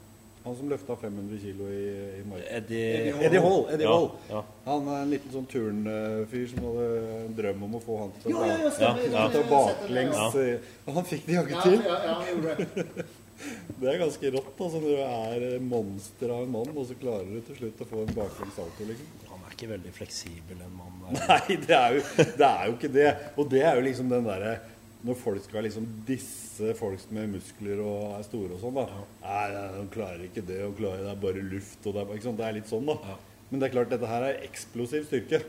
Han 0.44 0.54
som 0.56 0.68
løfta 0.70 0.94
500 0.96 1.38
kg 1.42 1.60
i, 1.68 1.80
i 2.16 2.24
mark. 2.24 2.44
Eddie, 2.56 3.10
Eddie 3.26 3.40
Hall. 3.44 3.64
Eddie 3.74 3.84
Ja, 3.84 3.94
Hall. 3.98 4.06
ja. 4.30 4.42
Han 4.68 4.86
er 4.94 5.00
en 5.04 5.10
liten 5.12 5.32
sånn 5.34 5.48
turnfyr 5.50 6.46
som 6.48 6.62
hadde 6.64 6.86
en 7.26 7.34
drøm 7.36 7.64
om 7.66 7.74
å 7.76 7.80
få 7.84 7.96
han 8.04 8.14
til 8.22 8.32
å 8.32 8.38
ta 8.38 8.46
ja, 8.48 8.92
ja. 9.12 9.24
Ja, 9.34 9.42
baklengs. 9.50 10.16
ja. 10.16 10.44
eh, 10.46 10.94
han 10.94 11.08
fikk 11.10 11.26
det 11.28 11.36
jaggu 11.40 11.54
til. 11.66 11.76
ja, 11.84 11.98
ja, 12.06 12.14
han 12.22 12.30
gjorde 12.32 13.04
det. 13.38 13.88
Er 13.88 14.00
ganske 14.02 14.32
rått 14.34 14.62
altså, 14.64 14.80
når 14.82 14.88
du 14.88 15.02
er 15.04 15.64
monster 15.64 16.32
av 16.34 16.44
en 16.44 16.54
mann, 16.56 16.72
og 16.74 16.88
så 16.88 16.96
klarer 16.98 17.28
du 17.30 17.38
til 17.46 17.60
slutt 17.60 17.84
å 17.84 17.88
få 17.90 18.02
en 18.04 18.16
baklengs 18.16 18.58
salto. 18.58 18.88
liksom. 18.88 19.12
Han 19.30 19.44
er 19.46 19.54
ikke 19.54 19.70
veldig 19.74 19.94
fleksibel, 19.96 20.64
en 20.64 20.74
mann. 20.78 20.98
Nei, 21.18 21.58
det 21.64 21.76
er, 21.76 21.98
jo, 21.98 22.02
det 22.40 22.48
er 22.48 22.64
jo 22.66 22.74
ikke 22.76 22.92
det. 22.98 23.06
Og 23.36 23.48
det 23.54 23.62
er 23.64 23.78
jo 23.78 23.86
liksom 23.86 24.10
den 24.12 24.26
derre 24.28 24.58
Når 25.06 25.14
folk 25.20 25.44
skal 25.44 25.62
liksom 25.64 25.86
disse 26.08 26.72
folk 26.74 27.04
med 27.14 27.30
muskler 27.36 27.78
og 27.84 28.16
er 28.16 28.24
store 28.26 28.56
og 28.56 28.62
sånn, 28.64 28.80
da. 28.80 29.04
Nei, 29.22 29.44
nei, 29.54 29.66
de 29.76 29.84
klarer 29.94 30.24
ikke 30.26 30.42
det, 30.42 30.58
og 30.66 30.74
klarer, 30.80 31.04
det 31.06 31.12
er 31.12 31.20
bare 31.22 31.44
luft 31.52 31.86
og 31.86 31.94
det 31.94 32.02
er, 32.02 32.32
det 32.40 32.48
er 32.48 32.56
litt 32.58 32.72
sånn, 32.72 32.88
da. 32.90 32.98
Ja. 33.06 33.18
Men 33.48 33.62
det 33.62 33.68
er 33.68 33.76
klart, 33.76 33.92
dette 33.92 34.10
her 34.10 34.26
er 34.26 34.42
eksplosiv 34.44 35.06
styrke. 35.06 35.40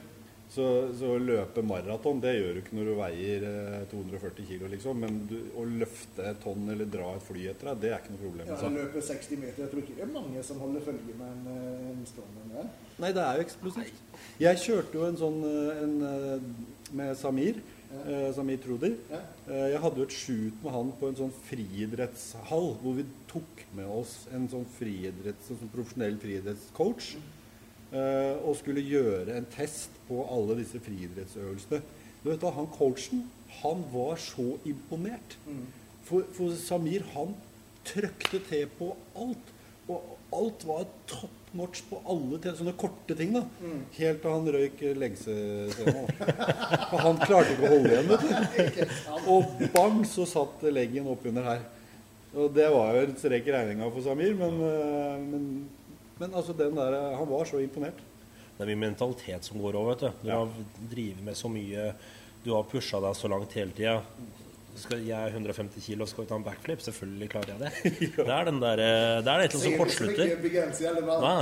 Så, 0.50 0.64
så 0.98 1.12
å 1.14 1.18
løpe 1.22 1.62
maraton, 1.62 2.18
det 2.24 2.32
gjør 2.40 2.56
du 2.56 2.60
ikke 2.64 2.74
når 2.80 2.88
du 2.90 2.94
veier 2.98 3.44
eh, 3.46 3.84
240 3.92 4.48
kg, 4.50 4.64
liksom. 4.74 4.98
Men 5.04 5.20
du, 5.30 5.36
å 5.62 5.66
løfte 5.70 6.26
et 6.26 6.40
tonn 6.42 6.66
eller 6.74 6.90
dra 6.90 7.12
et 7.14 7.26
fly 7.28 7.44
etter 7.52 7.70
deg, 7.70 7.84
det 7.84 7.92
er 7.94 8.00
ikke 8.02 8.16
noe 8.16 8.24
problem. 8.24 8.50
Ja, 8.50 8.72
Løpe 8.74 8.98
han 8.98 9.08
60 9.12 9.44
meter. 9.44 9.62
Jeg 9.62 9.70
tror 9.76 9.84
ikke 9.84 9.98
det 10.00 10.06
er 10.08 10.14
mange 10.16 10.44
som 10.48 10.64
holder 10.64 10.82
følge 10.88 11.18
med 11.20 11.28
en, 11.30 11.44
eh, 11.54 11.90
en 11.92 12.02
strongman 12.10 12.56
der. 12.56 12.72
Nei, 13.00 13.12
det 13.16 13.22
er 13.28 13.38
jo 13.38 13.46
eksplosivt. 13.46 14.02
Jeg 14.42 14.64
kjørte 14.66 14.98
jo 14.98 15.06
en 15.12 15.20
sånn 15.22 15.40
eh, 15.52 15.84
en, 15.86 15.94
eh, 16.10 16.96
med 16.98 17.14
Samir. 17.22 17.62
Ja. 17.90 18.28
Samir 18.38 18.60
Truder. 18.62 18.92
Ja. 19.10 19.20
Eh, 19.50 19.68
Jeg 19.76 19.80
hadde 19.82 19.98
jo 20.02 20.06
et 20.06 20.14
shoot 20.14 20.60
med 20.66 20.74
han 20.74 20.92
på 21.00 21.08
en 21.10 21.16
sånn 21.18 21.32
friidrettshall, 21.48 22.72
hvor 22.84 22.94
vi 23.00 23.06
tok 23.32 23.64
med 23.78 23.90
oss 23.90 24.28
en 24.34 24.46
sånn 24.52 24.66
friidretts, 24.78 25.50
en 25.54 25.62
sånn 25.64 25.72
profesjonell 25.74 26.18
friidrettscoach. 26.22 27.16
eh, 27.18 27.36
Og 27.92 28.54
skulle 28.60 28.86
gjøre 28.86 29.34
en 29.38 29.48
test 29.50 29.96
på 30.06 30.22
alle 30.30 30.60
disse 30.60 30.78
friidrettsøvelsene. 30.84 31.80
Du 32.22 32.28
vet 32.30 32.42
da, 32.42 32.52
Han 32.54 32.68
coachen 32.76 33.24
han 33.62 33.84
var 33.94 34.16
så 34.22 34.58
imponert. 34.68 35.38
For, 36.06 36.26
for 36.34 36.54
Samir 36.58 37.06
han 37.16 37.34
trøkte 37.88 38.42
til 38.50 38.70
på 38.78 38.94
alt. 39.18 39.56
Og 39.90 40.18
alt 40.38 40.66
var 40.70 40.86
top 41.10 41.54
notch 41.58 41.82
på 41.90 41.98
alle 42.06 42.38
til, 42.42 42.54
sånne 42.60 42.76
korte 42.78 43.16
ting. 43.18 43.34
da 43.34 43.42
Helt 43.98 44.22
til 44.22 44.36
han 44.36 44.52
røyk 44.54 44.84
lengsescena. 45.02 46.06
For 46.92 47.02
han 47.02 47.20
klarte 47.24 47.56
ikke 47.56 47.66
å 47.66 47.74
holde 47.74 47.96
igjen. 47.96 48.14
vet 48.14 48.78
du 48.78 48.96
Og 49.34 49.66
bang, 49.74 50.04
så 50.08 50.28
satt 50.30 50.64
leggen 50.70 51.10
oppunder 51.10 51.50
her. 51.50 51.66
Og 52.38 52.54
det 52.54 52.68
var 52.70 52.94
jo 52.94 53.08
en 53.08 53.18
strek 53.18 53.50
i 53.50 53.54
regninga 53.56 53.90
for 53.90 54.06
Samir, 54.06 54.36
men, 54.38 54.60
eh, 54.62 55.22
men, 55.24 55.46
men 56.20 56.34
altså 56.36 56.54
den 56.58 56.76
der, 56.76 56.98
han 57.18 57.30
var 57.30 57.46
så 57.50 57.62
imponert. 57.64 58.00
Det 58.58 58.66
er 58.66 58.72
mye 58.74 58.82
mentalitet 58.90 59.48
som 59.48 59.62
går 59.64 59.78
over. 59.80 59.96
vet 59.96 60.02
Du 60.04 60.12
Du 60.24 60.28
Ja. 60.30 60.40
har 60.44 60.50
drevet 60.92 61.24
med 61.24 61.36
så 61.40 61.48
mye 61.52 61.94
Du 62.44 62.54
har 62.54 62.64
pusha 62.64 63.00
deg 63.00 63.16
så 63.16 63.28
langt 63.32 63.52
hele 63.54 63.72
tida. 63.76 64.02
Jeg 64.90 65.10
er 65.12 65.32
150 65.34 65.82
kilo, 65.84 66.06
skal 66.08 66.24
vi 66.24 66.30
ta 66.30 66.36
en 66.36 66.44
backflip? 66.46 66.80
Selvfølgelig 66.80 67.30
klarer 67.34 67.50
jeg 67.52 67.60
det. 67.60 67.72
Det 68.16 68.30
er 68.32 68.46
den 68.48 68.60
der, 68.62 68.80
eh, 68.80 69.22
det 69.26 69.28
er 69.28 69.42
et 69.44 69.56
eller 69.56 69.60
annet 69.60 69.64
som 69.64 69.76
kortslutter. 69.76 70.30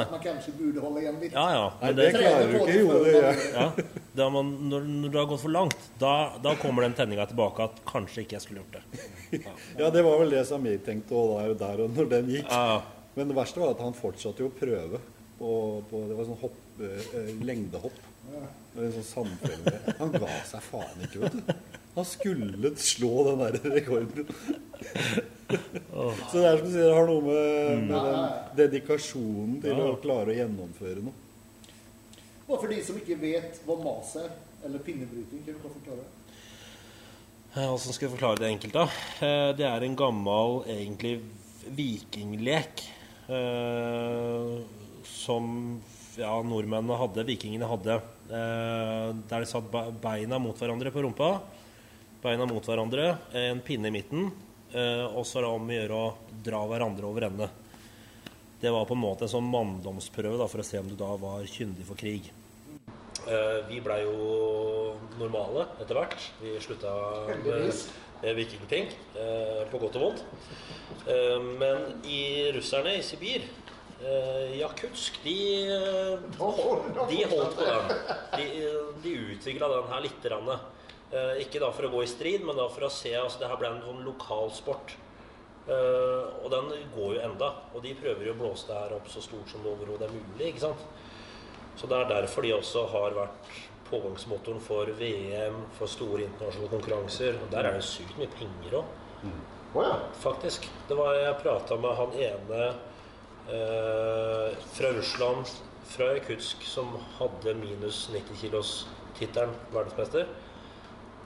Man 0.10 0.24
kanskje 0.24 0.54
burde 0.58 0.82
holde 0.82 1.04
igjen 1.04 1.20
litt. 1.22 1.34
Ja, 1.36 1.46
ja. 1.54 1.68
Nei, 1.82 1.92
det 1.94 2.08
det, 2.08 2.22
klarer 2.24 2.48
du 2.50 2.56
ikke. 2.58 2.78
Jo, 2.80 2.88
det 3.04 3.14
gjør 3.14 3.28
jeg. 3.28 3.38
ja, 3.54 4.26
er 4.26 4.34
man, 4.34 4.52
når, 4.72 4.88
når 5.04 5.14
du 5.14 5.18
har 5.20 5.30
gått 5.30 5.44
for 5.44 5.54
langt, 5.54 5.78
da, 6.02 6.14
da 6.42 6.56
kommer 6.64 6.88
den 6.88 6.98
tenninga 6.98 7.28
tilbake 7.30 7.68
at 7.68 7.82
kanskje 7.86 8.24
ikke 8.26 8.40
jeg 8.40 8.46
skulle 8.48 8.64
gjort 8.64 8.80
det. 8.80 9.44
Ja, 9.84 9.90
det 9.94 10.02
var 10.08 10.18
vel 10.24 10.34
det 10.34 10.46
som 10.50 10.66
jeg 10.66 10.82
tenkte 10.88 11.14
og 11.14 11.36
der, 11.38 11.54
der 11.62 11.84
og 11.86 11.94
når 11.94 12.10
den 12.16 12.32
gikk. 12.40 12.50
Ja, 12.50 12.82
Men 13.18 13.32
det 13.32 13.38
verste 13.38 13.62
var 13.64 13.74
at 13.74 13.82
han 13.82 13.96
fortsatte 13.98 14.44
jo 14.44 14.52
å 14.52 14.58
prøve 14.58 15.00
på, 15.38 15.50
på 15.90 16.04
Det 16.10 16.18
var 16.18 16.28
sånn 16.30 16.40
hopp, 16.44 16.60
eh, 16.86 17.32
lengdehopp. 17.46 17.98
Det 18.28 18.84
En 18.86 18.94
sånn 19.00 19.08
sandfelle. 19.08 19.74
Han 19.98 20.12
ga 20.14 20.30
seg 20.46 20.64
faen 20.66 21.06
ikke, 21.08 21.24
vet 21.26 21.38
du. 21.38 21.54
Han 21.98 22.06
skulle 22.06 22.72
slå 22.78 23.12
den 23.26 23.40
der 23.42 23.56
rekorden. 23.74 24.28
Så 25.48 26.36
det 26.38 26.44
er 26.46 26.58
som 26.60 26.68
du 26.68 26.74
sier, 26.74 26.84
det 26.84 26.94
har 26.94 27.08
noe 27.10 27.24
med, 27.26 27.88
med 27.88 28.04
den 28.06 28.20
dedikasjonen 28.60 29.56
til 29.64 29.80
å 29.82 29.96
klare 30.04 30.34
å 30.34 30.38
gjennomføre 30.38 31.06
noe. 31.08 31.16
Bare 32.48 32.60
for 32.62 32.70
de 32.72 32.78
som 32.86 33.00
ikke 33.00 33.18
vet 33.22 33.58
hva 33.66 33.80
mas 33.82 34.14
er, 34.22 34.30
eller 34.68 34.84
pinnebryting, 34.86 35.42
kan 35.48 35.58
du 35.58 35.64
bare 35.64 35.74
forklare? 35.80 36.06
Eh, 37.56 37.66
Hvordan 37.66 37.96
skal 37.96 38.06
jeg 38.08 38.14
forklare 38.14 38.42
det 38.44 38.52
enkelt, 38.54 38.78
da? 38.78 38.86
Eh, 39.26 39.50
Det 39.58 39.66
er 39.66 39.88
en 39.88 39.98
gammel, 39.98 40.62
egentlig 40.70 41.16
vikinglek 41.80 42.84
eh, 42.84 42.97
som 45.08 45.82
ja, 46.18 46.32
nordmennene 46.42 46.98
hadde, 46.98 47.26
vikingene 47.28 47.68
hadde. 47.70 48.00
Eh, 48.28 49.10
der 49.30 49.44
de 49.44 49.50
satt 49.50 49.70
beina 50.02 50.40
mot 50.42 50.58
hverandre 50.58 50.92
på 50.94 51.04
rumpa. 51.06 51.38
Beina 52.24 52.48
mot 52.50 52.66
hverandre, 52.66 53.12
en 53.38 53.62
pinne 53.62 53.92
i 53.92 53.94
midten. 53.94 54.32
eh, 54.74 55.06
og 55.06 55.26
så 55.26 55.40
er 55.40 55.46
det 55.46 55.54
om 55.54 55.70
å 55.70 55.78
gjøre 55.78 56.02
å 56.02 56.16
dra 56.44 56.64
hverandre 56.68 57.08
over 57.08 57.28
ende. 57.30 57.50
Det 58.60 58.72
var 58.74 58.86
på 58.86 58.96
en 58.98 59.04
måte 59.04 59.28
en 59.28 59.36
sånn 59.36 59.52
manndomsprøve 59.52 60.40
da, 60.40 60.48
for 60.50 60.64
å 60.64 60.66
se 60.66 60.80
om 60.80 60.90
du 60.90 60.96
da 60.98 61.14
var 61.16 61.46
kyndig 61.46 61.86
for 61.86 61.96
krig. 61.96 62.32
Eh, 63.28 63.58
vi 63.68 63.82
blei 63.84 64.04
jo 64.06 64.96
normale 65.20 65.66
etter 65.82 65.98
hvert. 65.98 66.28
Vi 66.40 66.54
slutta 66.64 66.94
med, 67.28 68.36
vikingting, 68.38 68.88
eh, 69.20 69.64
på 69.68 69.82
godt 69.82 69.98
og 70.00 70.06
vondt. 70.06 70.22
Eh, 71.12 71.36
men 71.60 72.06
i 72.08 72.48
russerne 72.56 72.96
i 72.98 73.04
Sibir, 73.04 73.44
Jakutsk, 74.54 75.16
de, 75.24 75.34
de 77.10 77.24
holdt 77.32 77.56
på 77.58 77.66
den. 77.66 77.88
De, 78.38 78.46
de 79.02 79.14
utvikla 79.34 79.72
den 79.72 79.90
her 79.90 80.04
lite 80.06 80.30
grann. 80.30 80.52
Ikke 81.42 81.60
da 81.64 81.72
for 81.74 81.88
å 81.88 81.92
gå 81.96 82.04
i 82.06 82.12
strid, 82.12 82.46
men 82.46 82.60
da 82.60 82.68
for 82.70 82.86
å 82.86 82.92
se 82.94 83.16
altså 83.18 83.42
Det 83.42 83.50
her 83.50 83.58
ble 83.58 83.72
en 83.72 83.82
sånn 83.82 84.06
lokalsport. 84.06 84.94
Og 85.74 86.48
den 86.54 86.70
går 86.94 87.18
jo 87.18 87.26
enda. 87.26 87.50
Og 87.74 87.82
de 87.88 87.96
prøver 87.98 88.30
jo 88.30 88.38
å 88.38 88.40
blåse 88.44 88.70
det 88.70 88.78
her 88.78 88.94
opp 89.00 89.10
så 89.10 89.24
stort 89.26 89.50
som 89.50 89.66
det 89.66 89.74
overhodet 89.74 90.12
er 90.12 90.14
mulig. 90.14 90.52
ikke 90.52 90.68
sant? 90.68 90.86
Så 91.78 91.88
det 91.88 91.98
er 92.02 92.10
derfor 92.10 92.42
de 92.46 92.54
også 92.56 92.86
har 92.92 93.14
vært 93.18 93.52
pågangsmotoren 93.90 94.60
for 94.64 94.90
VM, 95.00 95.60
for 95.78 95.88
store 95.88 96.26
internasjonale 96.26 96.72
konkurranser. 96.74 97.38
Og 97.44 97.52
der 97.54 97.70
er 97.70 97.78
det 97.78 97.86
sykt 97.88 98.18
mye 98.20 98.32
penger 98.34 98.80
òg, 98.82 99.30
ja. 99.78 99.94
faktisk. 100.24 100.66
Det 100.90 100.98
var 100.98 101.14
Jeg 101.16 101.38
prata 101.44 101.78
med 101.78 101.96
han 102.00 102.18
ene 102.18 102.62
eh, 103.54 104.58
fra 104.74 104.92
Russland, 104.98 105.54
fra 105.88 106.10
Jakutsk, 106.18 106.66
som 106.68 106.98
hadde 107.20 107.54
minus 107.62 108.10
90 108.14 108.42
kilos-tittelen 108.42 109.54
verdensmester. 109.72 110.28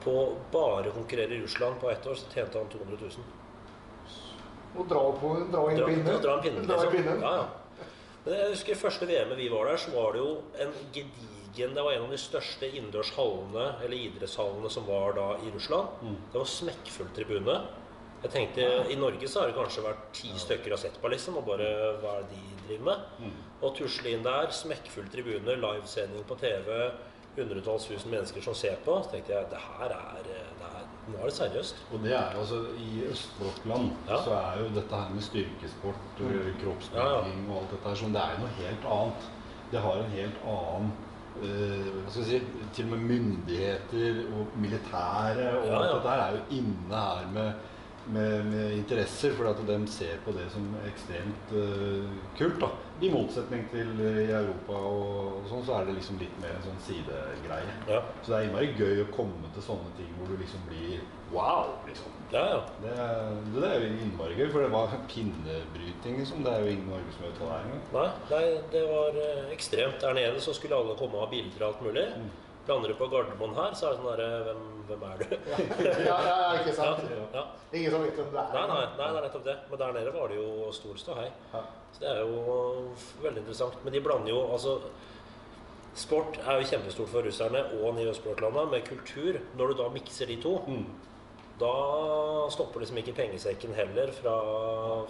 På 0.04 0.34
bare 0.52 0.90
å 0.90 0.96
konkurrere 0.96 1.34
i 1.34 1.42
Russland 1.42 1.80
på 1.80 1.90
ett 1.90 2.06
år 2.06 2.14
så 2.18 2.28
tjente 2.34 2.58
han 2.58 2.70
200 2.70 2.98
000. 3.00 3.10
Og 4.72 4.86
dra, 4.88 5.02
på, 5.20 5.32
dra 5.52 5.64
i 5.68 5.74
en 5.74 5.80
Dra, 5.80 5.88
pinne. 5.90 6.14
dra 6.22 6.36
en 6.36 6.42
pinne, 6.46 6.62
Dra 6.66 6.78
en 6.84 6.92
liksom. 6.94 7.20
Ja, 7.22 7.34
ja. 7.40 7.61
Men 8.24 8.34
jeg 8.38 8.50
husker 8.52 8.78
første 8.78 9.06
VM-et 9.08 9.38
vi 9.38 9.48
var 9.50 9.66
der, 9.66 9.76
så 9.82 9.90
var 9.94 10.12
det 10.14 10.20
jo 10.22 10.32
en 10.62 10.74
gedigen 10.94 11.74
Det 11.74 11.82
var 11.84 11.92
en 11.92 12.04
av 12.06 12.10
de 12.14 12.16
største 12.16 12.68
innendørs 12.70 13.10
hallene, 13.12 13.64
eller 13.84 13.96
idrettshallene, 13.98 14.70
som 14.72 14.86
var 14.88 15.12
da 15.18 15.26
i 15.44 15.50
Russland. 15.52 15.88
Det 16.32 16.38
var 16.38 16.46
smekkfull 16.48 17.10
tribune. 17.12 17.56
Jeg 18.22 18.30
tenkte, 18.30 18.68
I 18.88 18.96
Norge 18.96 19.28
så 19.28 19.40
har 19.42 19.50
det 19.50 19.56
kanskje 19.58 19.82
vært 19.84 20.04
ti 20.14 20.30
stykker 20.38 20.72
og 20.72 20.78
sett 20.78 20.96
på, 21.02 21.10
liksom. 21.12 21.36
Og 21.40 21.44
bare 21.50 21.66
hva 22.00 22.14
er 22.20 22.28
det 22.30 22.38
de 22.38 22.60
driver 22.68 22.84
med? 22.86 23.26
Og 23.60 23.74
tusle 23.76 24.14
inn 24.14 24.22
der, 24.24 24.48
smekkfull 24.54 25.10
tribune, 25.12 25.58
livesending 25.58 26.24
på 26.24 26.38
TV, 26.40 26.70
hundretalls 27.36 27.88
tusen 27.90 28.10
mennesker 28.14 28.40
som 28.44 28.54
ser 28.54 28.78
på. 28.86 28.96
Så 29.02 29.10
tenkte 29.16 29.34
jeg 29.34 29.50
det 29.50 29.60
her 29.66 29.92
er, 29.98 30.22
det 30.24 30.38
er 30.70 30.81
Nå 31.10 31.18
er 31.18 31.24
det 31.26 31.34
seriøst. 31.34 31.78
Og 31.92 32.02
det 32.04 32.12
er 32.14 32.36
altså 32.38 32.60
I 32.78 33.04
østblokkland 33.10 33.88
Ja. 34.08 34.18
så 34.24 34.34
er 34.38 34.60
jo 34.62 34.68
dette 34.74 34.94
her 34.94 35.14
med 35.14 35.22
styrkesport, 35.22 36.20
og 36.20 36.34
kroppsbygging 36.62 37.48
og 37.50 37.56
alt 37.62 37.72
dette 37.74 37.88
her 37.88 37.96
sånn, 38.02 38.12
det 38.14 38.22
er 38.22 38.36
jo 38.36 38.44
noe 38.44 38.58
helt 38.60 38.86
annet. 38.96 39.26
Det 39.72 39.80
har 39.80 39.96
en 40.04 40.14
helt 40.14 40.38
annen 40.54 40.92
uh, 41.42 41.90
hva 42.04 42.10
skal 42.12 42.22
jeg 42.22 42.30
si, 42.30 42.40
Til 42.76 42.84
og 42.86 42.90
med 42.94 43.06
myndigheter 43.10 44.22
og 44.36 44.54
militære 44.62 45.46
og 45.58 45.66
Ja, 45.66 45.78
alt 45.80 45.94
dette 45.96 46.12
her 46.12 46.24
er 46.26 46.36
jo 46.36 46.42
inne 46.60 47.04
her 47.08 47.30
med, 47.34 47.52
med, 48.06 48.44
med 48.50 48.72
interesser, 48.76 49.34
for 49.38 49.48
at 49.50 49.60
de 49.66 49.76
ser 49.90 50.18
på 50.24 50.32
det 50.36 50.48
som 50.52 50.64
ekstremt 50.88 51.52
uh, 51.54 52.08
kult. 52.38 52.58
da. 52.62 52.70
I 53.02 53.08
motsetning 53.10 53.64
til 53.72 53.88
eh, 53.98 54.18
i 54.28 54.32
Europa 54.36 54.76
og 54.78 55.46
sånn, 55.50 55.64
så 55.66 55.74
er 55.80 55.88
det 55.88 55.96
liksom 55.96 56.20
litt 56.20 56.34
mer 56.42 56.52
en 56.54 56.66
sånn 56.68 56.76
sidegreie. 56.84 57.72
Ja, 57.88 58.02
Så 58.22 58.30
det 58.30 58.36
er 58.38 58.44
innmari 58.46 58.68
gøy 58.78 59.00
å 59.02 59.08
komme 59.14 59.50
til 59.56 59.64
sånne 59.66 59.90
ting 59.96 60.12
hvor 60.18 60.30
du 60.30 60.36
liksom 60.38 60.62
blir 60.68 61.00
wow, 61.32 61.72
liksom. 61.88 62.12
ja. 62.30 62.44
ja. 62.52 62.60
Det, 62.84 62.92
er- 62.92 63.40
det 63.56 63.64
er 63.72 63.74
jo 63.86 63.88
innmari 64.04 64.36
gøy, 64.38 64.46
for 64.52 64.62
det 64.62 64.70
var 64.74 64.94
pinnebryting, 65.10 66.20
liksom. 66.20 66.44
Det 66.46 66.52
er 66.52 66.62
jo 66.62 66.76
ingen 66.76 66.92
norgesmøte 66.92 67.42
der 67.42 67.66
engang. 67.66 67.82
Nei, 67.96 68.06
nei, 68.30 68.44
det 68.76 68.84
var 68.92 69.18
eh, 69.26 69.50
ekstremt. 69.56 69.98
Der 70.04 70.14
nede 70.20 70.40
så 70.44 70.54
skulle 70.54 70.78
alle 70.78 70.94
komme 71.00 71.18
og 71.18 71.26
ha 71.26 71.32
bilder 71.34 71.66
og 71.66 71.68
alt 71.72 71.84
mulig. 71.88 72.06
Lander 72.68 72.88
du 72.92 72.94
på 72.94 73.06
Gardermoen 73.10 73.54
her, 73.58 73.72
så 73.74 73.88
er 73.88 73.94
det 73.94 73.98
sånn 73.98 74.10
derre 74.12 74.42
hvem, 74.46 74.60
hvem 74.86 75.04
er 75.08 75.22
du? 75.22 75.32
Ja, 76.06 76.18
ja, 76.22 76.34
ja, 76.42 76.50
ikke 76.60 76.74
sant? 76.76 77.00
ja. 77.34 77.42
Ingen 77.74 77.90
som 77.90 78.04
vet 78.04 78.18
hvem 78.20 78.28
det 78.30 78.42
er. 78.42 78.52
Nei, 78.54 78.66
nei, 78.70 78.82
nei, 78.98 79.08
det 79.08 79.18
er 79.18 79.26
nettopp 79.26 79.46
det. 79.48 79.56
Men 79.70 79.80
der 79.82 79.96
nede 79.96 80.12
var 80.14 80.28
det 80.30 80.36
jo 80.38 80.68
stor 80.76 81.00
ståhei. 81.00 81.26
Ja. 81.54 81.62
Så 81.96 82.04
det 82.04 82.12
er 82.12 82.20
jo 82.22 82.44
veldig 83.24 83.42
interessant. 83.42 83.80
Men 83.84 83.96
de 83.96 84.04
blander 84.04 84.30
jo 84.34 84.44
altså 84.54 84.76
Sport 85.94 86.38
er 86.40 86.56
jo 86.62 86.68
kjempestort 86.70 87.10
for 87.12 87.26
russerne 87.26 87.60
og 87.82 87.98
de 87.98 88.06
Sportlanda, 88.16 88.62
med 88.64 88.86
kultur. 88.86 89.36
Når 89.58 89.72
du 89.74 89.82
da 89.82 89.88
mikser 89.92 90.30
de 90.30 90.38
to, 90.40 90.54
Mm. 90.66 90.86
Da 91.60 92.48
stopper 92.50 92.82
liksom 92.82 92.98
ikke 93.02 93.14
pengesekken 93.16 93.74
heller 93.76 94.12
fra, 94.16 94.34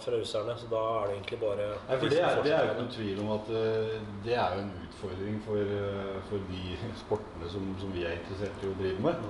fra 0.03 0.19
russerne. 0.19 0.55
Så 0.59 0.69
da 0.71 0.81
er 0.99 1.07
det 1.07 1.15
egentlig 1.17 1.39
bare 1.41 1.69
Nei, 1.71 1.97
for 1.97 2.13
det 2.13 2.19
er, 2.19 2.41
det 2.45 2.53
er 2.53 2.59
jo 2.59 2.69
ikke 2.69 2.81
noen 2.81 2.93
tvil 2.97 3.21
om 3.23 3.33
at 3.37 3.51
uh, 3.53 3.95
det 4.25 4.37
er 4.37 4.55
jo 4.57 4.65
en 4.65 4.73
utfordring 4.87 5.41
for, 5.47 5.73
uh, 5.79 6.19
for 6.29 6.47
de 6.51 6.77
sportene 7.01 7.51
som, 7.55 7.67
som 7.81 7.95
vi 7.95 8.05
er 8.07 8.19
interessert 8.19 8.63
i 8.65 8.71
å 8.71 8.77
drive 8.81 9.07
med. 9.07 9.27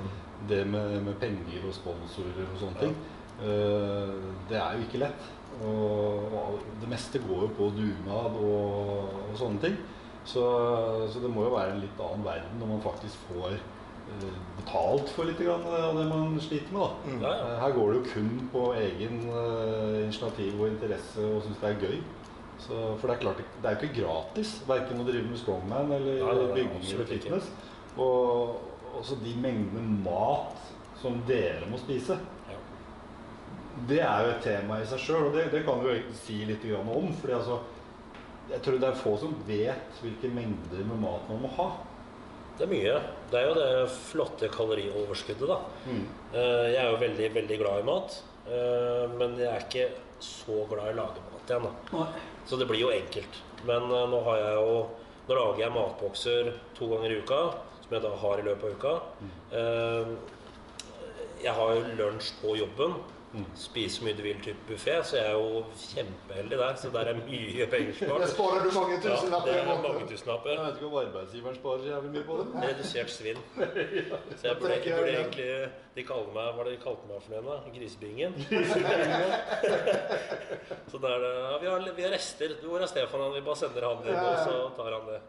Det 0.50 0.64
med, 0.68 0.98
med 1.06 1.20
penger 1.22 1.70
og 1.70 1.76
sponsorer 1.78 2.46
og 2.50 2.60
sånne 2.62 2.82
ting. 2.82 2.98
Uh, 3.40 4.34
det 4.50 4.60
er 4.60 4.78
jo 4.78 4.88
ikke 4.88 5.04
lett. 5.06 5.32
Og, 5.62 6.34
og 6.34 6.64
det 6.82 6.90
meste 6.90 7.22
går 7.22 7.46
jo 7.46 7.52
på 7.60 7.70
dugnad 7.78 8.40
og, 8.42 9.14
og 9.30 9.38
sånne 9.38 9.62
ting. 9.64 9.78
Så, 10.26 10.44
så 11.12 11.20
det 11.20 11.30
må 11.32 11.44
jo 11.46 11.56
være 11.56 11.76
en 11.76 11.82
litt 11.84 12.00
annen 12.00 12.24
verden 12.26 12.60
når 12.62 12.70
man 12.70 12.84
faktisk 12.86 13.26
får 13.28 13.58
betalt 14.58 15.10
for 15.16 15.28
litt 15.28 15.40
grann 15.42 15.64
av 15.68 15.98
det 15.98 16.06
man 16.10 16.36
sliter 16.42 16.74
med. 16.76 17.08
Ja, 17.22 17.32
ja. 17.32 17.48
Eh, 17.48 17.62
Her 17.62 17.76
går 17.76 17.92
det 17.92 18.00
jo 18.00 18.12
kun 18.14 18.50
på 18.54 18.66
egen 18.80 19.24
uh, 19.30 20.04
initiativ 20.04 20.60
og 20.60 20.68
interesse 20.70 21.26
og 21.30 21.44
syns 21.46 21.62
det 21.62 21.72
er 21.72 21.82
gøy. 21.88 21.98
Så, 22.64 22.82
for 23.00 23.10
det 23.10 23.16
er 23.16 23.24
klart, 23.24 23.42
det 23.62 23.70
er 23.70 23.76
jo 23.76 23.88
ikke 23.88 24.04
gratis 24.04 24.54
verken 24.70 25.02
å 25.02 25.08
drive 25.08 25.26
med 25.28 25.42
strongman 25.42 25.92
eller 25.92 26.22
nei, 26.22 26.52
bygging 26.54 26.86
eller 26.94 27.10
fitness. 27.10 27.50
Og 28.00 28.62
også 29.00 29.18
de 29.24 29.34
mengdene 29.42 30.00
mat 30.06 30.62
som 31.02 31.18
dere 31.28 31.68
må 31.68 31.80
spise, 31.82 32.16
det 33.90 34.00
er 34.06 34.22
jo 34.22 34.34
et 34.36 34.44
tema 34.46 34.78
i 34.80 34.88
seg 34.88 35.02
sjøl. 35.02 35.28
Og 35.28 35.36
det, 35.36 35.48
det 35.52 35.64
kan 35.66 35.82
du 35.82 35.90
jo 35.90 35.96
egentlig 35.96 36.20
si 36.22 36.44
litt 36.48 36.64
om. 36.78 37.10
fordi 37.20 37.36
altså, 37.36 37.60
jeg 38.52 38.62
tror 38.62 38.78
det 38.80 38.90
er 38.90 39.02
få 39.02 39.16
som 39.20 39.34
vet 39.48 40.00
hvilke 40.04 40.30
mengder 40.32 40.86
med 40.88 41.02
mat 41.02 41.28
man 41.32 41.44
må 41.44 41.52
ha. 41.58 41.68
Det 42.58 42.66
er 42.68 42.70
mye. 42.72 42.96
Det 43.32 43.40
er 43.40 43.48
jo 43.50 43.54
det 43.58 43.70
flotte 43.96 44.50
kalorioverskuddet, 44.54 45.48
da. 45.50 45.58
Mm. 45.90 46.04
Jeg 46.36 46.78
er 46.84 46.92
jo 46.92 47.00
veldig, 47.02 47.30
veldig 47.40 47.58
glad 47.64 47.80
i 47.82 47.88
mat. 47.88 48.18
eh, 48.48 49.08
Men 49.18 49.38
jeg 49.40 49.50
er 49.50 49.64
ikke 49.66 49.88
så 50.24 50.60
glad 50.70 50.92
i 50.92 50.94
å 50.94 51.00
lage 51.02 51.24
mat 51.32 51.50
igjen, 51.50 51.64
da. 51.64 52.06
Så 52.46 52.58
det 52.60 52.68
blir 52.70 52.80
jo 52.84 52.92
enkelt. 52.94 53.40
Men 53.66 53.84
eh, 53.90 54.06
nå 54.12 54.24
har 54.28 54.38
jeg 54.38 54.54
jo 54.60 54.76
Nå 55.24 55.36
lager 55.38 55.62
jeg 55.64 55.72
matbokser 55.72 56.48
to 56.76 56.88
ganger 56.92 57.12
i 57.14 57.20
uka, 57.24 57.38
som 57.86 57.94
jeg 57.96 58.02
da 58.04 58.10
har 58.20 58.40
i 58.42 58.44
løpet 58.44 58.64
av 58.68 58.74
uka. 58.76 58.94
Eh, 59.56 60.10
Jeg 61.44 61.54
har 61.56 61.74
jo 61.76 61.82
lunsj 62.00 62.34
på 62.42 62.58
jobben. 62.60 62.94
Spise 63.58 63.98
så 63.98 64.04
mye 64.06 64.14
du 64.14 64.22
vil, 64.22 64.38
type 64.46 64.62
buffé. 64.68 64.94
Så 65.02 65.16
jeg 65.18 65.26
er 65.26 65.34
jo 65.34 65.64
kjempeheldig 65.82 66.58
der. 66.60 66.76
Så 66.78 66.90
der 66.94 67.08
er 67.10 67.16
mye 67.18 67.66
penger 67.72 67.94
spart. 67.98 68.22
Det 68.22 68.30
sparer 68.30 68.62
du 68.68 68.72
mange 68.76 68.94
Ja, 68.94 69.00
tusenlapper 69.08 69.50
det 69.50 69.56
i 69.56 69.58
er 69.64 69.82
mange 69.86 70.04
tusenlapper. 70.12 70.50
Jeg 70.54 70.60
vet 70.66 70.76
ikke 70.78 70.90
om 70.90 70.98
arbeidsgiveren 71.02 71.56
sparer 71.58 71.80
så 71.82 71.88
jævlig 71.90 72.12
mye 72.14 72.26
på 72.28 72.34
det. 72.40 72.46
Redusert 72.68 73.10
svinn. 73.14 73.42
Så 74.38 74.44
jeg 74.48 74.56
burde, 74.60 74.76
jeg 74.86 74.94
burde 75.00 75.14
egentlig 75.16 75.50
De 75.96 76.02
kaller 76.06 76.32
meg 76.36 76.48
Hva 76.58 76.64
de 76.68 76.84
kalte 76.84 77.06
meg 77.10 77.18
for 77.26 77.32
noe? 77.34 77.44
da? 77.50 77.56
Grisebingen? 77.74 78.32
så 80.92 80.96
der, 81.02 81.10
er 81.10 81.20
det 81.26 81.34
Ja, 81.34 81.58
vi 81.62 81.68
har, 81.72 81.80
vi 81.98 82.04
har 82.06 82.12
rester. 82.14 82.50
Hvor 82.64 82.80
er 82.82 82.86
Stefan? 82.92 83.34
Vi 83.34 83.42
bare 83.50 83.60
sender 83.64 83.84
han 83.90 84.00
inn, 84.06 84.22
og 84.22 84.36
så 84.46 84.54
tar 84.78 84.92
han 84.98 85.06
det. 85.10 85.20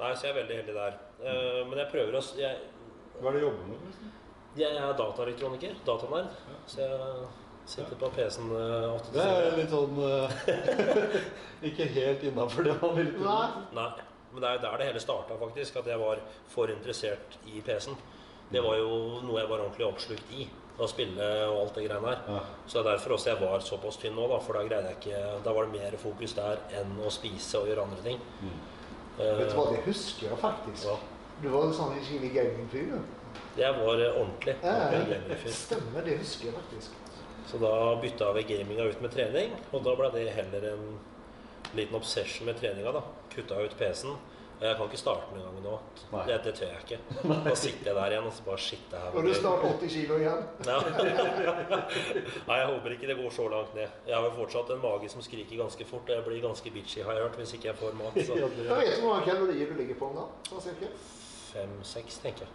Nei, 0.00 0.12
så 0.14 0.22
jeg 0.26 0.32
er 0.32 0.40
veldig 0.40 0.56
heldig 0.62 0.74
der. 0.78 0.92
Uh, 1.20 1.60
men 1.68 1.76
jeg 1.82 1.88
prøver 1.92 2.12
å 2.16 2.20
jeg, 2.38 2.54
Hva 3.20 3.26
er 3.28 3.32
det 3.36 3.42
du 3.42 3.46
jobber 3.48 3.64
med? 3.74 3.80
jeg 4.58 4.74
er 4.76 4.96
dataelektroniker. 4.98 5.74
Datanerd. 5.86 6.26
Så 6.66 6.80
jeg 6.82 6.90
sitter 7.66 7.96
på 8.00 8.08
PC-en 8.14 8.50
eh, 8.56 8.86
åtte 8.94 9.12
Det 9.14 9.24
er 9.24 9.56
litt 9.58 9.70
sånn 9.72 9.98
eh, 10.06 10.30
Ikke 11.70 11.86
helt 11.94 12.22
innafor 12.26 12.64
det 12.66 12.76
man 12.80 12.96
vil 12.96 13.12
tro. 13.18 13.34
Nei. 13.76 13.90
Men 14.32 14.44
det 14.44 14.48
er 14.54 14.62
der 14.62 14.78
det 14.80 14.86
hele 14.92 15.02
starta, 15.02 15.36
faktisk. 15.40 15.76
At 15.82 15.86
jeg 15.90 15.98
var 16.00 16.20
for 16.52 16.70
interessert 16.70 17.36
i 17.50 17.60
PC-en. 17.66 17.96
Det 18.50 18.62
var 18.64 18.76
jo 18.78 19.20
noe 19.26 19.40
jeg 19.42 19.50
var 19.50 19.62
ordentlig 19.64 19.86
oppslukt 19.90 20.32
i. 20.38 20.46
Å 20.80 20.86
spille 20.88 21.26
og 21.50 21.58
alt 21.60 21.74
det 21.76 21.82
greiene 21.88 22.08
her. 22.08 22.20
Ja. 22.30 22.38
Så 22.64 22.78
det 22.78 22.86
er 22.86 22.94
derfor 22.94 23.12
også 23.18 23.28
jeg 23.34 23.40
var 23.42 23.60
såpass 23.66 23.98
tynn 24.00 24.14
nå, 24.16 24.24
da. 24.30 24.38
For 24.40 24.56
da 24.56 24.62
greide 24.64 24.92
jeg 24.94 25.00
ikke 25.02 25.22
Da 25.44 25.52
var 25.52 25.66
det 25.68 25.74
mer 25.76 25.96
fokus 26.00 26.32
der 26.38 26.62
enn 26.78 26.94
å 27.04 27.10
spise 27.12 27.60
og 27.60 27.68
gjøre 27.68 27.84
andre 27.84 28.00
ting. 28.06 28.22
Eh, 28.40 29.34
Vet 29.42 29.50
du 29.52 29.58
hva, 29.58 29.66
det 29.74 29.82
husker 29.84 30.30
jeg 30.30 30.40
faktisk. 30.40 30.86
Ja. 30.88 30.96
Du 31.42 31.50
var 31.52 31.66
en 31.68 31.74
sånn 31.76 31.92
skikkelig 32.00 32.30
gamingfyr. 32.38 32.96
jeg 33.60 33.76
var 33.82 34.00
ordentlig. 34.14 34.56
Ja, 34.64 34.72
ja, 34.94 35.02
ordentlig 35.04 35.52
Stemmer, 35.58 36.04
det 36.06 36.16
husker 36.22 36.48
jeg 36.48 36.56
faktisk. 36.56 36.96
Så 37.50 37.58
da 37.58 37.96
bytta 38.02 38.32
vi 38.36 38.42
gaminga 38.46 38.84
ut 38.86 39.00
med 39.02 39.10
trening, 39.14 39.54
og 39.72 39.82
da 39.84 39.94
ble 39.98 40.10
det 40.14 40.28
heller 40.36 40.68
en 40.72 40.84
liten 41.74 41.96
obsession 41.98 42.46
med 42.46 42.60
treninga. 42.60 42.92
da 42.94 43.02
Kutta 43.34 43.58
ut 43.64 43.74
PC-en. 43.78 44.18
Og 44.60 44.66
Jeg 44.66 44.76
kan 44.76 44.88
ikke 44.90 44.98
starte 45.00 45.22
den 45.32 45.38
engang 45.40 45.62
nå. 45.64 45.76
Nei. 46.12 46.22
Det, 46.28 46.34
det 46.44 46.52
tør 46.58 46.66
jeg 46.68 46.82
ikke. 46.84 46.98
Da 47.46 47.54
sitter 47.56 47.86
jeg 47.88 47.94
der 47.96 48.12
igjen 48.12 48.26
og 48.28 48.34
så 48.36 48.42
bare 48.44 48.58
shit, 48.60 48.82
det 48.90 48.98
her 49.00 49.14
Og 49.16 49.24
du 49.24 49.30
snart 49.34 49.62
80 49.64 49.94
kilo 49.94 50.18
igjen. 50.20 50.42
Ja. 50.68 50.74
Nei, 52.50 52.58
jeg 52.60 52.66
håper 52.68 52.94
ikke 52.96 53.08
det 53.08 53.16
går 53.22 53.32
så 53.38 53.46
langt 53.48 53.72
ned. 53.78 53.94
Jeg 54.10 54.14
har 54.18 54.26
jo 54.28 54.34
fortsatt 54.36 54.72
en 54.74 54.82
mage 54.84 55.08
som 55.08 55.24
skriker 55.24 55.62
ganske 55.62 55.86
fort, 55.88 56.04
og 56.10 56.14
jeg 56.18 56.26
blir 56.26 56.42
ganske 56.44 56.72
bitchy, 56.74 57.00
har 57.06 57.16
jeg 57.16 57.24
hørt, 57.24 57.38
hvis 57.40 57.54
ikke 57.56 57.70
jeg 57.70 57.78
får 57.80 57.96
mat. 58.02 58.20
Så 58.20 58.36
Jeg 58.36 58.50
vet 58.50 58.58
du 58.60 59.00
hvor 59.00 59.14
mange 59.14 59.24
kalorier 59.30 59.72
du 59.72 59.80
ligger 59.80 59.96
på 60.02 60.10
om 60.10 60.20
dagen. 60.20 60.92
Fem-seks, 61.54 62.20
tenker 62.26 62.44
jeg. 62.44 62.52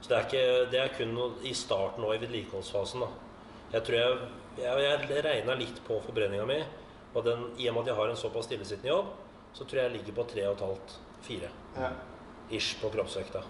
Så 0.00 0.08
det 0.08 0.16
er, 0.16 0.24
ikke, 0.30 0.70
det 0.72 0.80
er 0.80 0.96
kun 0.96 1.12
noe 1.14 1.36
i 1.46 1.52
starten 1.54 2.08
og 2.08 2.16
i 2.16 2.22
vedlikeholdsfasen. 2.24 3.04
da. 3.04 3.10
Jeg 3.72 3.84
tror 3.86 3.96
jeg, 3.98 4.30
jeg, 4.60 4.86
jeg 5.08 5.24
regna 5.24 5.54
litt 5.56 5.78
på 5.86 5.98
forbrenninga 6.04 6.46
mi. 6.48 6.58
Og 7.14 7.24
den, 7.24 7.46
I 7.60 7.68
og 7.68 7.76
med 7.76 7.82
at 7.84 7.92
jeg 7.92 7.98
har 8.00 8.12
en 8.12 8.20
såpass 8.20 8.46
stillesittende 8.48 8.92
jobb, 8.92 9.10
så 9.52 9.64
tror 9.68 9.80
jeg 9.82 9.88
jeg 9.90 9.96
ligger 9.98 10.16
på 10.16 10.26
3,5-4 10.32 11.50
Ja. 11.78 11.90
ish 12.50 12.78
på 12.80 12.90
kroppsvekta. 12.92 13.42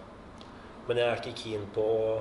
Men 0.88 0.98
jeg 0.98 1.08
er 1.08 1.20
ikke 1.22 1.36
keen 1.38 1.66
på 1.74 1.82
å 1.82 2.16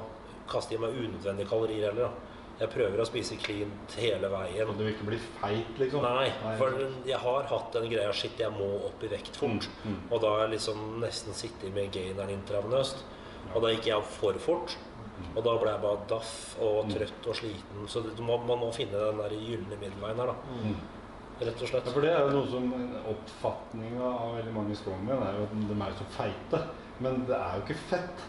kaste 0.50 0.76
i 0.76 0.82
meg 0.82 0.94
unødvendige 0.98 1.50
kalorier 1.50 1.90
heller. 1.90 2.10
da. 2.10 2.28
Jeg 2.62 2.70
prøver 2.70 3.02
å 3.02 3.06
spise 3.10 3.38
cleant 3.42 3.94
hele 3.98 4.30
veien. 4.30 4.70
Du 4.78 4.84
vil 4.84 4.92
ikke 4.94 5.08
bli 5.08 5.18
feit, 5.40 5.72
liksom? 5.82 6.04
Nei, 6.06 6.28
for 6.60 6.76
jeg 7.10 7.18
har 7.24 7.48
hatt 7.50 7.72
den 7.74 7.88
greia 7.90 8.12
Shit, 8.14 8.38
jeg 8.38 8.54
må 8.54 8.68
opp 8.86 9.02
i 9.02 9.10
vekt 9.10 9.40
fort. 9.40 9.66
Mm, 9.82 9.96
mm. 9.96 10.12
Og 10.12 10.22
da 10.22 10.34
har 10.36 10.44
jeg 10.46 10.54
liksom 10.60 10.84
nesten 11.02 11.34
sittet 11.34 11.74
med 11.74 11.90
gaineren 11.96 12.30
intravenøst. 12.36 13.02
Og 13.56 13.64
da 13.64 13.72
gikk 13.74 13.88
jeg 13.90 13.98
opp 13.98 14.12
for 14.14 14.38
fort. 14.44 14.76
Og 15.36 15.44
da 15.46 15.54
ble 15.62 15.72
jeg 15.74 15.84
bare 15.86 16.08
daff 16.12 16.34
og 16.62 16.90
trøtt 16.92 17.28
og 17.32 17.38
sliten. 17.42 17.86
Så 17.92 18.04
det, 18.06 18.16
man, 18.20 18.44
man 18.50 18.60
må 18.66 18.72
finne 18.76 19.00
den 19.08 19.22
der 19.24 19.38
gylne 19.38 19.78
middelveien 19.82 20.20
her, 20.24 20.34
da. 20.34 20.58
Mm. 20.66 20.76
Rett 21.42 21.64
og 21.66 21.72
slett. 21.72 21.88
Ja, 21.90 21.94
for 21.96 22.06
det 22.06 22.12
er 22.14 22.22
jo 22.28 22.36
noe 22.36 22.50
som 22.52 22.68
Oppfatninga 23.16 24.04
av 24.12 24.36
veldig 24.38 24.54
mange 24.54 24.76
strongmen 24.78 25.24
er 25.26 25.40
jo 25.40 25.48
at 25.48 25.56
de 25.72 25.80
er 25.88 25.98
så 26.02 26.06
feite. 26.18 26.60
Men 27.02 27.24
det 27.30 27.38
er 27.38 27.58
jo 27.58 27.64
ikke 27.66 27.80
fett. 27.90 28.28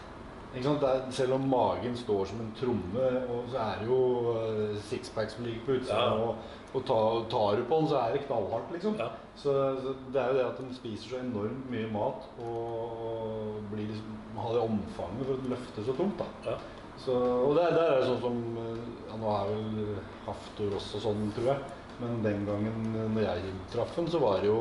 Ikke 0.53 0.65
sant? 0.67 0.81
Det 0.81 0.89
er, 0.89 1.05
selv 1.17 1.35
om 1.37 1.45
magen 1.49 1.95
står 1.97 2.27
som 2.29 2.41
en 2.43 2.51
tromme, 2.57 3.05
og 3.33 3.47
så 3.49 3.57
er 3.63 3.79
det 3.81 3.87
jo 3.89 3.99
eh, 4.37 4.75
sixpack 4.89 5.31
som 5.33 5.45
ligger 5.47 5.63
på 5.65 5.77
utsida, 5.79 5.97
Ja. 5.97 6.27
og, 6.27 6.59
og 6.73 6.83
ta, 6.89 6.97
tar 7.29 7.57
du 7.57 7.63
på 7.69 7.79
den, 7.79 7.87
så 7.89 7.97
er 8.03 8.13
det 8.13 8.21
knallhardt, 8.27 8.69
liksom. 8.73 8.97
Ja. 9.01 9.07
Så, 9.37 9.53
så 9.81 9.95
det 10.13 10.21
er 10.21 10.29
jo 10.29 10.37
det 10.37 10.45
at 10.45 10.61
de 10.61 10.75
spiser 10.77 11.09
så 11.15 11.21
enormt 11.23 11.69
mye 11.73 11.89
mat 11.93 12.27
og, 12.45 13.01
og 13.09 13.57
blir 13.71 13.89
liksom, 13.89 14.13
har 14.37 14.53
det 14.53 14.61
omfanget 14.67 15.25
for 15.25 15.33
å 15.41 15.51
løfte 15.55 15.85
så 15.89 15.95
tungt. 15.97 16.21
da. 16.21 16.51
Ja. 16.51 16.57
Så, 17.01 17.13
og 17.47 17.55
der, 17.57 17.71
der 17.75 17.89
er 17.91 17.99
det 17.99 18.07
sånn 18.07 18.21
som 18.21 18.37
eh, 18.61 18.83
ja, 19.09 19.15
Nå 19.19 19.31
er 19.33 19.49
vel 19.49 19.95
Haftor 20.27 20.75
også 20.77 21.01
sånn, 21.03 21.25
tror 21.35 21.49
jeg. 21.51 21.59
Men 21.99 22.19
den 22.23 22.45
gangen 22.47 22.93
eh, 22.95 23.07
når 23.15 23.25
jeg 23.27 23.53
traff 23.73 23.95
den, 23.97 24.07
så 24.13 24.19
var 24.23 24.39
det 24.43 24.47
jo 24.51 24.59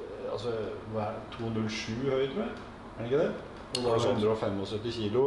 eh, 0.00 0.26
altså, 0.32 0.52
hva 0.94 1.08
er 1.08 1.16
det, 1.18 1.38
207 1.38 2.04
høy, 2.10 2.26
tror 2.34 2.44
jeg. 2.44 2.52
Er 2.52 3.00
det 3.00 3.08
ikke 3.10 3.22
det? 3.24 3.30
Og 3.70 3.82
da 3.84 3.90
Noe 3.90 3.98
det 4.02 4.14
175 4.18 4.94
kilo 4.98 5.24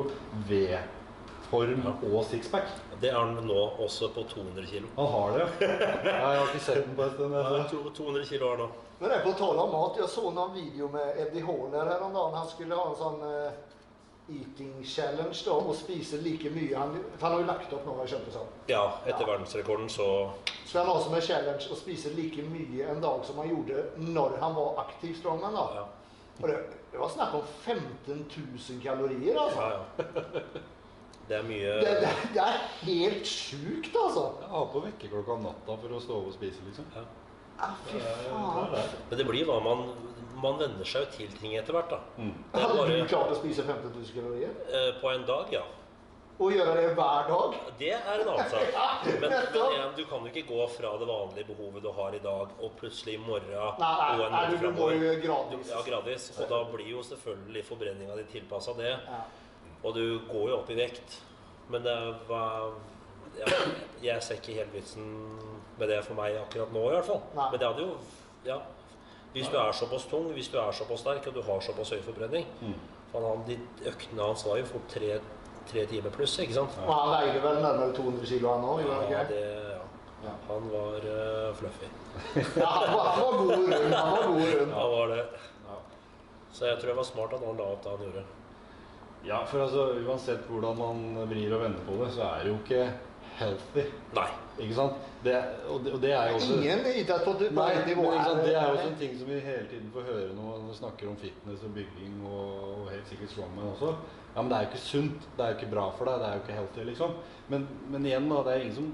V-form 0.49 1.83
Ja. 1.85 1.93
og 2.11 2.25
sixpack. 2.27 2.71
Det 3.01 3.09
er 3.11 3.17
han 3.19 3.35
nå 3.47 3.59
også 3.83 4.09
på 4.15 4.23
200 4.31 4.65
kilo. 4.69 4.87
Han 4.97 5.07
har 5.11 5.37
det, 5.37 5.45
ja. 5.67 6.15
Jeg 6.15 6.39
har 6.39 6.47
ikke 6.49 6.63
sett 6.63 6.85
den 6.87 6.95
på 6.97 7.03
en 7.07 7.13
stund. 7.17 7.33
Ja, 7.35 7.43
Altså. 7.43 7.83
to- 7.83 7.93
200 8.03 8.25
kilo 8.29 8.49
har 8.49 8.57
han 8.57 8.65
nå. 8.65 8.71
Men 8.99 9.09
det 9.09 9.17
er 9.17 9.23
på 9.25 9.33
tale 9.39 9.59
om 9.65 9.71
mat, 9.75 9.97
jeg 9.99 10.07
så 10.13 10.29
noen 10.31 10.53
video 10.55 10.87
med 10.93 11.17
Eddie 11.19 11.43
Horner 11.43 11.89
her 11.91 12.03
om 12.05 12.13
dagen. 12.15 12.37
Han 12.39 12.47
skulle 12.47 12.77
ha 12.79 12.85
en 12.91 12.99
sånn 12.99 13.23
eh, 13.27 13.51
eating 14.29 14.83
challenge 14.87 15.41
da, 15.45 15.51
og 15.51 15.75
spise 15.75 16.17
like 16.23 16.49
mye. 16.55 16.75
Han, 16.77 16.93
for 17.17 17.27
han 17.27 17.31
har 17.35 17.41
jo 17.41 17.47
lagt 17.47 17.73
opp 17.73 17.85
nå, 17.85 17.95
har 17.97 18.05
jeg 18.07 18.13
skjønt 18.13 18.25
det 18.29 18.33
sånn. 18.37 18.51
Ja, 18.71 18.83
etter 19.05 19.25
Ja. 19.25 19.31
verdensrekorden 19.33 19.89
så 19.89 20.07
Så 20.65 20.79
han 20.79 20.87
har 20.87 21.01
som 21.01 21.13
en 21.13 21.21
challenge 21.21 21.67
å 21.71 21.75
spise 21.75 22.13
like 22.15 22.41
mye 22.49 22.87
en 22.89 23.01
dag 23.01 23.25
som 23.25 23.37
han 23.37 23.49
gjorde 23.49 23.83
når 23.97 24.37
han 24.39 24.55
var 24.55 24.79
aktiv 24.85 25.15
strongman 25.19 25.53
da? 25.53 25.65
Ja, 25.75 25.83
Og 26.41 26.47
det, 26.49 26.55
det 26.91 26.99
var 26.99 27.09
snakk 27.09 27.33
om 27.33 27.41
15 27.65 28.25
000 28.69 28.81
kalorier, 28.81 29.37
altså. 29.37 29.61
ja. 29.61 29.81
ja. 29.97 30.61
Det 31.27 31.37
er 31.37 31.43
mye 31.47 31.75
Det, 31.79 31.91
det, 32.01 32.09
det 32.33 32.41
er 32.41 32.57
helt 32.83 33.27
sjukt, 33.27 33.93
altså. 33.95 34.23
Jeg 34.41 34.49
har 34.49 34.65
på 34.73 34.81
vekkerklokka 34.83 35.31
om 35.37 35.45
natta 35.47 35.77
for 35.83 35.93
å 35.95 36.01
stå 36.03 36.17
opp 36.17 36.31
og 36.31 36.33
spise, 36.35 36.63
liksom. 36.67 36.85
ja. 36.95 37.03
Ah, 37.63 37.75
fy 37.85 37.99
faen. 37.99 38.73
Men 39.09 39.17
det 39.19 39.25
blir 39.29 39.45
hva 39.45 39.59
man 39.63 39.85
Man 40.43 40.59
venner 40.59 40.87
seg 40.87 41.05
jo 41.05 41.11
til 41.17 41.37
ting 41.39 41.55
etter 41.59 41.75
hvert, 41.75 41.93
da. 41.93 42.01
Mm. 42.17 42.33
Hadde 42.55 42.75
bare, 42.79 42.97
du 42.99 43.07
klart 43.07 43.31
å 43.31 43.39
spise 43.39 43.63
15 43.63 43.93
000 43.93 44.11
kalorier? 44.17 44.53
Uh, 44.67 44.91
På 44.99 45.13
en 45.13 45.25
dag, 45.29 45.51
ja. 45.53 45.63
Og 46.41 46.49
gjøre 46.49 46.73
det 46.79 46.85
hver 46.97 47.27
dag? 47.29 47.57
Det 47.77 47.91
er 47.93 48.21
en 48.23 48.29
annen 48.31 48.49
sak. 48.49 48.71
Ja, 48.73 48.87
Men, 49.05 49.19
men 49.21 49.35
igjen, 49.53 49.91
du 49.97 50.01
kan 50.09 50.25
jo 50.25 50.31
ikke 50.31 50.45
gå 50.49 50.65
fra 50.73 50.95
det 50.99 51.07
vanlige 51.07 51.45
behovet 51.51 51.85
du 51.85 51.91
har 51.93 52.17
i 52.17 52.21
dag, 52.23 52.55
og 52.59 52.73
plutselig 52.79 53.19
i 53.19 53.21
morgen 53.21 53.53
Nei, 53.53 53.91
nei, 54.17 54.29
nei 54.33 54.41
du, 54.49 54.57
du 54.63 54.71
må 54.79 54.89
jo 54.95 55.13
gradvis. 55.21 55.69
Ja, 55.69 55.83
gradvis. 55.85 56.31
Og 56.39 56.49
da 56.49 56.63
blir 56.73 56.89
jo 56.89 57.05
selvfølgelig 57.05 57.63
forbrenninga 57.69 58.17
di 58.17 58.25
tilpassa 58.33 58.73
det. 58.79 58.95
Ja. 58.97 59.21
Og 59.83 59.95
du 59.95 60.03
går 60.31 60.49
jo 60.49 60.57
opp 60.57 60.73
i 60.73 60.79
vekt. 60.79 61.19
Men 61.71 61.85
det 61.85 61.97
var 62.27 62.73
ja, 63.37 63.47
Jeg 64.03 64.23
ser 64.23 64.41
ikke 64.41 64.57
helt 64.57 64.73
vitsen 64.75 65.05
med 65.79 65.89
det 65.89 66.01
for 66.05 66.17
meg 66.17 66.35
akkurat 66.41 66.73
nå, 66.73 66.87
i 66.89 66.95
hvert 66.97 67.07
fall. 67.11 67.21
Men 67.37 67.59
det 67.59 67.69
hadde 67.69 67.85
jo 67.87 67.93
Ja. 68.43 68.59
Hvis 69.33 69.47
du 69.49 69.55
er 69.57 69.71
såpass 69.73 70.05
tung, 70.09 70.27
hvis 70.33 70.47
du 70.53 70.57
er 70.61 70.71
såpass 70.71 70.99
sterk 71.01 71.27
og 71.27 71.33
du 71.33 71.41
har 71.41 71.59
såpass 71.61 71.89
høy 71.95 72.01
forbrenning 72.05 72.45
Mm. 72.61 72.73
for 73.11 73.27
han, 73.29 73.43
de 73.47 73.57
Øktene 73.89 74.21
hans 74.27 74.45
var 74.45 74.57
jo 74.57 74.65
fort 74.65 74.87
tre, 74.89 75.19
tre 75.71 75.85
timer 75.85 76.09
pluss, 76.13 76.37
ikke 76.39 76.53
sant? 76.53 76.77
Og 76.85 76.93
han 76.93 77.09
veide 77.15 77.41
vel 77.43 77.61
nærmere 77.63 77.93
200 77.97 78.25
kilo, 78.29 78.49
han 78.53 78.63
òg? 78.63 78.83
Ja, 78.87 78.99
Ja, 79.17 79.23
det, 79.29 79.41
ja. 80.23 80.33
Han 80.49 80.69
var 80.71 80.97
uh, 81.03 81.55
fluffy. 81.55 81.89
ja, 82.61 82.69
han 82.69 82.93
var, 82.97 83.09
han 83.09 83.23
var 83.25 83.37
god 83.37 83.51
rund. 83.51 83.93
Han 83.93 84.11
var 84.11 84.27
god 84.27 84.53
rund. 84.59 84.71
Ja, 84.71 84.87
var 84.95 85.07
det. 85.15 85.17
Ja. 85.67 85.77
Så 86.53 86.65
jeg 86.65 86.77
tror 86.79 86.87
det 86.93 86.95
var 86.97 87.03
smart 87.03 87.33
at 87.33 87.45
han 87.47 87.57
la 87.57 87.63
opp 87.73 87.83
det 87.83 87.89
han 87.97 88.05
gjorde. 88.07 88.23
Ja, 89.25 89.41
for 89.47 89.63
altså, 89.63 89.83
uansett 90.03 90.45
hvordan 90.49 90.77
man 90.77 91.27
vrir 91.29 91.53
og 91.55 91.61
vender 91.63 91.83
på 91.87 91.97
det, 92.03 92.11
så 92.13 92.21
er 92.27 92.43
det 92.43 92.51
jo 92.53 92.57
ikke 92.59 92.87
healthy. 93.39 93.85
Nei. 94.15 94.29
Ikke 94.61 94.75
sant? 94.77 95.05
Det, 95.23 95.33
og, 95.65 95.79
det, 95.81 95.93
og 95.95 96.01
det 96.03 96.11
er 96.13 96.27
jo 96.29 96.35
også 96.37 96.57
Ingen 96.59 96.83
idrett 96.91 97.23
på, 97.25 97.31
på 97.39 97.45
Nei, 97.57 97.69
det 97.73 97.95
er 97.95 98.41
det 98.43 98.51
er 98.53 98.67
jo 98.67 98.75
også 98.75 98.89
en 98.91 98.99
ting 98.99 99.15
som 99.17 99.31
vi 99.31 99.39
hele 99.41 99.63
tiden 99.71 99.87
får 99.93 100.03
høre 100.11 100.35
når 100.35 100.59
man 100.67 100.75
snakker 100.77 101.09
om 101.09 101.15
fitness 101.17 101.63
og 101.65 101.71
bygging 101.77 102.19
og, 102.27 102.51
og 102.75 102.91
helt 102.91 103.07
sikkert 103.09 103.33
strongman 103.33 103.71
også. 103.71 103.89
Ja, 104.35 104.41
men 104.41 104.49
det 104.51 104.57
er 104.57 104.63
jo 104.65 104.69
ikke 104.71 104.83
sunt. 104.83 105.21
Det 105.37 105.43
er 105.45 105.49
jo 105.51 105.57
ikke 105.59 105.73
bra 105.73 105.85
for 105.97 106.03
deg. 106.09 106.15
Det 106.19 106.25
er 106.27 106.33
jo 106.35 106.41
ikke 106.43 106.59
healthy, 106.59 106.81
liksom. 106.89 107.11
Men, 107.53 107.61
men 107.93 108.01
igjen, 108.09 108.29
da. 108.29 108.37
Det 108.45 108.51
er 108.53 108.59
ingen 108.63 108.79
som 108.79 108.87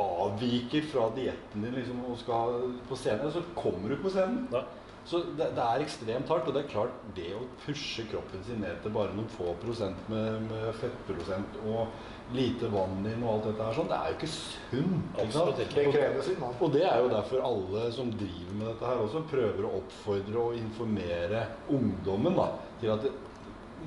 avviker 0.00 0.86
fra 0.88 1.10
dietten 1.16 1.66
din 1.66 1.76
liksom, 1.76 2.00
og 2.08 2.16
skal 2.22 2.56
på 2.88 2.96
scenen, 2.96 3.28
så 3.34 3.44
kommer 3.58 3.92
du 3.92 3.98
på 4.00 4.12
scenen. 4.14 4.46
Nei. 4.54 4.64
Så 5.08 5.22
det, 5.38 5.46
det 5.56 5.64
er 5.64 5.82
ekstremt 5.82 6.28
hardt. 6.28 6.48
Og 6.50 6.54
det 6.54 6.62
er 6.64 6.70
klart, 6.70 6.96
det 7.16 7.30
å 7.36 7.46
pushe 7.64 8.04
kroppen 8.10 8.42
sin 8.44 8.60
ned 8.60 8.82
til 8.84 8.92
bare 8.92 9.14
noen 9.16 9.30
få 9.32 9.54
prosent 9.62 10.10
med, 10.12 10.42
med 10.50 10.68
fettprosent 10.82 11.56
og 11.64 11.88
lite 12.36 12.68
vann 12.68 13.06
inn 13.08 13.22
og 13.24 13.30
alt 13.32 13.46
dette 13.48 13.68
her 13.70 13.76
sånn, 13.78 13.88
det 13.88 13.96
er 13.96 14.10
jo 14.10 14.16
ikke 14.18 14.30
sunt. 14.34 15.22
Absolutt 15.22 15.62
ikke. 15.64 16.02
Sin. 16.26 16.44
Og 16.50 16.74
det 16.74 16.84
er 16.84 17.00
jo 17.00 17.08
derfor 17.12 17.46
alle 17.48 17.86
som 17.96 18.12
driver 18.12 18.58
med 18.58 18.66
dette 18.68 18.90
her 18.90 19.00
også, 19.06 19.24
prøver 19.30 19.64
å 19.64 19.72
oppfordre 19.80 20.44
og 20.44 20.60
informere 20.60 21.46
ungdommen 21.72 22.36
da, 22.36 22.50
til 22.82 22.92
at 22.92 23.06
det, 23.06 23.14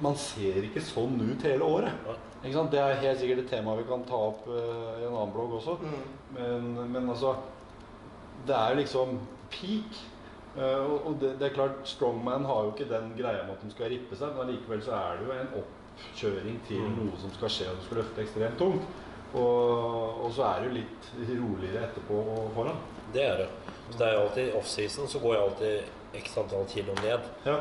man 0.01 0.15
ser 0.17 0.63
ikke 0.65 0.81
sånn 0.81 1.19
ut 1.21 1.45
hele 1.45 1.67
året. 1.67 2.11
Ikke 2.41 2.55
sant? 2.55 2.71
Det 2.73 2.79
er 2.81 3.01
helt 3.03 3.19
sikkert 3.21 3.43
et 3.43 3.51
tema 3.51 3.75
vi 3.77 3.85
kan 3.85 4.05
ta 4.07 4.17
opp 4.31 4.47
uh, 4.49 4.95
i 4.97 5.05
en 5.05 5.11
annen 5.11 5.33
blogg 5.35 5.59
også. 5.59 5.77
Mm. 5.83 5.99
Men, 6.37 6.71
men 6.95 7.09
altså 7.11 7.35
Det 8.47 8.55
er 8.57 8.79
liksom 8.79 9.19
peak. 9.53 9.99
Eh, 10.57 10.89
og 11.07 11.13
det, 11.21 11.35
det 11.39 11.47
er 11.49 11.53
klart, 11.55 11.77
strongman 11.87 12.43
har 12.45 12.65
jo 12.65 12.73
ikke 12.73 12.89
den 12.89 13.13
greia 13.17 13.45
med 13.47 13.53
at 13.55 13.61
de 13.63 13.71
skal 13.71 13.89
rippe 13.93 14.17
seg, 14.19 14.33
men 14.35 14.47
allikevel 14.49 14.81
så 14.83 14.97
er 14.97 15.21
det 15.21 15.27
jo 15.29 15.37
en 15.37 15.53
oppkjøring 15.61 16.57
til 16.67 16.81
Mm. 16.81 16.97
noe 16.97 17.21
som 17.21 17.31
skal 17.37 17.49
skje, 17.55 17.69
og 17.71 17.79
du 17.79 17.85
skal 17.87 18.01
løfte 18.01 18.21
ekstremt 18.25 18.57
tungt. 18.59 18.83
Og, 19.31 20.25
og 20.25 20.31
så 20.35 20.43
er 20.43 20.59
det 20.59 20.67
jo 20.67 20.75
litt 20.81 21.09
roligere 21.39 21.85
etterpå 21.87 22.17
og 22.33 22.51
foran. 22.55 22.81
Det 23.15 23.23
er 23.23 23.37
det. 23.45 23.49
Så 23.91 23.97
det 23.99 24.07
er 24.07 24.13
jo 24.17 24.21
alltid 24.25 24.53
offseason, 24.59 25.07
så 25.07 25.19
går 25.23 25.33
jeg 25.37 25.43
alltid 25.47 26.19
x 26.19 26.33
antall 26.41 26.65
kilo 26.67 26.93
ned. 26.99 27.27
Ja. 27.47 27.55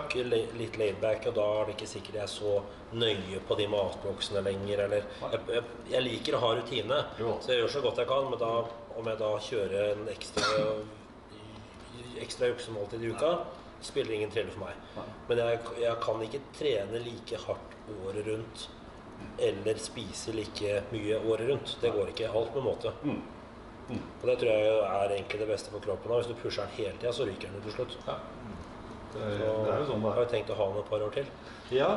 Litt 0.58 0.76
laidback, 0.78 1.28
og 1.30 1.36
da 1.38 1.44
er 1.60 1.68
det 1.70 1.76
ikke 1.76 1.86
sikkert 1.92 2.18
jeg 2.18 2.22
er 2.26 2.32
så 2.32 2.56
nøye 2.98 3.38
på 3.46 3.54
de 3.58 3.68
matboksene 3.70 4.42
lenger. 4.42 4.82
Eller 4.88 5.06
jeg, 5.30 5.40
jeg, 5.54 5.62
jeg 5.92 6.02
liker 6.08 6.34
å 6.34 6.42
ha 6.42 6.50
rutine, 6.58 6.98
Jo. 7.22 7.36
så 7.38 7.52
jeg 7.54 7.62
gjør 7.62 7.74
så 7.76 7.82
godt 7.86 8.02
jeg 8.02 8.10
kan. 8.10 8.30
Men 8.32 8.42
da, 8.42 8.50
om 8.98 9.10
jeg 9.12 9.20
da 9.22 9.30
kjører 9.46 9.92
en 9.92 10.08
ekstra 10.10 10.50
ekstra 12.22 12.46
øksemåltid 12.54 13.02
i 13.04 13.10
uka, 13.14 13.32
spiller 13.82 14.12
ingen 14.18 14.30
trille 14.30 14.50
for 14.52 14.66
meg. 14.66 14.74
Nei. 14.96 15.04
Men 15.28 15.38
jeg, 15.44 15.60
jeg 15.80 15.96
kan 16.04 16.22
ikke 16.26 16.40
trene 16.58 16.98
like 17.04 17.38
hardt 17.46 17.76
året 18.06 18.26
rundt 18.26 18.68
eller 19.38 19.76
spise 19.80 20.32
like 20.32 20.82
mye 20.92 21.18
året 21.28 21.48
rundt. 21.50 21.76
Det 21.80 21.92
går 21.92 22.08
ikke. 22.14 22.28
Alt 22.32 22.54
med 22.54 22.64
måte. 22.64 22.92
Mm. 23.04 23.20
Mm. 23.90 24.02
Og 24.20 24.26
det 24.28 24.36
tror 24.38 24.50
jeg 24.52 24.74
er 24.86 25.14
egentlig 25.16 25.40
det 25.40 25.48
beste 25.50 25.70
for 25.72 25.82
kroppen. 25.84 26.12
Hvis 26.14 26.28
du 26.30 26.34
pusher 26.42 26.62
den 26.68 26.76
hele 26.76 26.96
tida, 27.00 27.12
så 27.12 27.26
ryker 27.28 27.48
den 27.52 27.62
til 27.64 27.72
slutt. 27.78 27.96
Ja. 28.06 28.18
Det, 29.12 29.20
er- 29.26 29.38
Så 29.40 29.48
det 29.66 29.72
er 29.74 29.80
jo 29.80 29.86
sånn 29.90 30.02
det 30.04 30.10
har 30.12 30.16
er. 30.20 30.22
jeg 30.22 30.30
tenkt 30.36 30.50
å 30.54 30.56
ha 30.60 30.66
den 30.70 30.78
et 30.84 30.90
par 30.90 31.02
år 31.02 31.10
til. 31.16 31.26
Ja. 31.74 31.88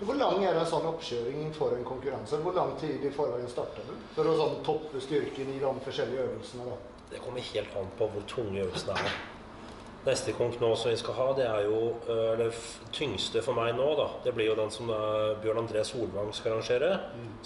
Hvor 0.00 0.16
lang 0.18 0.42
er 0.44 0.56
en 0.58 0.66
sånn 0.66 0.86
oppkjøring 0.88 1.52
for 1.54 1.74
en 1.76 1.84
konkurranse? 1.84 2.38
Hvor 2.42 2.54
lang 2.56 2.72
tid 2.80 3.04
i 3.04 3.10
forveien 3.14 3.48
starter 3.48 3.84
du? 3.88 3.92
For 4.16 4.24
å 4.30 4.34
sånn 4.40 4.56
toppe 4.66 5.00
styrken 5.04 5.52
i 5.54 5.58
de 5.60 5.74
forskjellige 5.84 6.24
øvelsene. 6.30 6.64
da. 6.70 6.76
Det 7.14 7.22
kommer 7.22 7.46
helt 7.54 7.78
an 7.78 7.94
på 7.98 8.10
hvor 8.10 8.26
tunge 8.28 8.60
øvelsene 8.64 8.98
er. 8.98 9.14
Neste 10.04 10.34
konk 10.36 10.58
nå 10.60 10.68
som 10.76 10.90
vi 10.92 10.98
skal 11.00 11.16
ha, 11.16 11.26
det 11.38 11.44
er 11.48 11.62
jo 11.64 11.78
det 12.36 12.50
tyngste 12.92 13.40
for 13.40 13.56
meg 13.56 13.70
nå, 13.78 13.86
da. 13.96 14.10
Det 14.26 14.34
blir 14.36 14.50
jo 14.50 14.56
den 14.58 14.72
som 14.74 14.90
Bjørn 15.40 15.62
André 15.62 15.80
Solvang 15.88 16.28
skal 16.36 16.58
arrangere. 16.58 16.90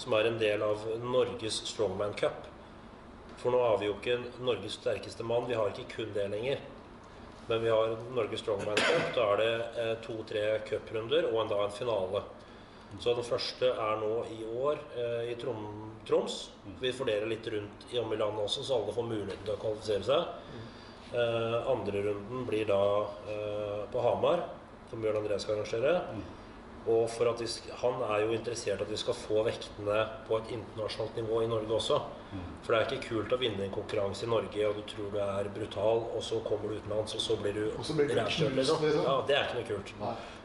Som 0.01 0.17
er 0.17 0.27
en 0.27 0.41
del 0.41 0.65
av 0.65 0.83
Norges 0.99 1.61
Strongman 1.69 2.17
Cup. 2.19 2.49
For 3.39 3.55
nå 3.55 3.61
har 3.63 3.77
vi 3.79 3.87
jo 3.87 3.95
ikke 3.95 4.17
Norges 4.43 4.75
sterkeste 4.81 5.23
mann. 5.23 5.47
Vi 5.47 5.55
har 5.55 5.71
ikke 5.71 5.87
kun 5.93 6.11
det 6.17 6.27
lenger. 6.33 6.59
Men 7.47 7.63
vi 7.63 7.71
har 7.71 7.95
Norges 8.11 8.43
Strongman 8.43 8.75
Cup. 8.75 9.07
Da 9.15 9.29
er 9.33 9.39
det 9.39 9.53
eh, 9.83 9.93
to-tre 10.03 10.43
cuprunder 10.67 11.29
og 11.31 11.39
en, 11.45 11.53
da 11.53 11.63
en 11.63 11.77
finale. 11.77 12.25
Så 12.97 13.13
den 13.13 13.23
første 13.23 13.69
er 13.69 13.99
nå 14.01 14.23
i 14.33 14.39
år 14.63 14.79
eh, 14.97 15.29
i 15.31 15.35
Trom 15.39 15.61
Troms. 16.07 16.39
Vi 16.81 16.91
fordeler 16.95 17.29
litt 17.29 17.45
rundt 17.53 17.85
i 17.93 17.99
om 18.01 18.09
i 18.13 18.17
landet 18.17 18.41
også, 18.47 18.63
så 18.65 18.79
alle 18.79 18.95
får 18.95 19.05
muligheten 19.11 19.45
til 19.45 19.53
å 19.53 19.61
kvalifisere 19.61 20.03
seg. 20.07 20.57
Eh, 21.13 21.69
andre 21.69 22.01
runden 22.09 22.43
blir 22.49 22.65
da 22.69 22.81
eh, 23.29 23.85
på 23.93 24.01
Hamar. 24.03 24.43
som 24.89 25.01
Bjørn 25.01 25.21
André 25.21 25.37
skal 25.39 25.59
arrangere. 25.59 25.99
Og 26.89 27.03
for 27.11 27.27
at 27.29 27.41
vi, 27.43 27.45
han 27.83 27.99
er 28.07 28.23
jo 28.23 28.31
interessert 28.33 28.79
i 28.81 28.85
at 28.85 28.89
vi 28.89 28.97
skal 28.97 29.13
få 29.13 29.43
vektene 29.45 29.97
på 30.25 30.37
et 30.39 30.49
internasjonalt 30.55 31.15
nivå 31.19 31.43
i 31.43 31.49
Norge 31.51 31.75
også. 31.75 31.97
For 32.63 32.73
det 32.73 32.79
er 32.79 32.85
ikke 32.95 33.09
kult 33.09 33.33
å 33.35 33.37
vinne 33.41 33.65
en 33.67 33.73
konkurranse 33.75 34.25
i 34.25 34.29
Norge, 34.31 34.63
og 34.65 34.75
du 34.79 34.81
tror 34.89 35.11
du 35.13 35.17
er 35.21 35.49
brutal, 35.53 36.05
og 36.15 36.23
så 36.25 36.39
kommer 36.45 36.69
du 36.73 36.79
utenlands, 36.79 37.13
og 37.15 37.21
så 37.21 37.37
blir 37.41 37.53
du 37.53 37.63
rævkjørt, 38.23 38.55
liksom. 38.57 38.81
Ja, 39.05 39.15
det 39.27 39.35
er 39.37 39.45
ikke 39.45 39.59
noe 39.59 39.69
kult. 39.75 39.93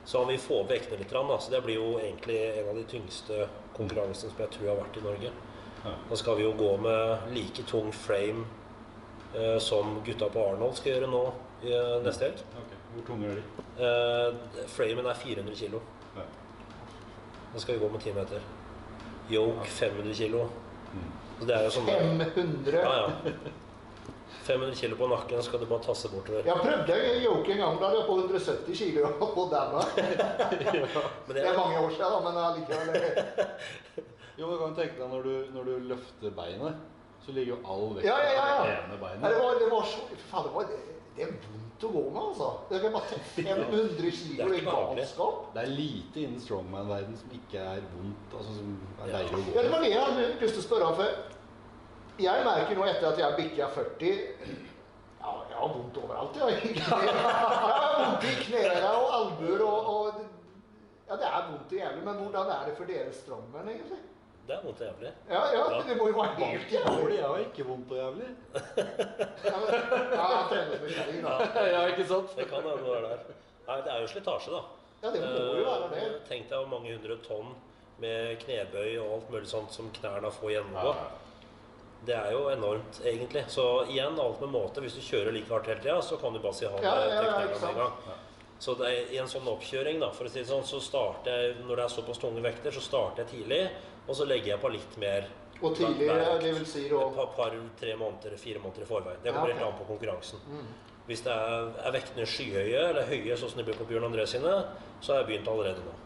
Så 0.04 0.20
han 0.20 0.28
vil 0.28 0.40
få 0.40 0.60
opp 0.60 0.70
vektene 0.70 1.00
litt, 1.00 1.12
da. 1.12 1.38
så 1.40 1.52
det 1.52 1.62
blir 1.64 1.78
jo 1.80 1.98
egentlig 1.98 2.36
en 2.58 2.68
av 2.68 2.76
de 2.76 2.84
tyngste 2.88 3.46
konkurransene 3.76 4.32
som 4.32 4.42
jeg 4.44 4.52
tror 4.56 4.68
har 4.68 4.80
vært 4.82 4.98
i 5.00 5.04
Norge. 5.04 5.32
Da 6.08 6.16
skal 6.16 6.36
vi 6.36 6.44
jo 6.44 6.52
gå 6.56 6.76
med 6.80 7.32
like 7.32 7.64
tung 7.68 7.92
frame 7.92 8.44
eh, 9.34 9.58
som 9.58 9.98
gutta 10.04 10.28
på 10.32 10.44
Arnold 10.52 10.78
skal 10.78 10.94
gjøre 10.94 11.10
nå 11.12 11.24
i 11.64 11.72
eh, 11.76 11.96
neste 12.04 12.28
helg. 12.28 12.44
Okay. 12.62 12.78
Hvor 12.94 13.06
tunge 13.10 13.32
er 13.32 13.40
de? 13.40 13.64
Eh, 13.88 14.64
framen 14.72 15.08
er 15.10 15.18
400 15.20 15.58
kilo. 15.58 15.82
Ja. 16.16 16.24
Da 17.54 17.64
skal 17.64 17.76
vi 17.76 17.84
gå 17.84 17.90
med 17.92 18.00
10 18.00 18.16
meter. 18.16 18.48
Yoke 19.30 19.68
500 19.68 20.14
kilo. 20.14 20.48
Mm. 20.94 21.12
Så 21.40 21.50
det 21.50 21.58
er 21.58 21.68
jo 21.68 21.74
sånn 21.76 21.92
500. 21.92 22.80
Ja, 22.80 22.96
ja. 23.02 23.44
500 24.44 24.74
kilo 24.80 24.96
på 25.00 25.08
nakken 25.10 25.42
skal 25.46 25.62
du 25.62 25.66
bare 25.70 25.82
tasse 25.86 26.08
bortover. 26.12 26.44
Jeg 26.46 26.56
prøvde 26.62 26.98
yoke 27.24 27.52
en 27.54 27.62
gang. 27.64 27.78
Da 27.80 27.90
jeg 27.94 28.06
på 28.10 28.16
170 28.20 28.78
kilo 28.78 29.12
på 29.20 29.44
dæma. 29.52 29.84
Men 29.98 31.36
Det 31.36 31.36
det 31.36 31.46
er 31.48 31.56
mange 31.58 31.78
år 31.80 31.90
siden, 31.96 32.10
da, 32.12 32.18
men 32.26 32.42
allikevel. 32.48 32.90
Jo, 34.38 34.48
du 34.50 34.56
kan 34.58 34.72
tenke 34.74 34.98
deg 34.98 35.10
når 35.12 35.22
du, 35.22 35.34
når 35.54 35.66
du 35.68 35.74
løfter 35.92 36.32
beinet, 36.34 36.80
så 37.22 37.30
ligger 37.36 37.52
jo 37.54 37.58
all 37.70 37.84
vekta 37.94 38.08
Ja, 38.08 38.16
ja, 38.18 38.32
ja, 38.34 38.46
ja. 38.50 38.56
på 38.58 38.64
det 38.66 38.72
ene 38.74 38.88
Nei, 38.88 38.96
det 38.96 39.02
beinet. 39.04 39.36
var, 39.44 39.60
det 39.60 39.68
var 39.70 39.84
så 39.92 40.00
Faen, 40.30 40.48
det 40.48 40.54
var 40.56 40.66
det 41.14 41.22
er 41.22 41.30
vondt 41.44 41.84
å 41.86 41.90
gå 41.94 42.00
med, 42.10 42.18
altså. 42.32 42.48
Det 42.66 42.80
er 42.80 42.94
bare 42.96 43.18
500 43.36 43.94
Det 44.00 44.10
kilo 44.18 44.48
i 44.58 44.64
galskap. 44.66 45.36
Det 45.54 45.62
er 45.62 45.70
lite 45.70 46.24
innen 46.24 46.42
strongman-verden 46.42 47.14
som 47.20 47.36
ikke 47.38 47.62
er 47.76 47.86
vondt, 47.92 48.34
altså 48.34 48.56
som 48.58 48.74
er 49.04 49.12
deilig 49.14 49.38
å 49.38 49.44
Ja, 49.54 49.62
det 49.62 49.70
var 49.76 49.86
det 49.86 49.92
jeg 49.92 50.02
hadde 50.08 50.26
lyst 50.42 50.58
til 50.58 50.64
å 50.64 50.66
spørre 50.66 50.88
om. 50.90 50.98
For 50.98 51.33
jeg 52.18 52.44
merker 52.46 52.78
nå 52.78 52.84
etter 52.86 53.08
at 53.10 53.18
jeg 53.18 53.36
bikka 53.40 53.66
40 53.74 54.10
Ja, 55.24 55.32
jeg 55.48 55.56
har 55.58 55.68
vondt 55.72 55.96
overalt. 55.98 56.36
Jeg, 56.36 56.74
jeg 56.76 56.84
har 56.84 57.94
vondt 57.98 58.24
i 58.28 58.34
knærne 58.44 58.90
og 59.00 59.14
albuer 59.18 59.62
og, 59.66 59.92
og 59.94 60.24
Ja, 61.08 61.16
det 61.20 61.28
er 61.28 61.46
vondt 61.50 61.72
og 61.72 61.78
jævlig, 61.78 62.02
men 62.04 62.14
hvordan 62.22 62.50
er 62.54 62.66
det 62.68 62.76
for 62.76 62.84
dere 62.88 63.12
strongmen, 63.12 63.68
egentlig? 63.68 63.98
det 64.46 64.52
er 64.54 64.60
vondt 64.64 64.80
og 64.80 64.86
jævlig. 64.86 65.10
Ja, 65.30 65.40
ja, 65.56 65.64
det 65.88 65.96
må 65.96 66.06
jo 66.08 66.14
være 66.20 66.34
helt 66.40 66.72
jævlig. 66.72 67.16
jeg 67.16 67.26
har 67.26 67.36
ikke 67.46 67.64
vondt 67.68 67.90
og 67.92 67.96
jævlig. 67.96 68.28
Ja, 68.54 69.56
men, 69.60 69.70
ja, 70.12 70.26
jeg 70.32 70.44
trener 70.50 70.76
som 70.76 70.84
en 70.84 70.94
kjerring, 70.96 71.20
da. 71.24 71.34
Ja, 71.74 71.84
ikke 71.92 72.06
sant? 72.08 72.34
Det 72.36 72.46
kan 72.50 72.60
hende 72.60 72.74
det 72.84 72.96
er 72.98 73.06
der. 73.08 73.22
Nei, 73.68 73.76
det 73.86 73.92
er 73.94 74.00
jo 74.04 74.10
slitasje, 74.12 74.52
da. 74.52 74.60
Ja, 75.02 75.12
det 75.14 75.20
må 75.24 75.56
jo 75.60 75.64
være 75.70 75.88
det. 75.94 76.02
Eh, 76.02 76.18
Tenk 76.28 76.50
deg 76.50 76.58
hvor 76.60 76.68
mange 76.74 76.92
hundre 76.92 77.16
tonn 77.24 77.54
med 78.04 78.36
knebøy 78.44 78.98
og 79.00 79.14
alt 79.16 79.30
mulig 79.32 79.48
sånt 79.48 79.72
som 79.72 79.88
knærne 79.96 80.32
får 80.36 80.52
gjennomgå. 80.58 80.92
Det 82.04 82.14
er 82.14 82.32
jo 82.34 82.48
enormt, 82.52 83.00
egentlig. 83.04 83.44
Så 83.48 83.64
igjen, 83.88 84.18
alt 84.20 84.40
med 84.40 84.52
måte. 84.52 84.82
Hvis 84.84 84.98
du 84.98 85.00
kjører 85.04 85.32
like 85.32 85.48
hardt 85.52 85.70
hele 85.70 85.80
tida, 85.80 86.00
så 86.04 86.18
kan 86.20 86.34
du 86.34 86.40
bare 86.42 86.56
si 86.56 86.66
ha 86.68 86.76
det 86.76 86.84
Ja, 86.84 86.94
ja, 87.00 87.06
til 87.08 87.62
ja, 87.62 87.68
en 87.70 87.78
gang. 87.80 88.20
Så 88.58 88.74
det 88.78 88.90
er, 88.90 89.08
i 89.12 89.18
en 89.20 89.28
sånn 89.28 89.48
oppkjøring, 89.50 89.98
da, 90.00 90.10
for 90.14 90.28
å 90.28 90.32
si 90.32 90.40
det 90.40 90.48
sånn, 90.48 90.64
så 90.68 90.80
starter 90.80 91.32
jeg 91.32 91.64
når 91.64 91.80
det 91.80 91.86
er 91.86 91.94
såpass 91.94 92.20
tunge 92.22 92.44
vekter, 92.44 92.72
så 92.72 92.82
starter 92.84 93.24
jeg 93.24 93.30
tidlig, 93.32 93.62
og 94.06 94.16
så 94.16 94.28
legger 94.28 94.54
jeg 94.54 94.62
på 94.62 94.70
litt 94.72 94.96
mer 95.00 95.26
Og 95.60 95.76
tidligere, 95.76 96.38
det 96.42 96.52
vil 96.58 96.66
si 96.68 96.84
et 96.86 97.16
par, 97.16 97.30
par, 97.36 97.56
tre 97.80 97.96
måneder, 97.96 98.36
fire 98.40 98.62
måneder 98.62 98.84
i 98.84 98.88
forveien. 98.88 99.20
Det 99.22 99.32
kommer 99.32 99.52
Ja, 99.52 99.54
okay. 99.54 99.64
helt 99.64 99.72
an 99.72 99.78
på 99.80 99.88
konkurransen. 99.92 100.44
Hvis 101.06 101.24
det 101.24 101.32
er, 101.32 101.68
er 101.84 101.92
vektene 101.92 102.26
skyhøye, 102.28 102.86
eller 102.90 103.08
høye 103.08 103.36
sånn 103.36 103.52
som 103.52 103.60
de 103.60 103.66
blir 103.68 103.76
på 103.80 103.88
Bjørn 103.88 104.08
André 104.08 104.24
sine, 104.28 104.54
så 105.00 105.12
har 105.12 105.22
jeg 105.22 105.30
begynt 105.32 105.50
allerede 105.52 105.84
nå. 105.84 105.98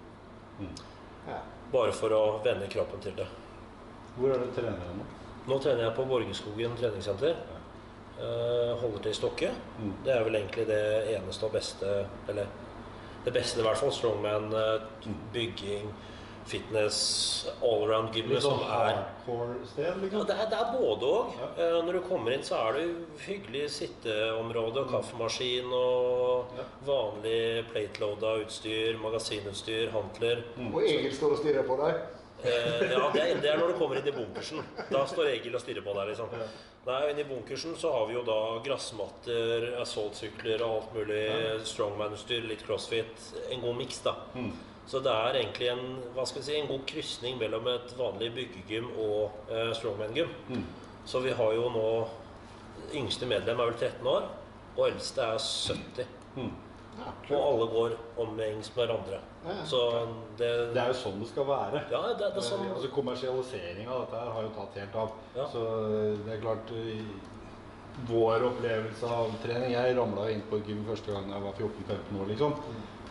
ja. 1.28 1.40
Bare 1.72 1.92
for 1.92 2.14
å 2.16 2.22
vende 2.44 2.66
kroppen 2.72 3.02
til 3.04 3.14
det. 3.18 3.26
Hvor 4.16 4.34
er 4.34 4.42
det 4.42 4.54
trener 4.56 4.94
nå? 4.98 5.06
Nå 5.48 5.56
trener 5.64 5.86
jeg 5.86 5.94
på 5.96 6.04
Borgerskogen 6.08 6.74
treningssenter. 6.78 7.38
Eh, 8.18 8.72
holder 8.80 9.04
til 9.04 9.12
i 9.14 9.16
Stokke. 9.16 9.50
Mm. 9.78 9.92
Det 10.04 10.12
er 10.14 10.24
vel 10.26 10.34
egentlig 10.40 10.66
det 10.66 10.82
eneste 11.14 11.46
og 11.46 11.52
beste 11.54 11.92
Eller 12.28 12.48
det 13.24 13.32
beste, 13.34 13.60
i 13.60 13.66
hvert 13.66 13.78
fall. 13.78 13.92
Strongman, 13.94 14.48
eh, 14.54 15.08
bygging, 15.34 15.88
fitness, 16.48 16.98
allround-gymmet 17.62 18.38
Litt 18.38 18.42
som 18.42 18.58
sånn 18.58 18.70
er 18.72 18.90
Ja, 18.90 19.94
liksom? 20.02 20.26
det, 20.26 20.34
er, 20.34 20.46
det 20.50 20.58
er 20.58 20.70
både 20.80 21.10
òg. 21.12 21.32
Ja. 21.58 21.68
Når 21.84 21.92
du 21.92 22.00
kommer 22.08 22.32
inn, 22.32 22.42
så 22.46 22.56
er 22.68 22.78
det 22.78 22.86
hyggelig 23.26 23.66
sitteområde 23.76 24.80
og 24.84 24.90
kaffemaskin 24.94 25.68
og 25.76 26.54
Ja. 26.56 26.64
vanlig 26.88 27.66
plateloada 27.72 28.38
utstyr, 28.44 28.96
magasinutstyr, 29.02 29.90
hantler. 29.92 30.42
Og 30.72 30.80
Egil 30.82 31.12
står 31.14 31.36
og 31.36 31.38
stirrer 31.42 31.68
på 31.68 31.76
deg. 31.84 32.00
Eh, 32.42 32.92
ja, 32.92 33.10
det 33.14 33.22
er, 33.22 33.40
det 33.42 33.50
er 33.50 33.58
når 33.58 33.72
du 33.72 33.78
kommer 33.80 33.98
inn 33.98 34.08
i 34.08 34.14
bunkersen. 34.14 34.62
Da 34.92 35.02
står 35.10 35.32
Egil 35.32 35.56
og 35.58 35.62
stirrer 35.62 35.82
på 35.82 35.94
deg. 35.96 36.12
liksom. 36.12 36.34
Nei, 36.86 36.98
Inne 37.10 37.24
i 37.24 37.28
bunkersen 37.28 37.74
så 37.76 37.90
har 37.96 38.06
vi 38.08 38.14
jo 38.14 38.22
da 38.26 38.38
gressmatter, 38.64 39.66
assaultsykler 39.82 40.62
og 40.64 40.76
alt 40.76 40.94
mulig 40.96 41.24
strongman-utstyr, 41.68 42.46
litt 42.48 42.62
crossfit. 42.66 43.26
En 43.50 43.64
god 43.64 43.76
miks, 43.80 44.00
da. 44.06 44.14
Mm. 44.38 44.52
Så 44.88 45.02
det 45.04 45.12
er 45.12 45.40
egentlig 45.42 45.68
en, 45.68 45.82
hva 46.14 46.24
skal 46.24 46.40
vi 46.40 46.46
si, 46.46 46.54
en 46.56 46.70
god 46.70 46.86
krysning 46.88 47.36
mellom 47.42 47.66
et 47.74 47.90
vanlig 47.98 48.30
byggegym 48.38 48.88
og 48.94 49.50
eh, 49.52 49.74
strongman-gym. 49.76 50.30
Mm. 50.48 50.64
Så 51.08 51.20
vi 51.24 51.34
har 51.36 51.52
jo 51.56 51.68
nå 51.74 51.90
Yngste 52.94 53.26
medlem 53.28 53.58
er 53.60 53.68
vel 53.68 53.74
13 53.76 54.06
år, 54.08 54.28
og 54.78 54.84
eldste 54.86 55.20
er 55.20 55.40
70. 55.42 56.06
Mm. 56.38 56.52
Ja, 56.98 57.36
Og 57.36 57.42
alle 57.48 57.66
går 57.72 57.96
omgjengs 58.24 58.70
med 58.76 58.80
hverandre. 58.86 59.20
Ja. 59.46 59.56
Så 59.64 59.80
det, 60.38 60.48
Det 60.74 60.82
er 60.82 60.88
jo 60.92 60.96
sånn 60.98 61.20
det 61.22 61.28
skal 61.30 61.46
være. 61.48 61.82
Ja, 61.92 62.00
det, 62.08 62.18
det 62.18 62.42
er 62.42 62.46
sånn 62.48 62.66
Altså 62.74 62.90
Kommersialiseringa 62.94 63.90
av 63.94 64.04
dette 64.06 64.22
har 64.34 64.42
jo 64.48 64.52
tatt 64.56 64.78
helt 64.82 64.96
av. 65.04 65.12
Ja. 65.36 65.46
Så 65.52 65.64
det 66.26 66.36
er 66.36 66.40
klart 66.42 66.72
Vår 68.08 68.44
opplevelse 68.46 69.08
av 69.10 69.32
trening 69.42 69.72
Jeg 69.74 69.96
ramla 69.98 70.28
inn 70.30 70.42
på 70.50 70.60
et 70.60 70.68
gym 70.70 70.84
første 70.86 71.10
gang 71.14 71.32
jeg 71.32 71.42
var 71.42 71.56
14-15 71.58 72.20
år, 72.22 72.28
liksom. 72.30 72.52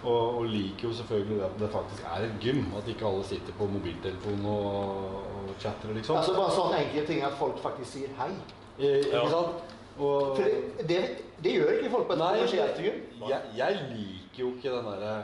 Og, 0.07 0.37
og 0.37 0.45
liker 0.47 0.87
jo 0.87 0.93
selvfølgelig 0.95 1.39
det 1.41 1.45
at 1.47 1.57
det 1.59 1.69
faktisk 1.73 2.05
er 2.07 2.27
et 2.27 2.37
gym. 2.43 2.61
At 2.77 2.87
ikke 2.87 3.07
alle 3.09 3.23
sitter 3.27 3.55
på 3.57 3.67
mobiltelefonen 3.73 4.45
og, 4.45 5.17
og 5.49 5.49
chatter, 5.59 5.91
liksom. 5.97 6.19
Altså 6.21 6.35
bare 6.37 6.53
sånn 6.55 6.75
enkle 6.77 7.03
ting 7.09 7.23
at 7.27 7.35
folk 7.39 7.57
faktisk 7.63 7.97
sier 7.97 8.13
hei. 8.19 8.29
Eh, 8.77 9.01
Ja. 9.09 9.23
Ikke 9.23 9.33
sant? 9.33 9.73
Og, 9.97 10.35
For 10.37 10.43
det, 10.43 10.85
det, 10.89 10.99
det 11.43 11.55
gjør 11.57 11.73
ikke 11.79 11.89
folk 11.95 12.07
på 12.11 12.13
et 12.13 12.21
Nei, 12.21 12.33
kommersielt 12.37 12.83
jeg, 12.83 13.41
jeg 13.57 13.81
liker 13.95 14.43
jo 14.43 14.51
ikke 14.57 14.75
den 14.77 14.85
derre 14.91 15.15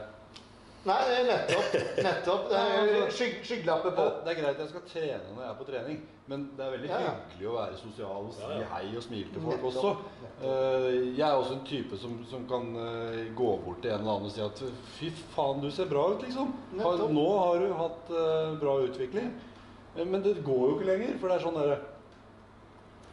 Nei, 0.84 0.98
er 1.16 1.22
nettopp. 1.24 1.76
nettopp. 2.04 2.42
Det 2.50 2.58
er 2.60 3.06
Skygg, 3.16 3.36
skyggelapper 3.48 3.94
på. 3.96 4.02
Det 4.26 4.34
er 4.34 4.36
greit 4.42 4.58
jeg 4.60 4.68
skal 4.68 4.82
trene 4.90 5.30
når 5.32 5.40
jeg 5.40 5.48
er 5.48 5.54
på 5.56 5.64
trening, 5.70 6.00
men 6.28 6.42
det 6.58 6.66
er 6.66 6.74
veldig 6.74 6.90
Ja, 6.90 6.98
hyggelig 7.06 7.46
å 7.48 7.54
være 7.56 7.78
sosial 7.80 8.26
og 8.28 8.34
si 8.36 8.42
Ja, 8.44 8.58
ja. 8.60 8.66
hei 8.74 8.90
og 8.98 9.06
smile 9.06 9.30
til 9.32 9.46
folk 9.46 9.64
Nettopp, 9.64 10.02
også. 10.02 10.26
Eh, 10.44 10.90
jeg 11.16 11.24
er 11.24 11.38
også 11.38 11.56
en 11.56 11.64
type 11.70 12.00
som, 12.02 12.18
som 12.28 12.44
kan 12.50 12.68
eh, 12.82 13.22
gå 13.38 13.48
bort 13.64 13.80
til 13.80 13.94
en 13.94 14.02
eller 14.04 14.12
annen 14.18 14.28
og 14.28 14.34
si 14.36 14.44
at 14.44 14.60
fy 14.98 15.08
faen, 15.32 15.64
du 15.64 15.70
ser 15.72 15.88
bra 15.88 16.04
ut, 16.12 16.20
liksom. 16.26 16.52
Nettopp. 16.76 17.16
nå 17.16 17.26
har 17.38 17.64
du 17.64 17.72
hatt 17.80 18.12
eh, 18.20 18.52
bra 18.60 18.76
utvikling. 18.84 19.32
Eh, 19.96 20.04
Men 20.04 20.20
det 20.26 20.36
går 20.44 20.62
jo 20.68 20.76
ikke 20.76 20.90
lenger, 20.92 21.16
for 21.16 21.32
det 21.32 21.38
er 21.40 21.46
sånn 21.48 21.60
derre 21.62 21.80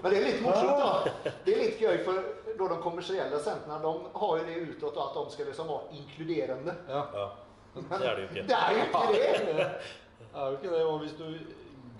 Men 0.02 0.12
det 0.14 0.20
er 0.20 0.26
litt 0.26 0.42
morsomt, 0.44 0.82
da. 0.82 1.32
Det 1.46 1.54
er 1.54 1.62
litt 1.66 1.82
gøy, 1.82 1.98
for 2.06 2.20
da 2.58 2.68
de 2.74 2.78
kommersielle 2.84 3.40
sentrene 3.44 3.80
de 3.84 3.94
har 4.22 4.38
jo 4.40 4.46
det 4.48 4.58
utåt 4.72 4.98
at 5.04 5.18
de 5.18 5.24
skal 5.36 5.50
liksom 5.52 5.72
være 5.72 5.98
inkluderende. 6.02 6.76
Ja. 6.90 7.04
Ja. 7.16 7.28
Det 7.76 7.98
er 7.98 8.16
det 8.16 8.24
jo 8.24 8.30
ikke. 8.30 8.46
Det 8.50 8.58
er 8.60 8.78
jo 8.78 8.86
ikke 8.86 9.04
det! 9.16 9.68
Det 10.32 10.40
er 10.40 10.48
jo 10.48 10.58
ikke 10.58 10.70
det. 10.72 10.84
Og 10.88 11.00
hvis 11.02 11.14
du 11.20 11.26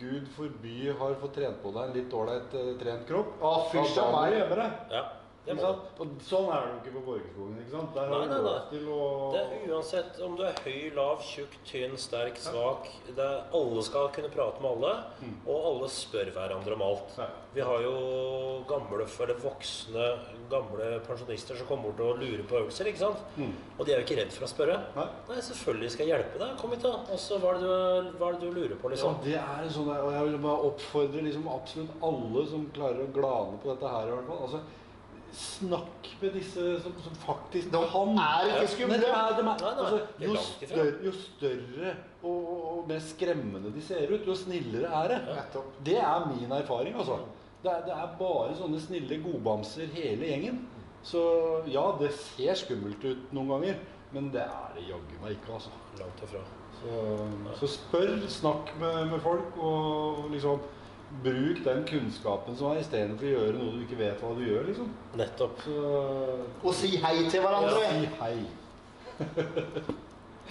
Gud 0.02 0.28
forby 0.34 0.76
har 0.98 1.16
fått 1.22 1.34
trent 1.36 1.58
på 1.62 1.72
deg 1.76 1.90
en 1.90 1.96
litt 1.98 2.14
ålreit 2.16 2.54
eh, 2.58 2.70
trent 2.80 3.04
kropp, 3.10 3.34
Ja, 3.42 3.52
da 3.96 4.06
må 4.14 4.22
du 4.26 4.36
gjemme 4.38 4.58
deg. 4.58 4.78
Ja, 4.96 5.02
Og 5.42 6.02
sånn 6.22 6.50
er 6.54 6.68
det 6.68 6.70
jo 6.70 6.78
ikke 6.78 6.92
på 6.94 7.02
Borgerskogen. 7.08 7.56
ikke 7.64 7.72
sant? 7.74 7.96
Der 7.96 8.12
har 8.12 8.20
Nei, 8.22 8.28
nei, 8.30 8.42
nei. 8.46 8.60
til 8.70 8.90
å 8.94 9.06
Det 9.34 9.40
er 9.42 9.72
uansett 9.74 10.20
om 10.22 10.36
du 10.38 10.44
er 10.46 10.60
høy, 10.62 10.92
lav, 10.94 11.24
tjukk, 11.26 11.56
tynn, 11.66 11.96
sterk, 11.98 12.38
svak. 12.38 12.86
Det 13.08 13.18
er, 13.26 13.40
alle 13.58 13.82
skal 13.82 14.12
kunne 14.14 14.30
prate 14.30 14.62
med 14.62 14.70
alle, 14.76 14.92
og 15.48 15.66
alle 15.72 15.90
spør 15.90 16.30
hverandre 16.36 16.78
om 16.78 16.84
alt. 16.86 17.16
Ja. 17.18 17.28
Vi 17.56 17.66
har 17.66 17.82
jo 17.82 17.96
gamle, 18.70 19.08
eller 19.26 19.42
voksne, 19.42 20.06
gamle 20.52 20.92
pensjonister 21.08 21.58
som 21.58 21.68
kommer 21.68 21.90
bort 21.90 22.06
og 22.06 22.22
lurer 22.22 22.46
på 22.48 22.60
øvelser. 22.62 22.92
ikke 22.92 23.02
sant? 23.02 23.24
Mm. 23.36 23.56
Og 23.80 23.86
de 23.86 23.96
er 23.96 24.00
jo 24.04 24.06
ikke 24.06 24.20
redd 24.22 24.36
for 24.38 24.46
å 24.46 24.52
spørre. 24.52 24.78
Nei. 24.96 25.08
Nei, 25.32 25.40
selvfølgelig 25.50 25.90
skal 25.96 26.06
jeg 26.06 26.14
hjelpe 26.16 26.44
deg. 26.44 26.54
Kom 26.62 26.76
hit, 26.76 26.86
da. 26.86 26.94
Og 27.10 27.20
så 27.20 27.40
hva 27.42 27.56
hva 27.58 28.30
er 28.30 28.38
det 28.38 28.46
du 28.46 28.54
lurer 28.54 28.78
på, 28.78 28.94
liksom? 28.94 29.18
Ja, 29.26 29.42
det 29.58 29.72
er 29.72 29.74
sånn 29.74 29.90
og 29.90 30.14
jeg 30.14 30.30
vil 30.30 30.38
bare 30.46 30.70
oppfordre 30.70 31.26
liksom 31.26 31.50
absolutt 31.52 31.98
alle 32.06 32.46
som 32.54 32.70
klarer 32.78 33.04
å 33.08 33.12
glane 33.12 33.58
på 33.58 33.74
dette 33.74 33.90
her. 33.90 34.08
i 34.08 34.16
hvert 34.16 34.30
fall. 34.30 34.46
Altså, 34.46 34.62
snakk 35.32 36.08
med 36.22 36.34
disse 36.36 36.64
som, 36.84 36.96
som 37.04 37.16
faktisk 37.24 37.72
De 37.72 37.82
kan. 37.92 38.18
er 38.20 38.50
ikke 38.50 38.72
skumle. 38.74 38.98
de 38.98 39.12
altså, 39.52 40.00
jo, 40.20 40.36
større, 40.36 40.96
jo 41.06 41.12
større 41.12 41.94
og, 42.24 42.50
og, 42.72 42.82
mer 42.90 43.00
skremmende 43.00 43.72
de 43.74 43.82
ser 43.82 44.12
ut, 44.12 44.28
jo 44.28 44.36
snillere 44.36 44.92
er 45.04 45.14
det. 45.14 45.38
Det 45.86 45.98
er 45.98 46.28
min 46.34 46.52
erfaring, 46.52 46.96
altså. 46.96 47.20
Det 47.64 47.72
er, 47.72 47.86
det 47.86 47.94
er 47.94 48.14
bare 48.20 48.56
sånne 48.58 48.82
snille 48.82 49.22
godbamser 49.24 49.90
hele 49.94 50.30
gjengen. 50.30 50.64
Så 51.06 51.22
ja, 51.70 51.84
det 52.00 52.12
ser 52.18 52.58
skummelt 52.58 53.04
ut 53.06 53.34
noen 53.34 53.56
ganger. 53.56 53.82
Men 54.12 54.28
det 54.34 54.44
er 54.44 54.74
det 54.76 54.90
jaggu 54.90 55.16
meg 55.22 55.38
ikke, 55.38 55.56
altså. 55.56 55.72
Langt 56.00 56.24
ifra. 56.26 56.44
Så, 56.82 57.02
så 57.62 57.70
spør, 57.70 58.16
snakk 58.30 58.74
med, 58.82 59.06
med 59.14 59.22
folk, 59.24 59.58
og 59.58 60.28
liksom 60.34 60.62
bruk 61.24 61.64
den 61.66 61.84
kunnskapen 61.90 62.56
som 62.58 62.72
er, 62.72 62.80
istedenfor 62.82 63.28
å 63.28 63.34
gjøre 63.36 63.58
noe 63.58 63.74
du 63.76 63.82
ikke 63.86 63.98
vet 64.00 64.22
hva 64.24 64.32
du 64.38 64.44
gjør, 64.48 64.64
liksom. 64.72 64.94
Nettopp. 65.20 65.60
Så 65.66 65.76
Og 66.64 66.74
si 66.78 66.96
hei 67.04 67.18
til 67.30 67.42
hverandre. 67.44 67.82
Ja, 67.84 67.92
si 67.92 68.08
hei. 68.22 68.38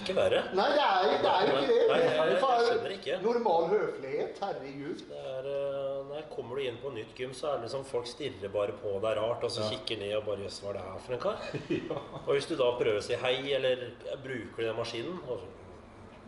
Ikke 0.01 0.15
verre. 0.17 0.39
Nei, 0.57 0.65
det 0.73 0.81
er, 0.81 1.09
det 1.21 1.29
er 1.29 1.43
jo 1.45 1.57
ikke 1.59 1.67
det. 1.67 1.81
Nei, 1.91 1.97
jeg- 2.01 2.11
Det 2.11 2.21
er 2.21 2.29
jeg 2.31 2.39
skjønner 2.67 2.93
ikke. 2.95 3.17
Normal 3.21 3.67
høflighet. 3.69 4.39
Herregud. 4.41 5.01
Det 5.09 5.19
er, 5.31 5.49
eh, 5.51 5.97
nei, 6.09 6.21
kommer 6.35 6.55
du 6.55 6.61
inn 6.63 6.77
på 6.81 6.89
nytt 6.95 7.11
gym, 7.15 7.33
så 7.37 7.51
er 7.51 7.57
det 7.59 7.67
liksom 7.69 7.83
folk 7.85 8.07
stirrer 8.07 8.49
bare 8.49 8.71
på 8.81 8.95
deg 9.03 9.17
rart, 9.19 9.43
og 9.43 9.51
så 9.51 9.67
kikker 9.69 9.99
ned 9.99 10.15
og 10.17 10.25
bare 10.25 10.41
Jøss, 10.47 10.59
hva 10.63 10.69
er 10.69 10.73
det 10.73 10.81
her 10.87 10.97
for 11.05 11.13
en 11.13 11.19
kar? 11.19 11.37
Og 12.25 12.33
hvis 12.33 12.47
du 12.49 12.55
da 12.55 12.71
prøver 12.79 12.97
å 12.97 13.03
si 13.05 13.13
hei, 13.13 13.53
eller 13.53 13.75
bruker 14.23 14.57
du 14.57 14.63
den 14.63 14.75
maskinen 14.79 15.19
og 15.27 15.37
så, 15.37 15.45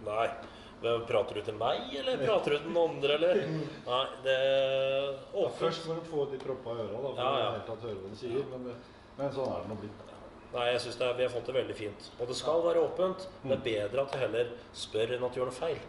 Nei. 0.06 0.28
Prater 1.08 1.38
du 1.40 1.42
til 1.48 1.56
meg, 1.60 1.86
eller 2.00 2.18
prater 2.26 2.52
du 2.52 2.58
til 2.58 2.68
den 2.68 2.80
andre, 2.82 3.14
eller? 3.20 3.38
Nei, 3.88 4.02
det 4.26 4.34
er 4.36 5.12
Ja, 5.34 5.46
først 5.60 5.88
må 5.88 5.96
du 6.00 6.02
få 6.10 6.26
de 6.32 6.40
proppa 6.42 6.76
i 6.76 6.84
øra, 6.84 6.98
da, 6.98 7.12
for 7.14 7.22
Ja, 7.22 7.30
ja. 7.40 7.52
helt 7.58 7.70
tatt 7.72 7.86
høre 7.88 8.02
hva 8.02 8.10
de 8.12 8.20
sier. 8.20 8.44
Men, 8.52 8.68
men 9.18 9.32
sånn 9.36 9.54
er 9.54 9.64
det 9.64 9.72
nå 9.72 9.78
blitt. 9.84 10.04
Nei, 10.54 10.66
jeg 10.70 10.82
synes 10.84 11.00
er, 11.02 11.14
vi 11.18 11.24
har 11.26 11.32
fått 11.34 11.48
det 11.50 11.56
veldig 11.56 11.76
fint. 11.80 12.10
Og 12.20 12.28
det 12.30 12.36
skal 12.38 12.60
være 12.68 12.84
åpent. 12.86 13.24
Det 13.42 13.56
er 13.56 13.64
bedre 13.66 14.04
at 14.04 14.12
du 14.14 14.20
heller 14.22 14.52
spør 14.78 15.16
enn 15.16 15.24
at 15.26 15.34
du 15.34 15.40
gjør 15.42 15.50
noe 15.50 15.58
feil. 15.58 15.80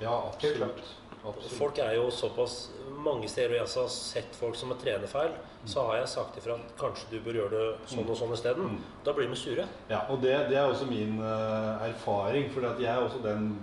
Ja, 0.00 0.14
absolutt. 0.32 0.80
Absolutt. 1.24 1.56
Folk 1.58 1.80
er 1.82 1.96
jo 1.98 2.10
såpass 2.14 2.60
Mange 3.00 3.28
steder 3.32 3.48
hvor 3.48 3.56
jeg 3.56 3.68
har 3.80 3.92
sett 3.94 4.34
folk 4.36 4.56
som 4.60 4.74
trener 4.76 5.08
feil, 5.08 5.30
så 5.64 5.86
har 5.86 6.02
jeg 6.02 6.08
sagt 6.12 6.34
ifra 6.36 6.58
at 6.58 6.74
kanskje 6.76 7.06
du 7.14 7.22
bør 7.24 7.38
gjøre 7.38 7.52
det 7.54 7.88
sånn 7.88 8.10
og 8.12 8.18
sånn 8.18 8.34
isteden. 8.36 8.74
Da 9.06 9.14
blir 9.16 9.30
de 9.30 9.38
sure. 9.40 9.64
Ja, 9.88 10.02
og 10.12 10.20
det, 10.20 10.34
det 10.50 10.58
er 10.60 10.68
også 10.68 10.84
min 10.90 11.16
uh, 11.22 11.80
erfaring. 11.86 12.50
For 12.52 12.66
jeg 12.68 12.90
er 12.92 13.00
også 13.00 13.22
den 13.24 13.54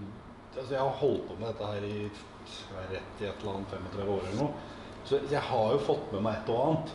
altså 0.58 0.74
Jeg 0.74 0.82
har 0.82 0.98
holdt 1.04 1.28
på 1.28 1.38
med 1.38 1.48
dette 1.52 1.70
her 1.70 1.86
i 1.86 2.00
rett 2.90 3.22
i 3.22 3.28
et 3.30 3.44
eller 3.44 3.60
annet 3.60 3.78
35 3.78 4.12
år 4.16 4.26
eller 4.26 4.40
noe. 4.42 4.66
Så 5.06 5.22
jeg 5.30 5.44
har 5.52 5.72
jo 5.76 5.80
fått 5.86 6.10
med 6.16 6.26
meg 6.26 6.42
et 6.42 6.50
og 6.52 6.64
annet. 6.64 6.94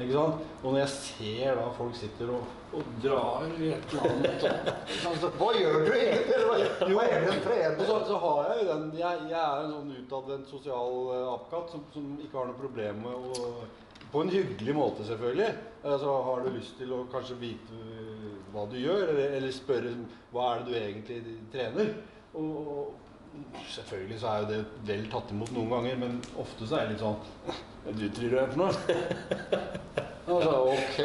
Ikke 0.00 0.14
sant? 0.14 0.44
Og 0.62 0.72
når 0.72 0.78
jeg 0.80 0.92
ser 0.94 1.58
da 1.58 1.64
folk 1.76 1.96
sitter 1.98 2.30
og, 2.32 2.52
og 2.72 2.92
drar 3.02 3.44
i 3.60 3.72
et 3.74 3.90
eller 3.92 4.06
annet 4.08 4.46
sånn, 5.02 5.18
så, 5.20 5.28
Hva 5.36 5.50
gjør 5.58 5.84
du 5.84 5.90
egentlig? 5.92 6.38
Hva, 6.46 7.04
er 7.04 7.26
det 7.26 7.34
en 7.58 7.76
så, 7.82 7.98
så 8.08 8.20
har 8.22 8.48
jeg 8.48 8.62
jo 8.62 8.68
den 8.70 8.86
Jeg, 8.96 9.26
jeg 9.28 9.42
er 9.42 9.66
en 9.66 9.74
sånn 9.74 9.92
utadvendt 9.98 10.48
sosial 10.48 10.96
eh, 11.12 11.26
apekatt 11.34 11.76
som, 11.76 11.84
som 11.92 12.08
ikke 12.24 12.40
har 12.40 12.48
noe 12.48 12.60
problem 12.62 13.04
med 13.04 13.28
å 13.34 13.50
På 14.14 14.24
en 14.24 14.32
hyggelig 14.32 14.74
måte, 14.76 15.04
selvfølgelig. 15.08 15.52
Altså, 15.82 16.16
har 16.26 16.42
du 16.44 16.50
lyst 16.56 16.74
til 16.80 16.90
å 16.92 17.04
kanskje 17.12 17.38
vite 17.40 17.84
hva 18.52 18.66
du 18.68 18.74
gjør, 18.76 19.06
eller, 19.08 19.38
eller 19.38 19.54
spørre 19.56 19.92
hva 20.32 20.50
er 20.50 20.58
det 20.60 20.66
du 20.66 20.74
egentlig 20.76 21.36
trener? 21.52 21.94
Og, 22.36 22.50
og 22.72 23.01
selvfølgelig 23.72 24.18
så 24.22 24.28
er 24.32 24.42
jo 24.42 24.48
det 24.52 24.60
vel 24.88 25.04
tatt 25.12 25.30
imot 25.34 25.52
noen 25.56 25.70
ganger, 25.72 25.96
men 26.02 26.18
ofte 26.42 26.66
så 26.68 26.76
er 26.78 26.86
det 26.86 26.96
litt 26.96 27.04
sånn 27.04 27.20
du 27.98 28.04
tror 28.14 28.30
du 28.30 28.36
er 28.38 28.50
for 28.52 28.60
noe? 28.62 28.72
Altså, 30.32 30.52
ok. 30.70 30.98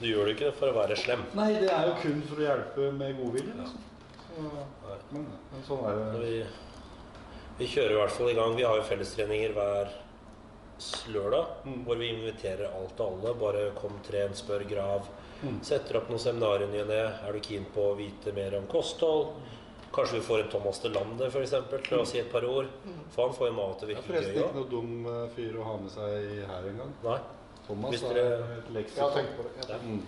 Du 0.00 0.08
gjør 0.08 0.26
det 0.26 0.32
ikke 0.34 0.48
for 0.58 0.72
å 0.72 0.74
være 0.74 0.96
slem. 0.98 1.20
Nei, 1.38 1.52
det 1.62 1.68
er 1.70 1.84
jo 1.86 1.92
kun 2.02 2.18
for 2.26 2.40
å 2.42 2.44
hjelpe 2.48 2.88
med 2.98 3.14
godvilje, 3.20 3.54
liksom. 3.60 3.84
Så, 4.26 4.96
men, 5.14 5.28
men 5.52 5.62
sånn 5.68 5.84
er 5.86 6.00
det. 6.00 6.22
Vi, 6.24 6.40
vi 7.60 7.68
kjører 7.70 7.94
i 7.94 8.00
hvert 8.00 8.16
fall 8.16 8.32
i 8.32 8.34
gang. 8.40 8.56
Vi 8.58 8.66
har 8.66 8.80
jo 8.80 8.88
fellestreninger 8.90 9.54
hver 9.56 9.92
lørdag 11.14 11.46
Mm. 11.62 11.84
hvor 11.86 11.96
vi 12.02 12.08
inviterer 12.10 12.74
alt 12.74 12.98
og 13.00 13.06
alle. 13.22 13.34
Bare 13.38 13.62
kom, 13.78 13.94
tren, 14.02 14.34
spør, 14.34 14.64
grav. 14.66 15.06
Mm. 15.44 15.60
Setter 15.64 16.00
opp 16.00 16.10
noen 16.10 16.18
seminarer 16.26 16.66
i 16.66 16.72
ny 16.72 16.80
og 16.82 16.90
ne. 16.90 17.00
Er 17.28 17.32
du 17.32 17.40
keen 17.46 17.68
på 17.74 17.86
å 17.92 17.96
vite 18.02 18.34
mer 18.34 18.58
om 18.58 18.66
kosthold? 18.66 19.36
Kanskje 19.92 20.14
vi 20.18 20.24
får 20.24 20.40
en 20.40 20.48
Thomas 20.48 20.78
Delander 20.80 21.30
for 21.30 21.42
eksempel, 21.44 21.82
til 21.84 21.98
å 22.00 22.06
si 22.08 22.18
et 22.22 22.30
par 22.32 22.44
ord. 22.48 22.66
For 23.12 23.26
han 23.28 23.34
får 23.36 23.48
jo 23.50 23.54
mat 23.58 23.82
og 23.84 23.88
virker 23.90 24.02
gøy. 24.02 24.08
Det 24.08 24.16
er 24.16 24.32
forresten 24.32 24.42
ikke 24.42 24.56
noe 24.56 24.70
dum 24.72 25.06
eh, 25.12 25.28
fyr 25.36 25.58
å 25.60 25.66
ha 25.68 25.76
med 25.82 25.90
seg 25.92 26.28
her 26.48 26.68
engang. 26.72 26.92
Nei. 27.04 27.18
Thomas 27.66 27.92
Hvis 27.94 28.02
er 28.08 28.14
dere- 28.14 28.58
et 28.58 28.74
Jeg 28.74 28.86
Ja, 28.96 29.06
leksikon. 29.12 29.26
på 29.36 29.42
det. 29.48 29.68
Ja. 29.68 29.76
Mm. 29.84 30.02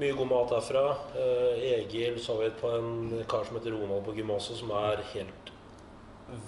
Mye 0.00 0.12
god 0.18 0.26
mat 0.32 0.48
derfra. 0.50 0.84
Eh, 1.14 1.66
Egil 1.78 2.16
så 2.18 2.38
vi 2.40 2.48
på 2.50 2.70
en 2.78 3.24
kar 3.28 3.44
som 3.44 3.56
heter 3.60 3.70
Ronald 3.76 4.04
på 4.08 4.14
gymnaset, 4.16 4.56
som 4.58 4.70
er 4.70 4.96
helt 5.12 5.52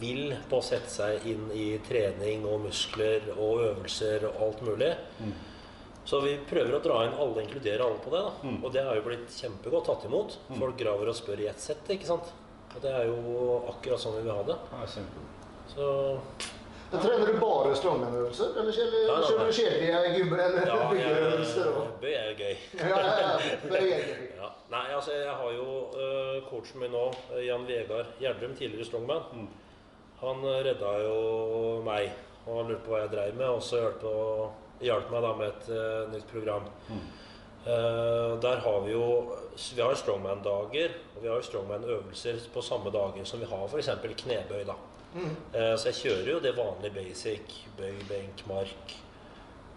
vill 0.01 0.33
på 0.51 0.57
å 0.59 0.65
sette 0.65 0.89
seg 0.91 1.27
inn 1.29 1.51
i 1.55 1.79
trening 1.87 2.47
og 2.49 2.65
muskler 2.65 3.29
og 3.37 3.61
øvelser 3.69 4.25
og 4.31 4.41
alt 4.49 4.63
mulig. 4.63 4.97
Mm. 5.21 5.33
Så 6.07 6.21
vi 6.23 6.37
prøver 6.47 6.77
å 6.77 6.83
dra 6.85 7.01
inn 7.07 7.17
alle, 7.19 7.43
inkludere 7.43 7.83
alle 7.83 7.99
på 8.05 8.11
det. 8.15 8.21
da. 8.23 8.33
Mm. 8.47 8.59
Og 8.65 8.73
det 8.75 8.83
har 8.87 8.95
jo 8.95 9.03
blitt 9.09 9.33
kjempegodt 9.41 9.89
tatt 9.91 10.05
imot. 10.07 10.37
Folk 10.59 10.77
graver 10.79 11.11
og 11.11 11.17
spør 11.19 11.41
i 11.43 11.49
ett 11.51 11.61
sett, 11.61 11.83
ikke 11.91 12.07
sant. 12.07 12.29
Og 12.77 12.83
det 12.85 12.93
er 12.93 13.09
jo 13.09 13.57
akkurat 13.73 13.99
sånn 14.03 14.15
vi 14.21 14.23
vil 14.29 14.37
ha 14.37 14.45
det. 14.47 14.59
Ja. 14.71 14.87
Så 15.75 15.89
Ja. 16.93 17.01
Trener 17.03 17.27
du 17.27 17.39
bare 17.43 17.73
strongman-øvelser, 17.75 18.53
eller 18.61 18.73
kjører 18.77 18.93
Nei, 18.95 19.15
nei, 19.17 19.23
kjører 19.27 19.49
du 19.49 19.57
kjedelige 19.57 20.11
gymmer 20.21 20.43
eller 20.45 20.69
ja, 20.71 20.77
jeg, 20.77 20.91
byggeøvelser 20.93 21.79
bøy 22.05 22.13
er 22.15 22.37
gøy. 22.39 22.53
Ja, 22.79 23.01
ja, 23.03 23.15
ja. 23.19 23.31
Er 23.75 23.87
gøy. 23.91 24.05
Ja. 24.39 24.51
Nei, 24.71 24.85
altså 24.95 25.17
jeg 25.17 25.35
har 25.41 25.51
jo 25.57 25.65
uh, 25.97 26.37
coachen 26.47 26.81
min 26.85 26.95
nå, 26.95 27.03
øh, 27.35 27.43
Jan 27.43 27.67
Vegard 27.67 28.13
Gjerdrum, 28.23 28.55
tidligere 28.55 28.87
strongman. 28.87 29.27
Mm. 29.35 29.49
Han 30.23 30.45
øh, 30.47 30.61
redda 30.69 30.93
jo 31.03 31.17
meg, 31.85 32.15
og 32.47 32.61
han 32.61 32.71
lurte 32.71 32.87
på 32.87 32.95
hva 32.95 33.03
jeg 33.03 33.13
dreiv 33.17 33.35
med, 33.43 33.49
og 33.51 33.67
så 33.67 33.83
hjalp, 33.83 34.07
å- 34.07 34.49
hjalp 34.81 35.11
meg 35.13 35.23
da 35.23 35.31
med 35.37 35.49
et 35.49 35.69
uh, 35.73 36.11
nytt 36.13 36.27
program. 36.33 36.67
Mm. 36.89 37.05
Uh, 37.67 38.37
der 38.43 38.61
har 38.63 38.81
vi 38.85 38.93
jo 38.93 39.07
Vi 39.57 39.81
har 39.83 39.95
strongman-dager, 39.95 40.93
og 41.17 41.23
vi 41.23 41.29
har 41.29 41.41
jo 41.41 41.47
strongman-øvelser 41.49 42.45
på 42.53 42.63
samme 42.63 42.93
dager 42.95 43.25
som 43.25 43.41
vi 43.41 43.49
har 43.49 43.65
f.eks. 43.69 43.89
knebøy. 44.23 44.65
da. 44.69 44.77
Eh, 45.17 45.73
så 45.81 45.89
jeg 45.89 45.97
kjører 46.03 46.27
jo 46.29 46.41
det 46.45 46.53
vanlige 46.59 46.93
basic, 46.93 47.55
bøy, 47.79 47.95
benk, 48.09 48.43
mark. 48.51 48.93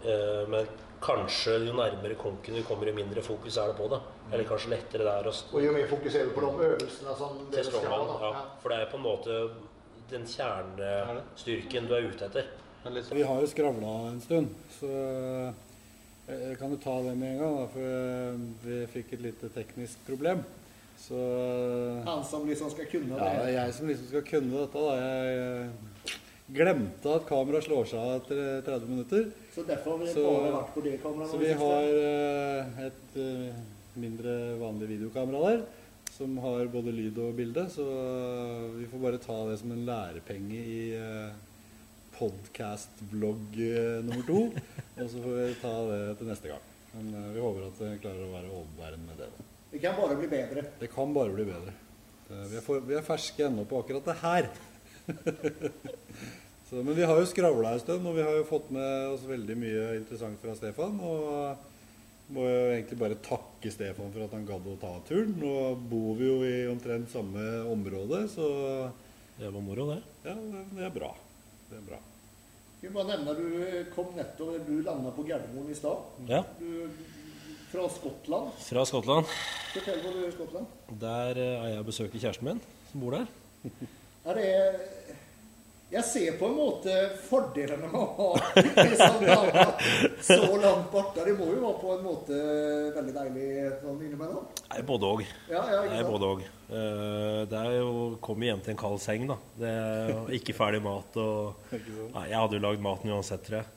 Uh, 0.04 0.44
men 0.52 0.68
kanskje 1.00 1.54
jo 1.64 1.72
nærmere 1.72 2.14
konken 2.20 2.56
du 2.56 2.62
kommer, 2.68 2.88
jo 2.88 2.94
mindre 2.96 3.22
fokus 3.24 3.56
er 3.56 3.72
det 3.72 3.76
på 3.78 3.88
det. 3.88 4.00
Eller 4.30 4.44
kanskje 4.48 4.70
lettere 4.74 5.04
der 5.08 5.28
å 5.28 5.32
st- 5.32 5.54
Og 5.56 5.64
jo 5.64 5.72
mer 5.72 5.88
fokuserer 5.88 6.28
du 6.28 6.34
på 6.36 6.44
de 6.44 6.68
øvelsene 6.68 7.16
som 7.16 7.38
til 7.40 7.56
dere 7.56 7.64
skal 7.64 7.88
ha. 7.88 8.00
da. 8.04 8.18
Ja. 8.26 8.42
For 8.62 8.72
det 8.72 8.78
er 8.80 8.90
på 8.92 9.00
en 9.00 9.06
måte 9.06 9.38
den 10.10 10.26
kjernestyrken 10.28 11.88
du 11.88 11.94
er 11.96 12.08
ute 12.10 12.28
etter. 12.28 12.52
Litt 12.88 13.10
Vi 13.12 13.22
har 13.22 13.40
jo 13.42 13.48
skravla 13.50 13.90
en 14.08 14.20
stund, 14.24 14.54
så 14.72 14.88
eh, 14.88 15.52
jeg 16.30 16.56
kan 16.60 16.72
jo 16.72 16.78
ta 16.80 16.94
det 17.04 17.12
med 17.18 17.34
en 17.34 17.42
gang. 17.42 17.58
Da, 17.58 17.66
for 17.74 17.90
eh, 17.90 18.38
vi 18.64 18.78
fikk 18.94 19.12
et 19.18 19.24
lite 19.26 19.50
teknisk 19.52 20.00
problem. 20.06 20.40
Så 21.00 21.16
Han 22.06 22.24
som 22.24 22.46
liksom 22.48 22.70
skal 22.72 22.88
kunne 22.92 23.16
ja, 23.16 23.28
det 23.40 23.50
er 23.50 23.54
jeg 23.56 23.74
som 23.76 23.88
liksom 23.88 24.08
skal 24.10 24.24
kunne 24.28 24.62
dette. 24.62 24.84
da. 24.86 24.94
Jeg 25.00 25.42
eh, 25.42 26.14
glemte 26.56 27.12
at 27.18 27.28
kameraet 27.28 27.68
slår 27.68 27.90
seg 27.92 28.00
av 28.00 28.14
etter 28.20 28.40
eh, 28.46 28.62
30 28.68 28.88
minutter. 28.94 29.28
Så 29.54 29.64
derfor 29.68 29.96
har 29.96 30.02
vi 30.04 30.14
Så- 30.14 30.24
bare 30.24 30.54
vært 30.56 30.72
på 30.76 30.84
det 30.88 30.96
kameraet. 31.04 31.30
Så 31.34 31.42
vi 31.44 31.52
har 31.60 32.00
eh, 32.00 32.80
et 32.88 33.20
eh, 33.20 33.60
mindre 34.00 34.38
vanlig 34.60 34.88
videokamera 34.96 35.44
der. 35.50 35.62
Som 36.16 36.36
har 36.42 36.66
både 36.72 36.92
lyd 36.92 37.16
og 37.22 37.36
bilde, 37.36 37.62
så 37.72 37.84
vi 38.76 38.88
får 38.90 39.00
bare 39.04 39.20
ta 39.22 39.36
det 39.48 39.58
som 39.60 39.70
en 39.72 39.86
lærepenge 39.86 40.58
i 40.58 40.80
uh, 41.00 41.30
podkast-vlogg 42.20 43.60
eh, 43.66 44.00
nummer 44.04 44.26
to. 44.28 44.42
og 45.00 45.06
så 45.08 45.22
får 45.24 45.38
vi 45.38 45.54
ta 45.62 45.72
det 45.90 46.00
til 46.20 46.30
neste 46.30 46.52
gang. 46.52 46.66
Men 46.94 47.14
eh, 47.16 47.30
vi 47.36 47.44
håper 47.44 47.68
at 47.68 47.80
vi 47.80 47.92
klarer 48.02 48.26
å 48.26 48.34
være 48.34 48.52
overbærende 48.52 49.08
med 49.08 49.22
det. 49.24 49.30
Det 49.70 49.80
kan 49.82 49.96
bare 49.98 50.18
bli 50.18 50.28
bedre. 50.30 50.66
Det 50.80 50.90
kan 50.92 51.14
bare 51.16 51.34
bli 51.34 51.46
bedre. 51.48 51.74
Vi, 52.30 52.58
er 52.58 52.62
for, 52.62 52.82
vi 52.86 52.94
er 52.94 53.06
ferske 53.06 53.46
ennå 53.46 53.64
på 53.66 53.80
akkurat 53.82 54.06
det 54.06 54.16
her. 54.20 54.50
så, 56.68 56.78
men 56.78 56.94
vi 56.94 57.06
har 57.06 57.18
jo 57.18 57.26
skravla 57.26 57.74
en 57.74 57.82
stund, 57.82 58.06
og 58.06 58.14
vi 58.18 58.26
har 58.26 58.36
jo 58.38 58.46
fått 58.46 58.70
med 58.74 59.16
oss 59.16 59.26
veldig 59.26 59.56
mye 59.58 59.86
interessant 59.98 60.38
fra 60.42 60.54
Stefan. 60.58 61.00
Og 61.02 62.34
må 62.34 62.44
jo 62.46 62.60
egentlig 62.70 62.98
bare 63.00 63.18
takke 63.26 63.72
Stefan 63.74 64.12
for 64.14 64.26
at 64.26 64.34
han 64.36 64.46
gadd 64.46 64.68
å 64.70 64.76
ta 64.82 64.92
turen. 65.08 65.34
Nå 65.40 65.54
bor 65.90 66.14
vi 66.18 66.28
jo 66.28 66.36
i 66.46 66.54
omtrent 66.70 67.10
samme 67.10 67.64
område, 67.70 68.26
så 68.30 68.46
Det 69.40 69.48
var 69.48 69.62
moro, 69.64 69.86
det. 69.94 70.02
ja, 70.28 70.34
det, 70.36 70.64
det 70.76 70.84
er 70.84 70.94
bra. 70.94 71.14
Det 71.70 71.78
er 71.78 71.86
bra. 71.86 72.00
Jeg 72.80 72.92
bare 72.94 73.06
nevne 73.12 73.34
Du 73.36 73.90
kom 73.94 74.10
nettopp 74.16 74.66
Du 74.66 74.80
landa 74.82 75.12
på 75.14 75.24
Gardermoen 75.28 75.70
i 75.70 75.76
stad. 75.78 76.06
Ja. 76.28 76.42
Fra 77.70 77.86
Skottland. 77.94 78.50
Fra 78.66 78.84
Skottland. 78.88 79.30
Fortell 79.70 80.00
hvor 80.02 80.16
du 80.16 80.24
er 80.24 80.28
i 80.28 80.34
Skottland. 80.34 80.70
Der 81.00 81.38
eh, 81.38 81.52
er 81.54 81.68
jeg 81.70 81.82
og 81.84 81.86
besøker 81.86 82.18
kjæresten 82.18 82.48
min, 82.48 82.62
som 82.90 83.04
bor 83.04 83.14
der. 83.14 83.28
er 84.24 84.40
det 84.40 84.48
Jeg 85.90 86.06
ser 86.06 86.36
på 86.38 86.46
en 86.46 86.54
måte 86.54 86.92
fordelene 87.26 87.88
med 87.90 87.96
å 87.98 88.04
ha 88.14 88.26
liksom, 88.54 89.24
så 90.22 90.36
langt 90.62 90.86
borte. 90.92 91.24
Det 91.26 91.34
må 91.34 91.48
jo 91.50 91.64
være 91.64 91.80
på 91.80 91.90
en 91.96 92.04
måte 92.04 92.38
veldig 92.94 93.14
deilig 93.16 93.48
sånn 93.80 93.98
innimellom. 94.06 94.44
Nei, 94.68 94.84
både 94.86 95.10
òg. 95.10 95.24
Ja, 95.50 95.64
ja, 95.72 95.82
er 95.98 96.06
både 96.06 96.30
òg. 96.36 96.46
Det 97.50 97.58
er 97.64 97.74
jo 97.80 97.90
komme 98.22 98.46
hjem 98.46 98.62
til 98.62 98.76
en 98.76 98.80
kald 98.84 99.02
seng, 99.02 99.26
da. 99.32 99.40
Det 99.58 99.74
er 99.74 100.32
ikke 100.38 100.54
ferdig 100.54 100.82
mat 100.86 101.18
og 101.18 101.74
Nei, 102.14 102.24
jeg 102.30 102.38
hadde 102.38 102.60
jo 102.60 102.64
lagd 102.68 102.86
maten 102.86 103.10
uansett, 103.16 103.42
tror 103.48 103.62
jeg. 103.64 103.70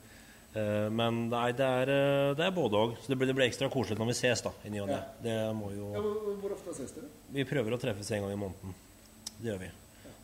Eh, 0.54 0.88
Men 0.94 1.24
nei, 1.32 1.48
det 1.58 1.66
er, 1.66 1.90
eh, 1.90 2.32
det 2.38 2.46
er 2.46 2.54
både 2.54 2.78
òg. 2.78 2.92
Så 3.02 3.10
det 3.10 3.18
blir, 3.18 3.26
det 3.32 3.34
blir 3.40 3.48
ekstra 3.50 3.66
koselig 3.72 3.98
når 3.98 4.12
vi 4.12 4.20
ses, 4.20 4.44
da. 4.46 4.54
I 4.62 4.70
ny 4.70 4.84
og 4.84 4.92
ne. 4.92 5.00
Ja. 5.26 5.48
Hvor 5.58 6.54
ofte 6.54 6.76
ses 6.78 6.94
dere? 6.94 7.10
Vi 7.34 7.46
prøver 7.48 7.74
å 7.74 7.80
treffes 7.82 8.12
en 8.14 8.22
gang 8.28 8.36
i 8.36 8.44
måneden. 8.46 8.76
Det 9.40 9.50
gjør 9.50 9.64
vi. 9.66 9.70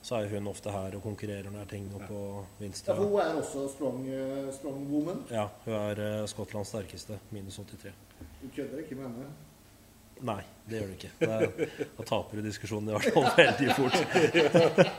Så 0.02 0.16
er 0.16 0.30
hun 0.32 0.46
ofte 0.48 0.72
her 0.72 0.94
og 0.96 1.02
konkurrerer 1.04 1.44
når 1.50 1.58
det 1.58 1.64
er 1.66 1.70
ting 1.74 1.90
oppe 1.92 2.06
på 2.08 2.20
Ja, 2.40 2.44
Vinstra. 2.62 2.94
for 2.96 3.04
hun 3.04 3.20
er 3.20 3.34
også 3.42 3.66
strong, 3.74 3.98
eh, 4.08 4.46
strong 4.56 4.86
woman. 4.88 5.18
Ja, 5.30 5.44
hun 5.66 5.74
er 5.76 6.00
eh, 6.06 6.26
Skottlands 6.30 6.68
sterkeste. 6.72 7.18
Minus 7.30 7.58
83. 7.60 7.92
Du 8.40 8.46
kødder 8.56 8.78
ikke 8.80 8.96
med 8.96 9.10
henne? 9.10 9.26
Nei, 10.20 10.40
det 10.68 10.80
gjør 10.80 10.88
du 10.88 10.94
ikke. 10.96 11.10
Da 11.98 12.04
taper 12.08 12.36
du 12.40 12.42
diskusjonen 12.44 12.88
i 12.88 12.96
hvert 12.96 13.12
fall 13.12 13.28
veldig 13.36 13.76
fort. 13.76 13.96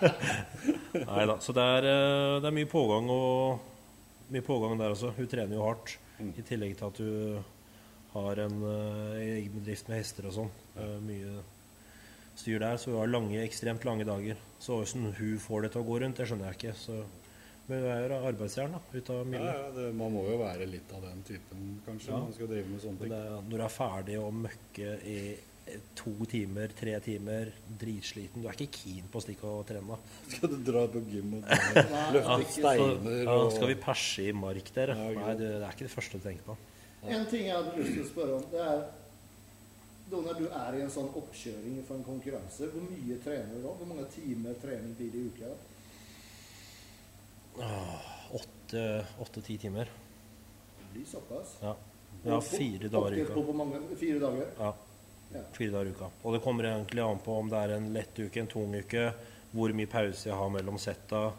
Nei 1.11 1.25
da. 1.29 1.35
Så 1.41 1.53
det 1.53 1.65
er, 1.77 1.87
eh, 1.89 2.35
det 2.41 2.49
er 2.49 2.55
mye 2.55 2.69
pågang 2.69 3.09
og 3.13 4.31
mye 4.33 4.45
pågang 4.45 4.77
der 4.79 4.93
også. 4.95 5.11
Hun 5.17 5.27
trener 5.29 5.57
jo 5.57 5.65
hardt. 5.65 5.97
I 6.21 6.43
tillegg 6.45 6.77
til 6.77 6.85
at 6.85 7.01
hun 7.01 7.43
har 8.13 8.41
en 8.45 8.57
egen 9.17 9.53
bedrift 9.55 9.87
med 9.89 9.97
hester 10.01 10.27
og 10.29 10.35
sånn. 10.37 10.51
Mye 11.07 11.41
styr 12.35 12.59
der. 12.63 12.77
Så 12.77 12.91
vi 12.91 12.97
har 12.97 13.07
lange, 13.11 13.41
ekstremt 13.43 13.83
lange 13.85 14.05
dager. 14.07 14.37
Så 14.59 14.79
hvordan 14.81 15.13
hun 15.17 15.37
får 15.39 15.61
det 15.67 15.71
til 15.73 15.81
å 15.81 15.87
gå 15.89 15.99
rundt, 16.03 16.17
det 16.17 16.27
skjønner 16.29 16.51
jeg 16.51 16.59
ikke. 16.59 16.73
Så, 16.77 16.97
men 17.67 17.79
hun 17.83 17.91
er 17.93 18.07
jo 18.09 18.19
arbeidsjern, 18.31 18.71
da. 18.77 18.81
Ut 18.93 19.09
av 19.13 19.21
Ja, 19.21 19.29
milde. 19.35 19.53
ja, 19.53 19.69
det, 19.77 19.85
man 19.95 20.11
må 20.13 20.25
jo 20.29 20.37
være 20.41 20.67
litt 20.69 20.91
av 20.93 21.01
den 21.07 21.23
typen, 21.27 21.69
kanskje, 21.85 22.09
Ja. 22.11 22.17
når 22.17 22.27
man 22.29 22.33
skal 22.33 22.47
drive 22.47 22.67
med 22.73 22.81
sånne 22.81 22.99
ting. 22.99 23.09
det, 23.09 23.23
når 23.51 23.57
du 23.57 23.63
er 23.63 23.73
ferdig 23.77 24.17
å 24.19 24.31
møkke 24.33 24.91
i 25.07 25.21
to 25.95 26.11
timer, 26.27 26.67
tre 26.75 26.97
timer, 26.99 27.51
dritsliten 27.79 28.41
Du 28.41 28.47
er 28.49 28.57
ikke 28.57 28.73
keen 28.81 29.05
på 29.13 29.19
å 29.19 29.23
stikke 29.23 29.45
og 29.47 29.61
trene. 29.69 29.95
Skal 30.27 30.49
du 30.49 30.57
dra 30.71 30.81
på 30.91 30.99
gym 31.07 31.35
og 31.37 31.43
løfte 32.15 32.39
ikke. 32.41 32.55
steiner 32.57 33.21
Ja, 33.23 33.35
og 33.37 33.53
skal 33.53 33.67
vi 33.69 33.75
perse 33.79 34.25
i 34.25 34.33
mark, 34.35 34.71
dere? 34.75 34.97
Ja, 34.97 35.13
Nei, 35.21 35.35
det, 35.39 35.51
det 35.61 35.67
er 35.69 35.71
ikke 35.77 35.85
det 35.87 35.93
første 35.93 36.17
du 36.19 36.25
tenker 36.25 36.43
på. 36.49 36.57
En 37.07 37.23
ting 37.31 37.45
jeg 37.47 37.55
hadde 37.55 37.77
lyst 37.77 37.93
til 37.95 38.03
å 38.03 38.09
spørre 38.09 38.35
om, 38.41 38.43
det 38.51 38.59
er 38.65 38.81
da 40.11 40.19
når 40.25 40.39
du 40.41 40.47
er 40.47 40.77
i 40.77 40.81
en 40.83 40.91
sånn 40.91 41.09
oppkjøring 41.17 41.81
for 41.87 41.99
en 41.99 42.05
konkurranse, 42.05 42.67
hvor 42.73 42.83
mye 42.83 43.17
trener 43.23 43.55
du 43.55 43.63
da? 43.63 43.73
Hvor 43.79 43.89
mange 43.89 44.07
timer 44.11 44.57
trening 44.61 44.93
blir 44.97 45.11
det 45.13 45.21
i 45.21 45.29
uka? 45.31 45.51
Åtte-ti 49.23 49.57
timer. 49.61 49.91
Det 50.79 50.87
blir 50.93 51.07
såpass. 51.07 51.57
Ja. 51.61 51.75
ja 52.25 52.39
fire 52.43 52.91
dager 52.91 53.17
i 53.17 53.25
uka. 53.25 53.33
på 53.33 53.45
hvor 53.47 53.59
mange? 53.63 53.83
Fire 53.99 54.19
dager? 54.23 54.53
Ja. 54.59 54.73
Ja. 55.31 55.43
Fire 55.55 55.71
dager 55.77 55.91
i 55.91 55.95
uka. 55.95 56.11
Og 56.23 56.35
det 56.35 56.43
kommer 56.43 56.67
egentlig 56.71 57.03
an 57.05 57.23
på 57.23 57.37
om 57.39 57.51
det 57.51 57.59
er 57.63 57.77
en 57.77 57.91
lett 57.95 58.19
uke, 58.19 58.43
en 58.43 58.51
tung 58.51 58.75
uke, 58.75 59.07
hvor 59.51 59.75
mye 59.75 59.91
pause 59.91 60.27
jeg 60.29 60.37
har 60.37 60.51
mellom 60.51 60.79
setta, 60.79 61.29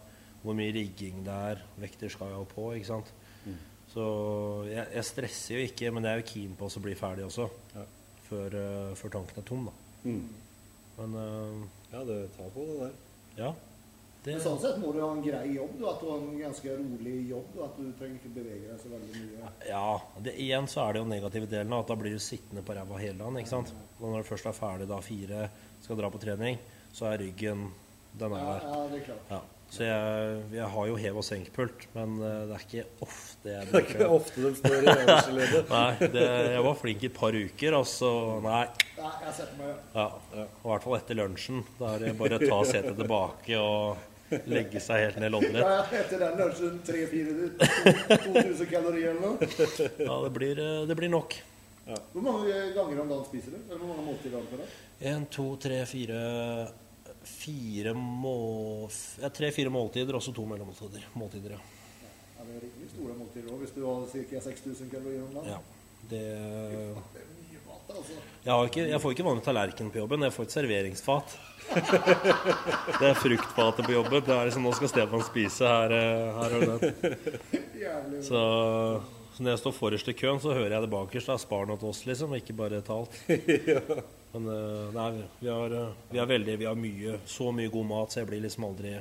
hvor 0.43 0.57
mye 0.57 0.73
rigging 0.75 1.25
det 1.27 1.41
er. 1.53 1.67
Vekter 1.81 2.13
skal 2.13 2.33
jeg 2.33 2.41
ha 2.41 2.47
på, 2.49 2.71
ikke 2.77 2.89
sant. 2.89 3.13
Mm. 3.45 3.59
Så 3.93 4.05
jeg, 4.69 4.87
jeg 4.97 5.09
stresser 5.09 5.59
jo 5.59 5.67
ikke, 5.69 5.93
men 5.93 6.09
jeg 6.09 6.17
er 6.17 6.23
jo 6.23 6.31
keen 6.33 6.57
på 6.57 6.69
å 6.69 6.85
bli 6.85 6.97
ferdig 6.97 7.29
også. 7.29 7.49
Ja. 7.77 7.85
Før, 8.33 8.55
eh, 8.57 8.95
før 8.97 9.13
tanken 9.19 9.43
er 9.43 9.45
tom, 9.53 9.69
da. 9.69 9.75
mm. 10.09 10.23
Men 10.99 11.15
uh, 11.21 11.69
Ja, 11.93 12.01
det 12.09 12.17
tar 12.39 12.49
på 12.57 12.65
det 12.71 12.79
der. 12.87 12.97
ja. 13.45 13.53
Det, 14.23 14.37
Men 14.37 14.43
sånn 14.45 14.59
sett 14.63 14.77
må 14.79 14.93
du 14.95 15.01
ha 15.03 15.09
en 15.11 15.23
grei 15.25 15.49
jobb, 15.57 15.73
du, 15.81 15.83
at 15.91 15.99
du 15.99 16.05
har 16.07 16.21
en 16.23 16.37
ganske 16.39 16.75
rolig 16.79 17.15
jobb, 17.27 17.47
du, 17.57 17.63
at 17.65 17.73
du 17.75 17.89
trenger 17.99 18.21
ikke 18.21 18.31
bevege 18.37 18.69
deg 18.69 18.77
så 18.79 18.91
veldig 18.93 19.23
mye. 19.25 19.49
Ja, 19.67 19.81
det, 20.23 20.35
igjen 20.45 20.69
så 20.71 20.85
er 20.85 20.93
det 20.95 21.01
jo 21.03 21.09
negative 21.11 21.49
delen 21.51 21.75
av 21.75 21.83
at 21.83 21.91
da 21.91 21.97
blir 21.99 22.15
du 22.15 22.21
sittende 22.23 22.63
på 22.63 22.77
ræva 22.77 23.01
hele 23.03 23.19
dagen. 23.19 23.41
ikke 23.41 23.51
sant? 23.51 23.73
Og 23.99 24.05
når 24.13 24.23
du 24.23 24.29
først 24.29 24.47
er 24.47 24.55
ferdig 24.55 24.87
da 24.93 25.01
fire, 25.03 25.41
skal 25.83 25.99
dra 25.99 26.11
på 26.15 26.21
trening, 26.23 26.61
så 26.95 27.09
er 27.11 27.19
ryggen 27.25 27.65
Den 28.15 28.37
er 28.39 28.45
Ja, 28.45 28.47
der. 28.53 28.69
ja, 28.69 28.79
det 28.93 29.01
er 29.01 29.05
klart. 29.11 29.27
Ja. 29.35 29.41
Så 29.73 29.87
jeg, 29.87 30.41
jeg 30.53 30.67
har 30.69 30.87
jo 30.91 30.97
hev- 31.01 31.17
og 31.17 31.25
senkpult, 31.25 31.87
men 31.95 32.19
eh, 32.21 32.41
det 32.51 32.57
er 32.59 32.65
ikke 32.67 32.83
ofte 33.07 33.49
jeg 33.55 33.69
bruker 33.71 33.73
Det 33.73 33.81
er 33.81 33.95
ikke 33.95 34.09
ofte 34.19 34.43
de 34.45 34.51
står 34.59 34.75
i 34.77 34.91
øverste 34.93 35.33
leddet. 35.39 35.71
Nei, 35.73 36.09
det, 36.13 36.25
jeg 36.53 36.65
var 36.67 36.77
flink 36.83 37.07
i 37.07 37.09
et 37.09 37.15
par 37.17 37.39
uker, 37.39 37.77
altså. 37.79 38.11
Nei. 38.45 38.65
Ja, 38.99 39.13
jeg 39.25 39.33
setter 39.39 39.57
meg 39.63 39.71
Ja. 39.97 40.07
Og 40.37 40.67
I 40.67 40.73
hvert 40.75 40.85
fall 40.89 40.97
etter 40.99 41.19
lunsjen. 41.23 41.63
Da 41.81 41.95
er 41.95 42.05
det 42.05 42.13
bare 42.21 42.37
å 42.37 42.43
ta 42.45 42.59
setet 42.69 43.01
tilbake 43.01 43.63
og 43.65 44.43
legge 44.49 44.81
seg 44.81 45.07
helt 45.07 45.17
ned 45.25 45.33
loddrett. 45.33 45.65
ja, 45.65 45.81
Etter 46.03 46.21
den 46.27 46.37
lunsjen 46.43 46.77
3-4-2000 46.93 48.71
kalorier 48.71 49.11
eller 49.17 49.25
noe. 49.25 49.51
Ja, 50.07 50.21
det 50.27 50.31
blir, 50.37 50.61
eh, 50.61 50.85
det 50.89 50.97
blir 51.01 51.13
nok. 51.13 51.39
Hvor 52.13 52.23
mange 52.29 52.53
ganger 52.77 53.01
om 53.03 53.09
dagen 53.11 53.25
spiser 53.27 53.57
du? 53.57 53.59
Eller 53.73 53.81
hvor 53.83 53.91
mange 53.97 54.05
måltider 54.13 54.37
har 54.37 54.45
du 54.45 54.53
på 54.53 54.61
deg? 54.61 54.77
En, 55.11 55.25
to, 55.35 55.49
tre, 55.61 55.81
fire 55.91 56.21
Fire 57.29 57.93
må... 57.99 58.89
Ja, 59.23 59.29
tre-fire 59.35 59.71
måltider, 59.73 60.15
og 60.19 60.23
så 60.25 60.35
to 60.35 60.45
mellommåltider. 60.49 61.05
Måltider, 61.19 61.57
ja. 61.57 61.61
Ja, 62.39 62.47
det 62.49 62.57
er 62.57 62.65
riktig 62.67 62.91
store 62.95 63.15
måltider 63.19 63.53
også, 63.53 63.63
hvis 63.63 63.77
du 63.77 63.85
har 63.87 64.03
ca. 64.11 64.41
6000 64.51 64.91
kalorier 64.91 65.23
om 65.27 65.39
dagen. 65.39 65.55
ja. 65.55 65.63
Det 66.11 66.19
Det 66.19 67.21
er 67.23 67.27
mye 67.39 67.61
mat, 67.69 67.91
altså. 67.95 68.15
jeg, 68.43 68.53
har 68.53 68.65
ikke, 68.67 68.87
jeg 68.91 69.01
får 69.05 69.13
ikke 69.15 69.25
vanlig 69.29 69.45
tallerken 69.47 69.91
på 69.95 70.01
jobben, 70.01 70.25
jeg 70.27 70.35
får 70.35 70.49
et 70.49 70.55
serveringsfat. 70.57 71.37
Det 72.99 73.07
er 73.07 73.15
fruktfatet 73.15 73.87
på 73.87 73.95
jobben. 73.95 74.25
Det 74.27 74.35
er 74.35 74.49
liksom, 74.49 74.67
Nå 74.67 74.73
skal 74.75 74.91
Stefan 74.91 75.23
spise. 75.25 75.63
Her, 75.63 75.95
eh, 75.95 76.41
her 76.41 76.57
og 76.59 76.61
der. 76.67 77.17
Så, 78.29 78.41
så 79.33 79.43
når 79.43 79.55
jeg 79.55 79.61
står 79.63 79.75
forrest 79.77 80.09
i 80.13 80.15
køen, 80.17 80.41
så 80.43 80.53
hører 80.53 80.75
jeg 80.77 80.85
det 80.85 80.91
bakerst. 80.93 81.31
Da. 81.31 81.37
Spar 81.41 81.67
noe 81.69 81.81
til 81.81 81.89
oss, 81.93 82.03
liksom, 82.09 82.35
ikke 82.37 82.57
bare 82.59 82.83
ta 82.85 82.99
alt. 83.01 83.17
Men 84.33 84.49
eh, 84.49 84.91
nei, 84.97 85.07
vi 85.41 85.49
har, 85.53 85.75
eh, 85.77 85.95
vi 86.09 86.21
har 86.21 86.29
veldig 86.31 86.55
Vi 86.63 86.65
har 86.69 86.77
mye, 86.79 87.19
så 87.29 87.51
mye 87.53 87.69
god 87.73 87.89
mat, 87.91 88.13
så 88.15 88.23
jeg 88.23 88.31
blir 88.31 88.41
liksom 88.45 88.65
aldri 88.71 88.95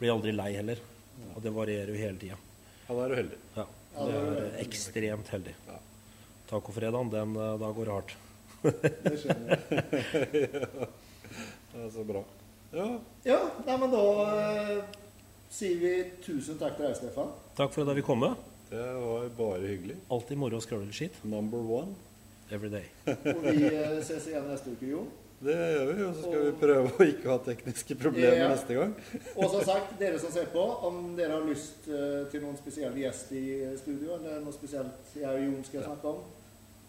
Blir 0.00 0.12
aldri 0.14 0.32
lei 0.36 0.50
heller. 0.56 0.80
Og 1.34 1.42
det 1.44 1.52
varierer 1.52 1.92
jo 1.92 2.00
hele 2.00 2.18
tida. 2.20 2.36
Ja, 2.88 2.94
da 2.96 3.04
er 3.04 3.12
du 3.12 3.16
heldig. 3.20 3.38
Ja, 3.56 3.64
det 3.94 4.18
er 4.18 4.40
eh, 4.40 4.58
ekstremt 4.64 5.28
heldig. 5.34 5.54
Ja. 5.68 5.78
Tacofredagen, 6.50 7.12
den 7.12 7.36
eh, 7.36 7.54
da 7.60 7.72
går 7.76 7.90
det 7.90 7.96
hardt. 7.98 8.16
Det 9.04 9.16
skjønner 9.22 9.52
jeg. 9.54 10.50
Det 11.70 11.84
er 11.84 11.90
så 11.94 12.02
bra. 12.04 12.24
Ja, 12.74 12.86
Ja, 13.26 13.38
nei, 13.66 13.76
men 13.82 13.92
da 13.92 14.02
eh, 14.34 14.72
sier 15.52 15.78
vi 15.80 15.92
tusen 16.24 16.58
takk 16.60 16.76
til 16.78 16.88
deg, 16.88 16.96
Stefan. 16.98 17.30
Takk 17.58 17.72
for 17.74 17.84
at 17.84 17.92
jeg 17.92 18.00
fikk 18.02 18.10
komme. 18.10 18.34
Det 18.70 18.84
var 19.02 19.28
bare 19.38 19.66
hyggelig. 19.66 19.96
Alltid 20.10 20.38
moro 20.38 20.58
å 20.60 20.62
skravle 20.64 20.92
skitt. 20.94 21.16
Number 21.24 21.58
one. 21.58 21.94
Every 22.50 22.70
day. 22.70 22.86
Og 23.34 23.42
vi 23.46 23.64
eh, 23.70 23.98
ses 24.06 24.26
igjen 24.30 24.46
neste 24.50 24.72
uke, 24.76 24.86
Jo. 24.90 25.06
Det 25.40 25.54
gjør 25.56 25.86
vi, 25.88 26.02
og 26.04 26.10
så 26.18 26.22
skal 26.26 26.42
vi 26.44 26.50
prøve 26.60 26.88
å 27.00 27.04
ikke 27.08 27.28
ha 27.30 27.36
tekniske 27.46 27.94
problemer 27.96 28.34
Ja. 28.36 28.48
neste 28.52 28.74
gang. 28.76 28.90
Og 29.40 29.46
som 29.54 29.62
sagt, 29.64 29.94
dere 29.96 30.18
som 30.20 30.28
ser 30.34 30.50
på, 30.52 30.60
om 30.84 31.14
dere 31.16 31.38
har 31.38 31.46
lyst 31.48 31.86
eh, 31.88 32.26
til 32.28 32.42
noen 32.44 32.58
spesiell 32.60 32.98
gjest 33.00 33.30
i 33.38 33.44
eh, 33.64 33.72
studio, 33.80 34.18
eller 34.18 34.42
noe 34.44 34.52
spesielt 34.52 35.14
jeg 35.16 35.24
og 35.30 35.40
Jon 35.46 35.64
skal 35.70 35.86
snakke 35.88 36.12
om, 36.12 36.20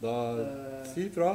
Da 0.04 0.16
Eh. 0.42 0.84
si 0.92 1.08
fra. 1.16 1.30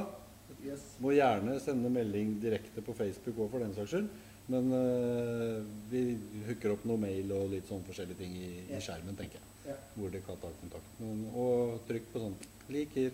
yes. 0.67 0.85
Må 1.01 1.15
gjerne 1.17 1.57
sende 1.65 1.89
melding 1.95 2.37
direkte 2.43 2.85
på 2.85 2.93
Facebook 2.99 3.39
òg, 3.47 3.51
for 3.55 3.65
den 3.65 3.73
saks 3.79 3.95
skyld. 3.95 4.13
Men 4.53 4.69
eh, 4.77 5.65
vi 5.91 6.05
hooker 6.51 6.75
opp 6.77 6.85
noe 6.87 7.01
mail 7.01 7.33
og 7.33 7.49
litt 7.55 7.67
sånn 7.71 7.81
forskjellige 7.89 8.21
ting 8.21 8.37
i, 8.37 8.51
Ja. 8.69 8.77
i 8.77 8.85
skjermen, 8.85 9.17
tenker 9.17 9.41
jeg. 9.41 9.49
Ja. 9.67 9.75
Hvor 9.97 10.11
de 10.13 10.21
kan 10.27 10.37
ta 10.43 10.51
kontakt. 10.61 10.91
Men, 11.01 11.25
og 11.35 11.81
trykk 11.89 12.05
på 12.13 12.23
sånn 12.23 12.37
liker. 12.71 13.11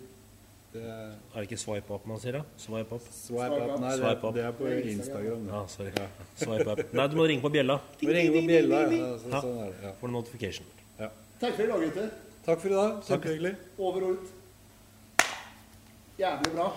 Det 0.73 0.81
er 0.81 1.09
Er 1.13 1.35
det 1.37 1.43
ikke 1.51 1.59
swipe 1.61 1.93
up 1.93 2.05
man 2.09 2.17
sier, 2.21 2.33
da? 2.39 2.43
Swipe 2.57 2.95
up. 2.97 3.03
swipe 3.13 3.57
up. 3.61 3.73
Nei, 3.79 3.91
det, 3.93 3.99
Swipe 3.99 4.27
up. 4.27 4.33
det 4.33 4.43
er 4.47 4.55
på 4.57 4.69
Instagram. 4.93 5.47
Ja, 5.47 5.59
Ja. 5.61 6.07
Swipe 6.35 6.71
up. 6.71 6.93
Nei, 6.93 7.07
du 7.07 7.15
må 7.19 7.27
ringe 7.29 7.41
på 7.45 7.51
bjella. 7.53 7.79
Du 7.99 8.07
må 8.07 8.13
ringe 8.17 8.31
på 8.33 8.45
bjella. 8.47 8.79
Ja, 8.89 9.11
så, 9.21 9.41
sånn 9.45 9.59
er 9.65 9.69
det. 9.73 9.83
Ja. 9.85 9.91
For 10.01 10.13
notification. 10.13 10.65
Ja. 10.99 11.09
Takk 11.41 11.55
for 11.59 11.63
i 11.63 11.67
dag, 11.73 11.83
gutter. 11.87 12.09
Takk 12.45 12.59
for 12.63 12.69
i 12.73 12.73
dag. 12.79 13.03
Kjempehyggelig. 13.09 13.53
Over 13.77 14.07
og 14.07 14.17
ut. 14.17 15.29
Jævlig 16.19 16.53
bra. 16.55 16.67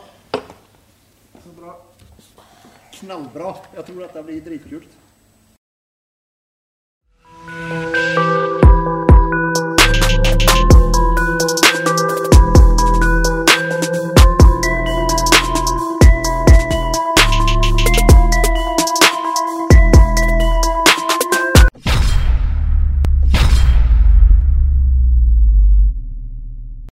Så 1.46 1.56
bra. 1.56 1.74
Knallbra. 2.96 3.50
Jeg 3.76 3.84
tror 3.88 4.00
dette 4.06 4.22
blir 4.28 4.44
dritkult. 4.46 4.95